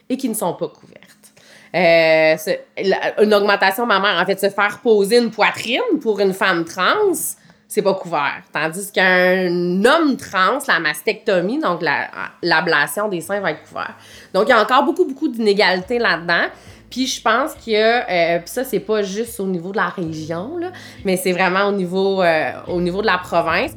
et 0.09 0.17
qui 0.17 0.29
ne 0.29 0.35
sont 0.35 0.55
pas 0.55 0.69
couvertes. 0.69 1.17
Euh, 1.75 2.37
une 3.23 3.35
augmentation 3.35 3.87
mammaire, 3.87 4.19
en 4.21 4.25
fait, 4.25 4.41
se 4.41 4.49
faire 4.49 4.79
poser 4.83 5.19
une 5.19 5.31
poitrine 5.31 5.99
pour 6.01 6.21
une 6.21 6.33
femme 6.33 6.65
trans, 6.65 7.13
c'est 7.69 7.83
pas 7.83 7.95
couvert. 7.95 8.43
Tandis 8.53 8.91
qu'un 8.93 9.85
homme 9.85 10.17
trans, 10.17 10.59
la 10.69 10.81
mastectomie, 10.81 11.59
donc 11.59 11.83
l'ablation 12.43 13.09
des 13.09 13.21
seins 13.21 13.41
va 13.41 13.51
être 13.51 13.65
couvert. 13.65 13.95
Donc, 14.33 14.45
il 14.47 14.51
y 14.51 14.53
a 14.53 14.63
encore 14.63 14.85
beaucoup, 14.85 15.05
beaucoup 15.05 15.29
d'inégalités 15.29 15.99
là-dedans. 15.99 16.47
Puis 16.89 17.07
je 17.09 17.21
pense 17.21 17.55
que 17.55 17.73
euh, 17.73 18.41
ça, 18.45 18.65
c'est 18.65 18.81
pas 18.81 19.03
juste 19.03 19.41
au 19.41 19.47
niveau 19.47 19.73
de 19.73 19.77
la 19.77 19.89
région, 19.89 20.57
là, 20.57 20.71
mais 21.05 21.17
c'est 21.17 21.33
vraiment 21.33 21.65
au 21.67 21.73
niveau, 21.73 22.23
euh, 22.23 22.53
au 22.69 22.81
niveau 22.81 23.01
de 23.01 23.07
la 23.07 23.19
province. 23.19 23.73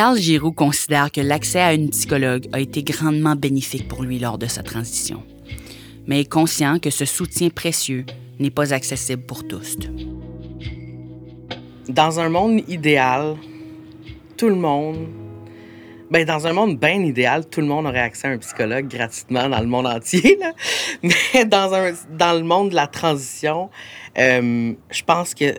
Carl 0.00 0.16
Giroux 0.16 0.52
considère 0.52 1.12
que 1.12 1.20
l'accès 1.20 1.60
à 1.60 1.74
une 1.74 1.90
psychologue 1.90 2.48
a 2.54 2.60
été 2.60 2.82
grandement 2.82 3.36
bénéfique 3.36 3.86
pour 3.86 4.02
lui 4.02 4.18
lors 4.18 4.38
de 4.38 4.46
sa 4.46 4.62
transition, 4.62 5.22
mais 6.06 6.20
est 6.20 6.32
conscient 6.32 6.78
que 6.78 6.88
ce 6.88 7.04
soutien 7.04 7.50
précieux 7.50 8.06
n'est 8.38 8.48
pas 8.48 8.72
accessible 8.72 9.26
pour 9.26 9.46
tous. 9.46 9.76
Dans 11.90 12.18
un 12.18 12.30
monde 12.30 12.62
idéal, 12.66 13.36
tout 14.38 14.48
le 14.48 14.54
monde, 14.54 15.06
ben 16.10 16.24
dans 16.24 16.46
un 16.46 16.54
monde 16.54 16.78
bien 16.78 17.02
idéal, 17.02 17.46
tout 17.46 17.60
le 17.60 17.66
monde 17.66 17.84
aurait 17.84 18.00
accès 18.00 18.26
à 18.26 18.30
un 18.30 18.38
psychologue 18.38 18.88
gratuitement 18.88 19.50
dans 19.50 19.60
le 19.60 19.66
monde 19.66 19.86
entier. 19.86 20.38
Mais 21.02 21.44
dans, 21.44 21.74
un, 21.74 21.92
dans 22.16 22.38
le 22.38 22.42
monde 22.42 22.70
de 22.70 22.74
la 22.74 22.86
transition, 22.86 23.68
euh, 24.18 24.72
je 24.90 25.02
pense 25.02 25.34
que 25.34 25.56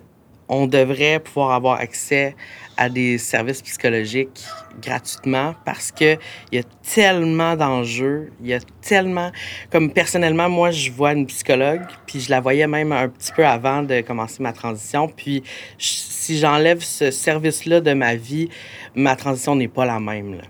on 0.51 0.67
devrait 0.67 1.19
pouvoir 1.19 1.51
avoir 1.51 1.79
accès 1.79 2.35
à 2.82 2.89
des 2.89 3.19
services 3.19 3.61
psychologiques 3.61 4.43
gratuitement 4.82 5.53
parce 5.65 5.91
que 5.91 6.17
il 6.51 6.55
y 6.55 6.57
a 6.57 6.63
tellement 6.82 7.55
d'enjeux, 7.55 8.32
il 8.41 8.47
y 8.47 8.55
a 8.55 8.59
tellement 8.82 9.32
comme 9.71 9.91
personnellement 9.93 10.49
moi 10.49 10.71
je 10.71 10.89
vois 10.89 11.13
une 11.13 11.27
psychologue 11.27 11.82
puis 12.07 12.19
je 12.19 12.32
la 12.32 12.41
voyais 12.41 12.65
même 12.65 12.91
un 12.91 13.07
petit 13.07 13.32
peu 13.34 13.45
avant 13.45 13.84
de 13.84 14.01
commencer 14.01 14.41
ma 14.41 14.51
transition 14.51 15.07
puis 15.07 15.43
si 15.77 16.39
j'enlève 16.39 16.82
ce 16.82 17.11
service 17.11 17.65
là 17.65 17.82
de 17.82 17.93
ma 17.93 18.15
vie, 18.15 18.49
ma 18.95 19.15
transition 19.15 19.55
n'est 19.55 19.67
pas 19.67 19.86
la 19.86 19.99
même 19.99 20.34
là. 20.34 20.43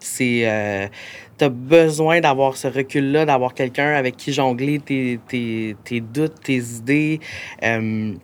C'est 0.00 0.48
euh, 0.48 0.86
tu 1.36 1.44
as 1.44 1.50
besoin 1.50 2.20
d'avoir 2.20 2.56
ce 2.56 2.68
recul-là, 2.68 3.26
d'avoir 3.26 3.52
quelqu'un 3.52 3.92
avec 3.92 4.16
qui 4.16 4.32
jongler 4.32 4.78
tes, 4.78 5.20
tes, 5.28 5.76
tes 5.84 6.00
doutes, 6.00 6.40
tes 6.42 6.56
idées. 6.56 7.20
Euh, 7.62 8.14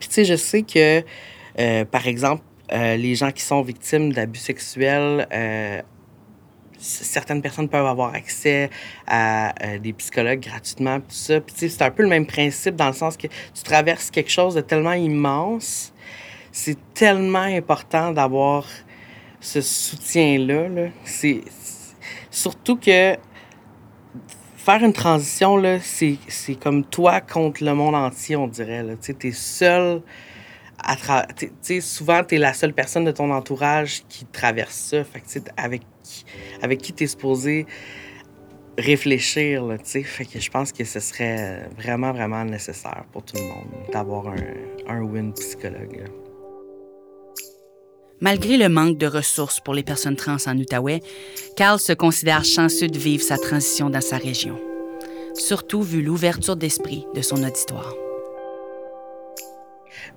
puis, 0.00 0.08
tu 0.08 0.14
sais, 0.14 0.24
je 0.24 0.34
sais 0.34 0.62
que, 0.62 1.04
euh, 1.60 1.84
par 1.84 2.08
exemple, 2.08 2.42
les 2.70 3.14
gens 3.14 3.30
qui 3.30 3.42
sont 3.42 3.62
victimes 3.62 4.12
d'abus 4.12 4.38
sexuels, 4.38 5.26
euh, 5.32 5.82
certaines 6.78 7.42
personnes 7.42 7.68
peuvent 7.68 7.86
avoir 7.86 8.14
accès 8.14 8.70
à 9.06 9.52
des 9.82 9.92
psychologues 9.92 10.40
gratuitement, 10.40 10.98
tout 11.00 11.06
ça. 11.10 11.40
Puis, 11.40 11.68
c'est 11.68 11.82
un 11.82 11.90
peu 11.90 12.02
le 12.02 12.08
même 12.08 12.26
principe 12.26 12.76
dans 12.76 12.86
le 12.86 12.94
sens 12.94 13.16
que 13.16 13.26
tu 13.26 13.62
traverses 13.64 14.10
quelque 14.10 14.30
chose 14.30 14.54
de 14.54 14.60
tellement 14.60 14.94
immense. 14.94 15.92
C'est 16.52 16.78
tellement 16.94 17.40
important 17.40 18.12
d'avoir 18.12 18.66
ce 19.40 19.60
soutien-là. 19.60 20.68
-là, 20.68 20.90
c'est 21.04 21.42
surtout 22.30 22.76
que 22.76 23.16
faire 24.56 24.84
une 24.84 24.92
transition, 24.92 25.56
là, 25.56 25.78
c'est, 25.80 26.18
comme 26.60 26.84
toi 26.84 27.20
contre 27.20 27.64
le 27.64 27.74
monde 27.74 27.94
entier, 27.94 28.36
on 28.36 28.46
dirait. 28.46 28.84
Tu 29.02 29.28
es 29.28 29.32
seul 29.32 30.02
Souvent, 31.80 32.24
tu 32.24 32.36
es 32.36 32.38
la 32.38 32.54
seule 32.54 32.72
personne 32.72 33.04
de 33.04 33.12
ton 33.12 33.30
entourage 33.30 34.02
qui 34.08 34.24
traverse 34.26 34.74
ça. 34.74 35.04
Fait 35.04 35.20
que, 35.20 35.50
avec, 35.56 35.82
avec 36.62 36.80
qui 36.80 36.92
tu 36.92 37.04
es 37.04 37.06
supposé 37.06 37.66
réfléchir. 38.78 39.64
Que 39.82 40.40
je 40.40 40.50
pense 40.50 40.72
que 40.72 40.84
ce 40.84 41.00
serait 41.00 41.68
vraiment, 41.76 42.12
vraiment 42.12 42.44
nécessaire 42.44 43.04
pour 43.12 43.24
tout 43.24 43.36
le 43.36 43.42
monde 43.42 43.68
d'avoir 43.92 44.28
un, 44.28 44.36
un 44.88 45.02
win 45.02 45.32
psychologue. 45.34 46.04
Malgré 48.20 48.58
le 48.58 48.68
manque 48.68 48.98
de 48.98 49.06
ressources 49.06 49.60
pour 49.60 49.72
les 49.72 49.82
personnes 49.82 50.16
trans 50.16 50.36
en 50.46 50.58
Outaouais, 50.58 51.00
Carl 51.56 51.78
se 51.78 51.94
considère 51.94 52.44
chanceux 52.44 52.88
de 52.88 52.98
vivre 52.98 53.22
sa 53.22 53.38
transition 53.38 53.88
dans 53.88 54.02
sa 54.02 54.18
région, 54.18 54.60
surtout 55.34 55.82
vu 55.82 56.02
l'ouverture 56.02 56.56
d'esprit 56.56 57.06
de 57.14 57.22
son 57.22 57.42
auditoire. 57.42 57.94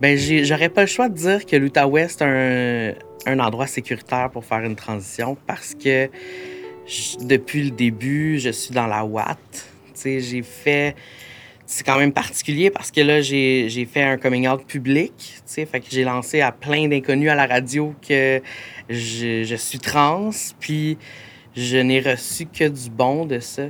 Ben, 0.03 0.17
j'aurais 0.17 0.67
pas 0.67 0.81
le 0.81 0.87
choix 0.87 1.07
de 1.07 1.15
dire 1.15 1.45
que 1.45 1.55
l'Outaouais, 1.55 2.09
c'est 2.09 2.23
un, 2.23 2.93
un, 3.25 3.39
endroit 3.39 3.67
sécuritaire 3.67 4.29
pour 4.31 4.43
faire 4.43 4.59
une 4.59 4.75
transition 4.75 5.37
parce 5.47 5.75
que 5.75 6.09
depuis 7.21 7.63
le 7.63 7.71
début, 7.71 8.37
je 8.37 8.49
suis 8.49 8.73
dans 8.73 8.87
la 8.87 9.05
Watt. 9.05 9.39
J'ai 10.03 10.41
fait 10.41 10.97
c'est 11.65 11.85
quand 11.85 11.97
même 11.97 12.11
particulier 12.11 12.69
parce 12.69 12.91
que 12.91 12.99
là, 12.99 13.21
j'ai 13.21 13.87
fait 13.89 14.03
un 14.03 14.17
coming 14.17 14.45
out 14.45 14.65
public, 14.67 15.41
que 15.55 15.79
j'ai 15.89 16.03
lancé 16.03 16.41
à 16.41 16.51
plein 16.51 16.89
d'inconnus 16.89 17.29
à 17.29 17.35
la 17.35 17.45
radio 17.47 17.95
que 18.05 18.41
je, 18.89 19.45
je 19.45 19.55
suis 19.55 19.79
trans, 19.79 20.31
puis 20.59 20.97
je 21.55 21.77
n'ai 21.77 21.99
reçu 21.99 22.45
que 22.45 22.67
du 22.67 22.89
bon 22.89 23.25
de 23.25 23.39
ça. 23.39 23.63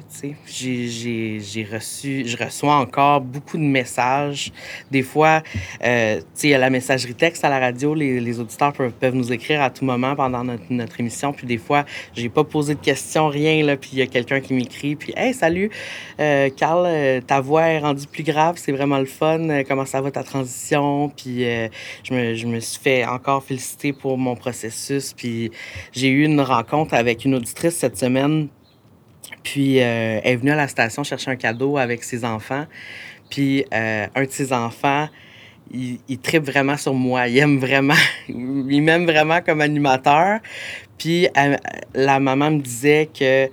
J'ai 0.45 1.67
reçu, 1.71 2.23
je 2.25 2.37
reçois 2.37 2.75
encore 2.75 3.21
beaucoup 3.21 3.57
de 3.57 3.63
messages. 3.63 4.51
Des 4.89 5.01
fois, 5.01 5.43
euh, 5.83 6.21
a 6.43 6.57
la 6.57 6.69
messagerie 6.69 7.13
texte 7.13 7.43
à 7.43 7.49
la 7.49 7.59
radio, 7.59 7.93
les, 7.93 8.19
les 8.19 8.39
auditeurs 8.39 8.73
peuvent, 8.73 8.93
peuvent, 8.93 9.15
nous 9.15 9.31
écrire 9.33 9.61
à 9.61 9.69
tout 9.69 9.85
moment 9.85 10.15
pendant 10.15 10.43
notre, 10.43 10.63
notre 10.69 10.99
émission. 10.99 11.33
Puis 11.33 11.45
des 11.45 11.57
fois, 11.57 11.85
j'ai 12.15 12.29
pas 12.29 12.43
posé 12.43 12.75
de 12.75 12.79
questions, 12.79 13.27
rien, 13.27 13.63
là, 13.65 13.75
puis 13.75 13.91
il 13.93 13.99
y 13.99 14.01
a 14.01 14.07
quelqu'un 14.07 14.39
qui 14.39 14.53
m'écrit, 14.53 14.95
puis 14.95 15.13
«Hey, 15.17 15.33
salut, 15.33 15.69
euh, 16.19 16.49
Carl, 16.55 16.85
euh, 16.87 17.21
ta 17.21 17.41
voix 17.41 17.63
est 17.63 17.79
rendue 17.79 18.07
plus 18.07 18.23
grave, 18.23 18.55
c'est 18.57 18.71
vraiment 18.71 18.99
le 18.99 19.05
fun. 19.05 19.49
Euh, 19.49 19.63
comment 19.67 19.85
ça 19.85 20.01
va 20.01 20.11
ta 20.11 20.23
transition?» 20.23 21.09
Puis 21.17 21.43
je, 22.03 22.13
me, 22.13 22.35
je 22.35 22.47
me 22.47 22.59
suis 22.59 22.79
fait 22.81 23.05
encore 23.05 23.43
féliciter 23.43 23.93
pour 23.93 24.17
mon 24.17 24.35
processus. 24.35 25.13
Puis 25.13 25.51
j'ai 25.91 26.09
eu 26.09 26.23
une 26.23 26.41
rencontre 26.41 26.93
avec 26.93 27.25
une 27.25 27.35
auditrice 27.35 27.72
cette 27.73 27.97
semaine. 27.97 28.49
Puis 29.43 29.79
euh, 29.79 30.19
elle 30.23 30.33
est 30.33 30.35
venue 30.35 30.51
à 30.51 30.55
la 30.55 30.67
station 30.67 31.03
chercher 31.03 31.31
un 31.31 31.35
cadeau 31.35 31.77
avec 31.77 32.03
ses 32.03 32.25
enfants. 32.25 32.65
Puis 33.29 33.65
euh, 33.73 34.07
un 34.15 34.23
de 34.23 34.31
ses 34.31 34.53
enfants, 34.53 35.07
il, 35.71 35.99
il 36.07 36.19
tripe 36.19 36.43
vraiment 36.43 36.77
sur 36.77 36.93
moi. 36.93 37.27
Il 37.27 37.37
aime 37.37 37.57
vraiment, 37.59 37.93
il 38.29 38.81
m'aime 38.81 39.05
vraiment 39.05 39.41
comme 39.41 39.61
animateur. 39.61 40.39
Puis 40.97 41.27
la 41.93 42.19
maman 42.19 42.51
me 42.51 42.61
disait 42.61 43.09
que 43.17 43.49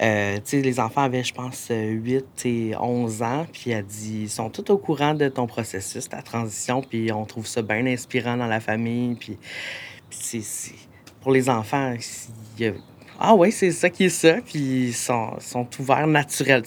euh, 0.00 0.38
les 0.52 0.80
enfants 0.80 1.02
avaient, 1.02 1.24
je 1.24 1.34
pense, 1.34 1.70
8 1.70 2.24
et 2.44 2.72
11 2.78 3.22
ans. 3.22 3.46
Puis 3.52 3.70
elle 3.70 3.84
dit 3.84 4.22
ils 4.22 4.30
sont 4.30 4.50
tous 4.50 4.72
au 4.72 4.78
courant 4.78 5.14
de 5.14 5.28
ton 5.28 5.46
processus, 5.46 6.08
ta 6.08 6.22
transition. 6.22 6.82
Puis 6.82 7.12
on 7.12 7.24
trouve 7.24 7.46
ça 7.46 7.62
bien 7.62 7.86
inspirant 7.86 8.36
dans 8.36 8.46
la 8.46 8.60
famille. 8.60 9.14
Puis, 9.16 9.38
puis 10.08 10.18
c'est, 10.42 10.74
pour 11.20 11.32
les 11.32 11.50
enfants, 11.50 11.94
il 12.58 12.64
y 12.64 12.68
a 12.68 12.72
ah 13.20 13.34
oui, 13.34 13.50
c'est 13.50 13.72
ça 13.72 13.90
qui 13.90 14.04
est 14.04 14.10
ça. 14.10 14.36
Puis 14.44 14.58
ils 14.88 14.94
sont, 14.94 15.32
sont 15.40 15.66
ouverts 15.80 16.06
naturels. 16.06 16.62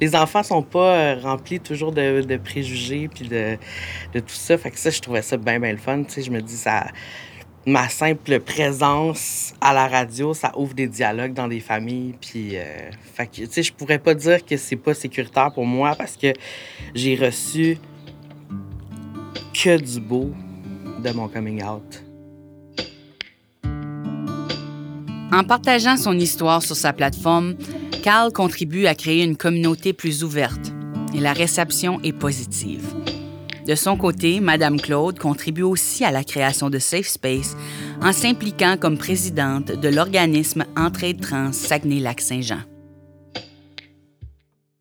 les 0.00 0.14
enfants 0.14 0.42
sont 0.42 0.62
pas 0.62 0.96
euh, 0.96 1.20
remplis 1.20 1.60
toujours 1.60 1.92
de, 1.92 2.36
préjugés 2.36 3.08
puis 3.08 3.26
de, 3.26 3.56
de, 4.12 4.20
tout 4.20 4.34
ça. 4.34 4.58
Fait 4.58 4.70
que 4.70 4.78
ça, 4.78 4.90
je 4.90 5.00
trouvais 5.00 5.22
ça 5.22 5.36
bien, 5.38 5.58
bien 5.58 5.72
le 5.72 5.78
fun. 5.78 6.02
je 6.14 6.30
me 6.30 6.42
dis, 6.42 6.56
ça. 6.56 6.88
ma 7.66 7.88
simple 7.88 8.38
présence 8.40 9.54
à 9.62 9.72
la 9.72 9.88
radio, 9.88 10.34
ça 10.34 10.52
ouvre 10.58 10.74
des 10.74 10.88
dialogues 10.88 11.32
dans 11.32 11.48
des 11.48 11.60
familles. 11.60 12.14
Puis, 12.20 12.56
euh, 12.56 12.90
fait 13.14 13.26
que, 13.26 13.36
tu 13.36 13.46
sais, 13.50 13.62
je 13.62 13.72
pourrais 13.72 13.98
pas 13.98 14.14
dire 14.14 14.44
que 14.44 14.58
c'est 14.58 14.76
pas 14.76 14.92
sécuritaire 14.92 15.52
pour 15.54 15.64
moi 15.64 15.94
parce 15.96 16.18
que 16.18 16.34
j'ai 16.94 17.16
reçu 17.16 17.78
que 19.54 19.80
du 19.80 20.00
beau 20.00 20.32
de 21.02 21.10
mon 21.12 21.28
coming 21.28 21.62
out. 21.64 22.03
En 25.34 25.42
partageant 25.42 25.96
son 25.96 26.16
histoire 26.16 26.62
sur 26.62 26.76
sa 26.76 26.92
plateforme, 26.92 27.56
Carl 28.04 28.32
contribue 28.32 28.86
à 28.86 28.94
créer 28.94 29.24
une 29.24 29.36
communauté 29.36 29.92
plus 29.92 30.22
ouverte 30.22 30.72
et 31.12 31.18
la 31.18 31.32
réception 31.32 31.98
est 32.04 32.12
positive. 32.12 32.94
De 33.66 33.74
son 33.74 33.96
côté, 33.96 34.38
Madame 34.38 34.80
Claude 34.80 35.18
contribue 35.18 35.62
aussi 35.64 36.04
à 36.04 36.12
la 36.12 36.22
création 36.22 36.70
de 36.70 36.78
Safe 36.78 37.08
Space 37.08 37.56
en 38.00 38.12
s'impliquant 38.12 38.76
comme 38.78 38.96
présidente 38.96 39.72
de 39.72 39.88
l'organisme 39.88 40.66
Entraide 40.76 41.20
Trans 41.20 41.50
Saguenay-Lac-Saint-Jean. 41.50 42.60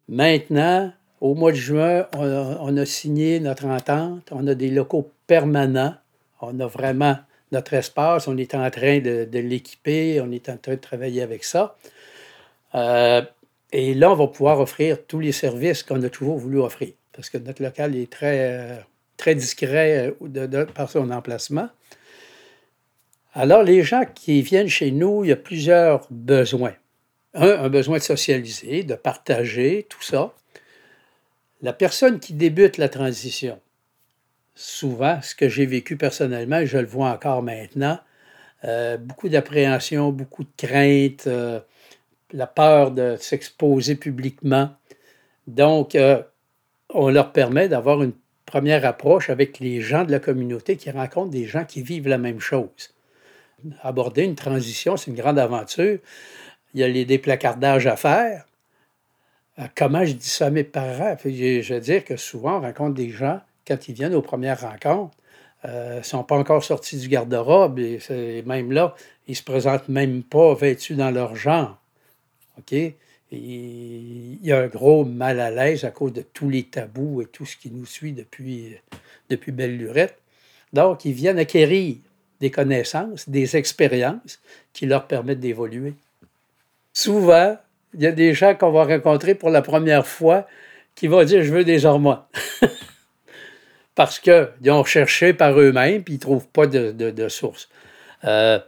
Maintenant, 0.07 0.93
au 1.19 1.33
mois 1.33 1.51
de 1.51 1.57
juin, 1.57 2.05
on 2.13 2.77
a, 2.77 2.85
signé 2.85 3.39
notre 3.39 3.65
entente. 3.65 4.29
On 4.31 4.45
a 4.45 4.53
des 4.53 4.69
locaux 4.69 5.09
permanents. 5.25 5.95
On 6.41 6.59
a 6.59 6.67
vraiment 6.67 7.17
notre 7.53 7.73
espace. 7.73 8.27
On 8.27 8.37
est 8.37 8.53
en 8.55 8.69
train 8.69 8.99
de, 8.99 9.39
l'équiper. 9.39 10.19
On 10.21 10.31
est 10.31 10.49
en 10.49 10.57
train 10.57 10.73
de 10.73 10.81
travailler 10.81 11.21
avec 11.21 11.43
ça. 11.43 11.77
Euh, 12.75 13.21
et 13.71 13.93
là, 13.93 14.11
on 14.11 14.15
va 14.15 14.27
pouvoir 14.27 14.59
offrir 14.59 15.05
tous 15.07 15.19
les 15.19 15.31
services 15.31 15.83
qu'on 15.83 16.01
a 16.03 16.09
toujours 16.09 16.37
voulu 16.37 16.59
offrir 16.59 16.93
parce 17.13 17.29
que 17.29 17.37
notre 17.37 17.61
local 17.63 17.95
est 17.95 18.11
très, 18.11 18.81
euh, 19.27 19.33
discret 19.33 20.13
euh, 20.21 20.65
par 20.65 20.89
son 20.89 21.11
emplacement. 21.11 21.69
Alors, 23.33 23.63
les 23.63 23.83
gens 23.83 24.03
qui 24.13 24.41
viennent 24.41 24.67
chez 24.67 24.91
nous, 24.91 25.23
il 25.23 25.29
y 25.29 25.31
a 25.31 25.37
plusieurs 25.37 26.05
besoins. 26.11 26.73
Un, 27.33 27.49
un 27.49 27.69
besoin 27.69 27.97
de 27.97 28.03
socialiser, 28.03 28.83
de 28.83 28.95
partager, 28.95 29.87
tout 29.89 30.03
ça. 30.03 30.33
La 31.61 31.73
personne 31.73 32.19
qui 32.19 32.33
débute 32.33 32.77
la 32.77 32.89
transition, 32.89 33.59
souvent, 34.55 35.21
ce 35.21 35.35
que 35.35 35.49
j'ai 35.49 35.65
vécu 35.65 35.97
personnellement, 35.97 36.65
je 36.65 36.77
le 36.77 36.85
vois 36.85 37.09
encore 37.09 37.43
maintenant, 37.43 37.99
euh, 38.65 38.97
beaucoup 38.97 39.29
d'appréhension, 39.29 40.11
beaucoup 40.11 40.43
de 40.43 40.51
crainte, 40.57 41.27
la 42.31 42.47
peur 42.47 42.91
de 42.91 43.15
s'exposer 43.19 43.95
publiquement. 43.95 44.69
Donc, 45.47 45.97
on 46.89 47.09
leur 47.09 47.31
permet 47.31 47.67
d'avoir 47.67 48.01
une 48.03 48.13
première 48.45 48.85
approche 48.85 49.29
avec 49.29 49.59
les 49.59 49.81
gens 49.81 50.03
de 50.03 50.11
la 50.11 50.19
communauté 50.19 50.77
qui 50.77 50.91
rencontrent 50.91 51.31
des 51.31 51.45
gens 51.45 51.65
qui 51.65 51.81
vivent 51.81 52.07
la 52.07 52.17
même 52.17 52.39
chose. 52.39 52.93
Aborder 53.81 54.23
une 54.23 54.35
transition, 54.35 54.97
c'est 54.97 55.09
une 55.09 55.17
grande 55.17 55.39
aventure. 55.39 55.97
Il 56.73 56.79
y 56.79 56.83
a 56.83 56.87
les 56.87 57.05
déplacardages 57.05 57.87
à 57.87 57.95
faire. 57.95 58.45
Euh, 59.59 59.63
comment 59.75 60.05
je 60.05 60.13
dis 60.13 60.29
ça 60.29 60.47
à 60.47 60.49
mes 60.49 60.63
parents? 60.63 61.15
Je 61.23 61.73
veux 61.73 61.79
dire 61.79 62.03
que 62.03 62.17
souvent, 62.17 62.57
on 62.57 62.61
rencontre 62.61 62.95
des 62.95 63.09
gens, 63.09 63.41
quand 63.67 63.87
ils 63.87 63.93
viennent 63.93 64.15
aux 64.15 64.21
premières 64.21 64.61
rencontres, 64.61 65.15
euh, 65.65 65.99
ne 65.99 66.03
sont 66.03 66.23
pas 66.23 66.35
encore 66.35 66.63
sortis 66.63 66.97
du 66.97 67.07
garde-robe 67.07 67.79
et, 67.79 67.99
même 68.45 68.71
là, 68.71 68.95
ils 69.27 69.31
ne 69.31 69.35
se 69.35 69.43
présentent 69.43 69.87
même 69.87 70.23
pas 70.23 70.53
vêtus 70.53 70.95
dans 70.95 71.11
leur 71.11 71.35
genre. 71.35 71.77
OK? 72.57 72.75
il 73.35 74.45
y 74.45 74.51
a 74.51 74.59
un 74.59 74.67
gros 74.67 75.05
mal 75.05 75.39
à 75.39 75.49
l'aise 75.49 75.85
à 75.85 75.91
cause 75.91 76.13
de 76.13 76.21
tous 76.21 76.49
les 76.49 76.63
tabous 76.63 77.23
et 77.23 77.25
tout 77.25 77.45
ce 77.45 77.57
qui 77.57 77.71
nous 77.71 77.85
suit 77.85 78.13
depuis, 78.13 78.75
depuis 79.29 79.51
belle 79.51 79.75
lurette. 79.75 80.19
Donc, 80.71 81.05
ils 81.05 81.13
viennent 81.13 81.39
acquérir 81.39 81.95
des 82.39 82.51
connaissances, 82.51 83.27
des 83.27 83.55
expériences 83.55 84.39
qui 84.71 84.85
leur 84.85 85.07
permettent 85.07 85.39
d'évoluer. 85.39 85.95
Souvent, 86.93 87.57
il 87.93 88.01
y 88.01 88.07
a 88.07 88.11
des 88.11 88.33
gens 88.33 88.53
qu'on 88.53 88.71
va 88.71 88.85
rencontrer 88.85 89.33
pour 89.33 89.49
la 89.49 89.61
première 89.61 90.05
fois 90.05 90.47
qui 90.95 91.07
vont 91.07 91.23
dire 91.23 91.43
Je 91.43 91.51
veux 91.51 91.63
des 91.63 91.85
hormones. 91.85 92.21
Parce 93.95 94.19
qu'ils 94.19 94.71
ont 94.71 94.83
cherché 94.83 95.33
par 95.33 95.59
eux-mêmes 95.59 96.01
et 96.01 96.03
ils 96.07 96.13
ne 96.13 96.19
trouvent 96.19 96.47
pas 96.47 96.65
de, 96.67 96.91
de, 96.91 97.29
source. 97.29 97.69
Euh, 98.23 98.59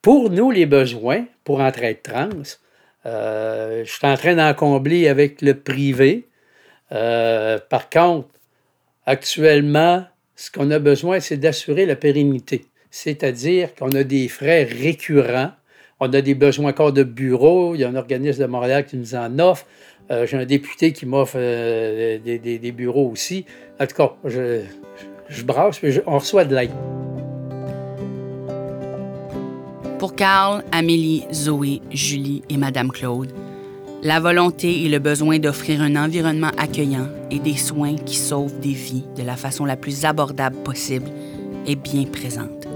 pour 0.00 0.30
nous, 0.30 0.50
les 0.50 0.66
besoins 0.66 1.26
pour 1.44 1.60
entrer 1.60 2.00
trans, 2.02 2.28
euh, 3.06 3.84
je 3.84 3.90
suis 3.90 4.06
en 4.06 4.16
train 4.16 4.34
d'en 4.34 4.54
combler 4.54 5.08
avec 5.08 5.42
le 5.42 5.54
privé. 5.54 6.28
Euh, 6.92 7.58
par 7.68 7.90
contre, 7.90 8.28
actuellement, 9.06 10.04
ce 10.36 10.50
qu'on 10.50 10.70
a 10.70 10.78
besoin, 10.78 11.20
c'est 11.20 11.36
d'assurer 11.36 11.86
la 11.86 11.96
pérennité. 11.96 12.64
C'est-à-dire 12.90 13.74
qu'on 13.74 13.90
a 13.90 14.04
des 14.04 14.28
frais 14.28 14.64
récurrents. 14.64 15.52
On 16.00 16.12
a 16.12 16.22
des 16.22 16.34
besoins 16.34 16.70
encore 16.70 16.92
de 16.92 17.02
bureaux. 17.02 17.74
Il 17.74 17.82
y 17.82 17.84
a 17.84 17.88
un 17.88 17.94
organisme 17.94 18.40
de 18.40 18.46
Montréal 18.46 18.86
qui 18.86 18.96
nous 18.96 19.14
en 19.14 19.38
offre. 19.38 19.66
Euh, 20.10 20.26
j'ai 20.26 20.36
un 20.36 20.44
député 20.44 20.92
qui 20.92 21.06
m'offre 21.06 21.38
des, 21.38 22.72
bureaux 22.72 23.10
aussi. 23.10 23.44
En 23.78 23.86
tout 23.86 23.94
cas, 23.94 24.12
je, 24.24 24.62
je 25.28 25.42
brasse, 25.44 25.82
mais 25.82 26.02
on 26.06 26.18
reçoit 26.18 26.44
de 26.44 26.54
l'aide. 26.54 26.72
Pour 29.98 30.16
Carl, 30.16 30.64
Amélie, 30.72 31.26
Zoé, 31.32 31.82
Julie 31.90 32.42
et 32.48 32.56
Madame 32.56 32.90
Claude, 32.90 33.32
la 34.02 34.18
volonté 34.18 34.84
et 34.84 34.88
le 34.88 34.98
besoin 34.98 35.38
d'offrir 35.38 35.82
un 35.82 35.94
environnement 35.94 36.50
accueillant 36.56 37.06
et 37.30 37.38
des 37.38 37.56
soins 37.56 37.96
qui 37.96 38.16
sauvent 38.16 38.58
des 38.60 38.72
vies 38.72 39.04
de 39.14 39.22
la 39.22 39.36
façon 39.36 39.66
la 39.66 39.76
plus 39.76 40.06
abordable 40.06 40.56
possible 40.62 41.10
est 41.66 41.76
bien 41.76 42.04
présente. 42.04 42.66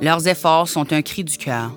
Leurs 0.00 0.26
efforts 0.26 0.68
sont 0.68 0.90
un 0.94 1.02
cri 1.02 1.22
du 1.22 1.36
cœur, 1.36 1.70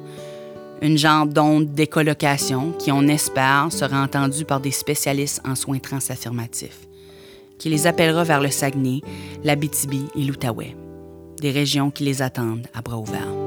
une 0.82 0.98
genre 0.98 1.26
d'onde 1.26 1.74
d'écolocation 1.74 2.72
qui, 2.80 2.92
on 2.92 3.08
espère, 3.08 3.68
sera 3.72 4.02
entendue 4.02 4.46
par 4.46 4.60
des 4.60 4.72
spécialistes 4.72 5.42
en 5.46 5.56
soins 5.56 5.80
transaffirmatifs, 5.80 6.88
qui 7.58 7.70
les 7.70 7.88
appellera 7.88 8.24
vers 8.24 8.42
le 8.42 8.50
Saguenay, 8.50 9.02
l'Abitibi 9.44 10.04
et 10.16 10.24
l'Outaouais, 10.24 10.76
des 11.42 11.52
régions 11.52 11.92
qui 11.92 12.04
les 12.04 12.22
attendent 12.22 12.68
à 12.74 12.82
bras 12.82 12.98
ouverts. 12.98 13.39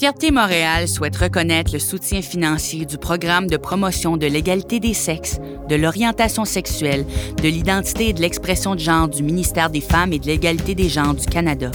Fierté 0.00 0.30
Montréal 0.30 0.88
souhaite 0.88 1.18
reconnaître 1.18 1.74
le 1.74 1.78
soutien 1.78 2.22
financier 2.22 2.86
du 2.86 2.96
programme 2.96 3.48
de 3.48 3.58
promotion 3.58 4.16
de 4.16 4.26
l'égalité 4.26 4.80
des 4.80 4.94
sexes, 4.94 5.38
de 5.68 5.76
l'orientation 5.76 6.46
sexuelle, 6.46 7.04
de 7.42 7.48
l'identité 7.48 8.08
et 8.08 8.12
de 8.14 8.22
l'expression 8.22 8.74
de 8.74 8.80
genre 8.80 9.10
du 9.10 9.22
ministère 9.22 9.68
des 9.68 9.82
Femmes 9.82 10.14
et 10.14 10.18
de 10.18 10.24
l'égalité 10.24 10.74
des 10.74 10.88
genres 10.88 11.12
du 11.12 11.26
Canada, 11.26 11.70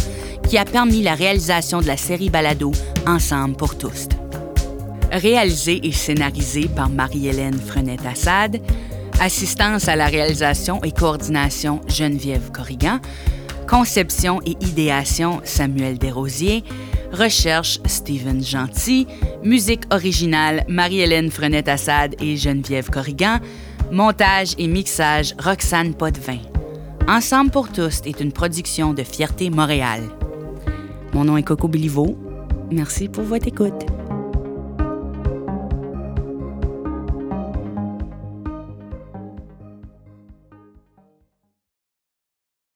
qui 0.50 0.58
a 0.58 0.66
permis 0.66 1.04
la 1.04 1.14
réalisation 1.14 1.82
de 1.82 1.86
la 1.86 1.98
série 1.98 2.32
balado 2.32 2.72
Ensemble 3.06 3.58
pour 3.58 3.78
tous. 3.78 4.08
Réalisée 5.12 5.82
et 5.84 5.92
scénarisée 5.92 6.68
par 6.68 6.90
Marie-Hélène 6.90 7.60
Frenette-Assad, 7.60 8.60
assistance 9.22 9.88
à 9.88 9.96
la 9.96 10.08
réalisation 10.08 10.84
et 10.84 10.92
coordination 10.92 11.80
Geneviève 11.88 12.50
Corrigan, 12.52 12.98
conception 13.70 14.42
et 14.48 14.58
idéation 14.66 15.42
Samuel 15.44 16.00
Desrosiers, 16.00 16.64
Recherche 17.16 17.80
Stephen 17.86 18.44
Gentil. 18.44 19.08
Musique 19.42 19.84
originale 19.92 20.66
Marie-Hélène 20.68 21.32
Frenette-Assad 21.32 22.16
et 22.22 22.36
Geneviève 22.36 22.90
Corrigan. 22.90 23.40
Montage 23.92 24.54
et 24.58 24.68
mixage 24.68 25.34
Roxane 25.40 25.94
Potvin. 25.94 26.40
Ensemble 27.08 27.52
pour 27.52 27.72
tous 27.72 28.02
est 28.06 28.20
une 28.20 28.34
production 28.34 28.94
de 28.94 29.04
Fierté 29.04 29.50
Montréal. 29.50 30.02
Mon 31.14 31.24
nom 31.24 31.38
est 31.38 31.44
Coco 31.44 31.70
Béliveau. 31.70 32.18
Merci 32.72 33.08
pour 33.08 33.24
votre 33.24 33.48
écoute. 33.48 33.86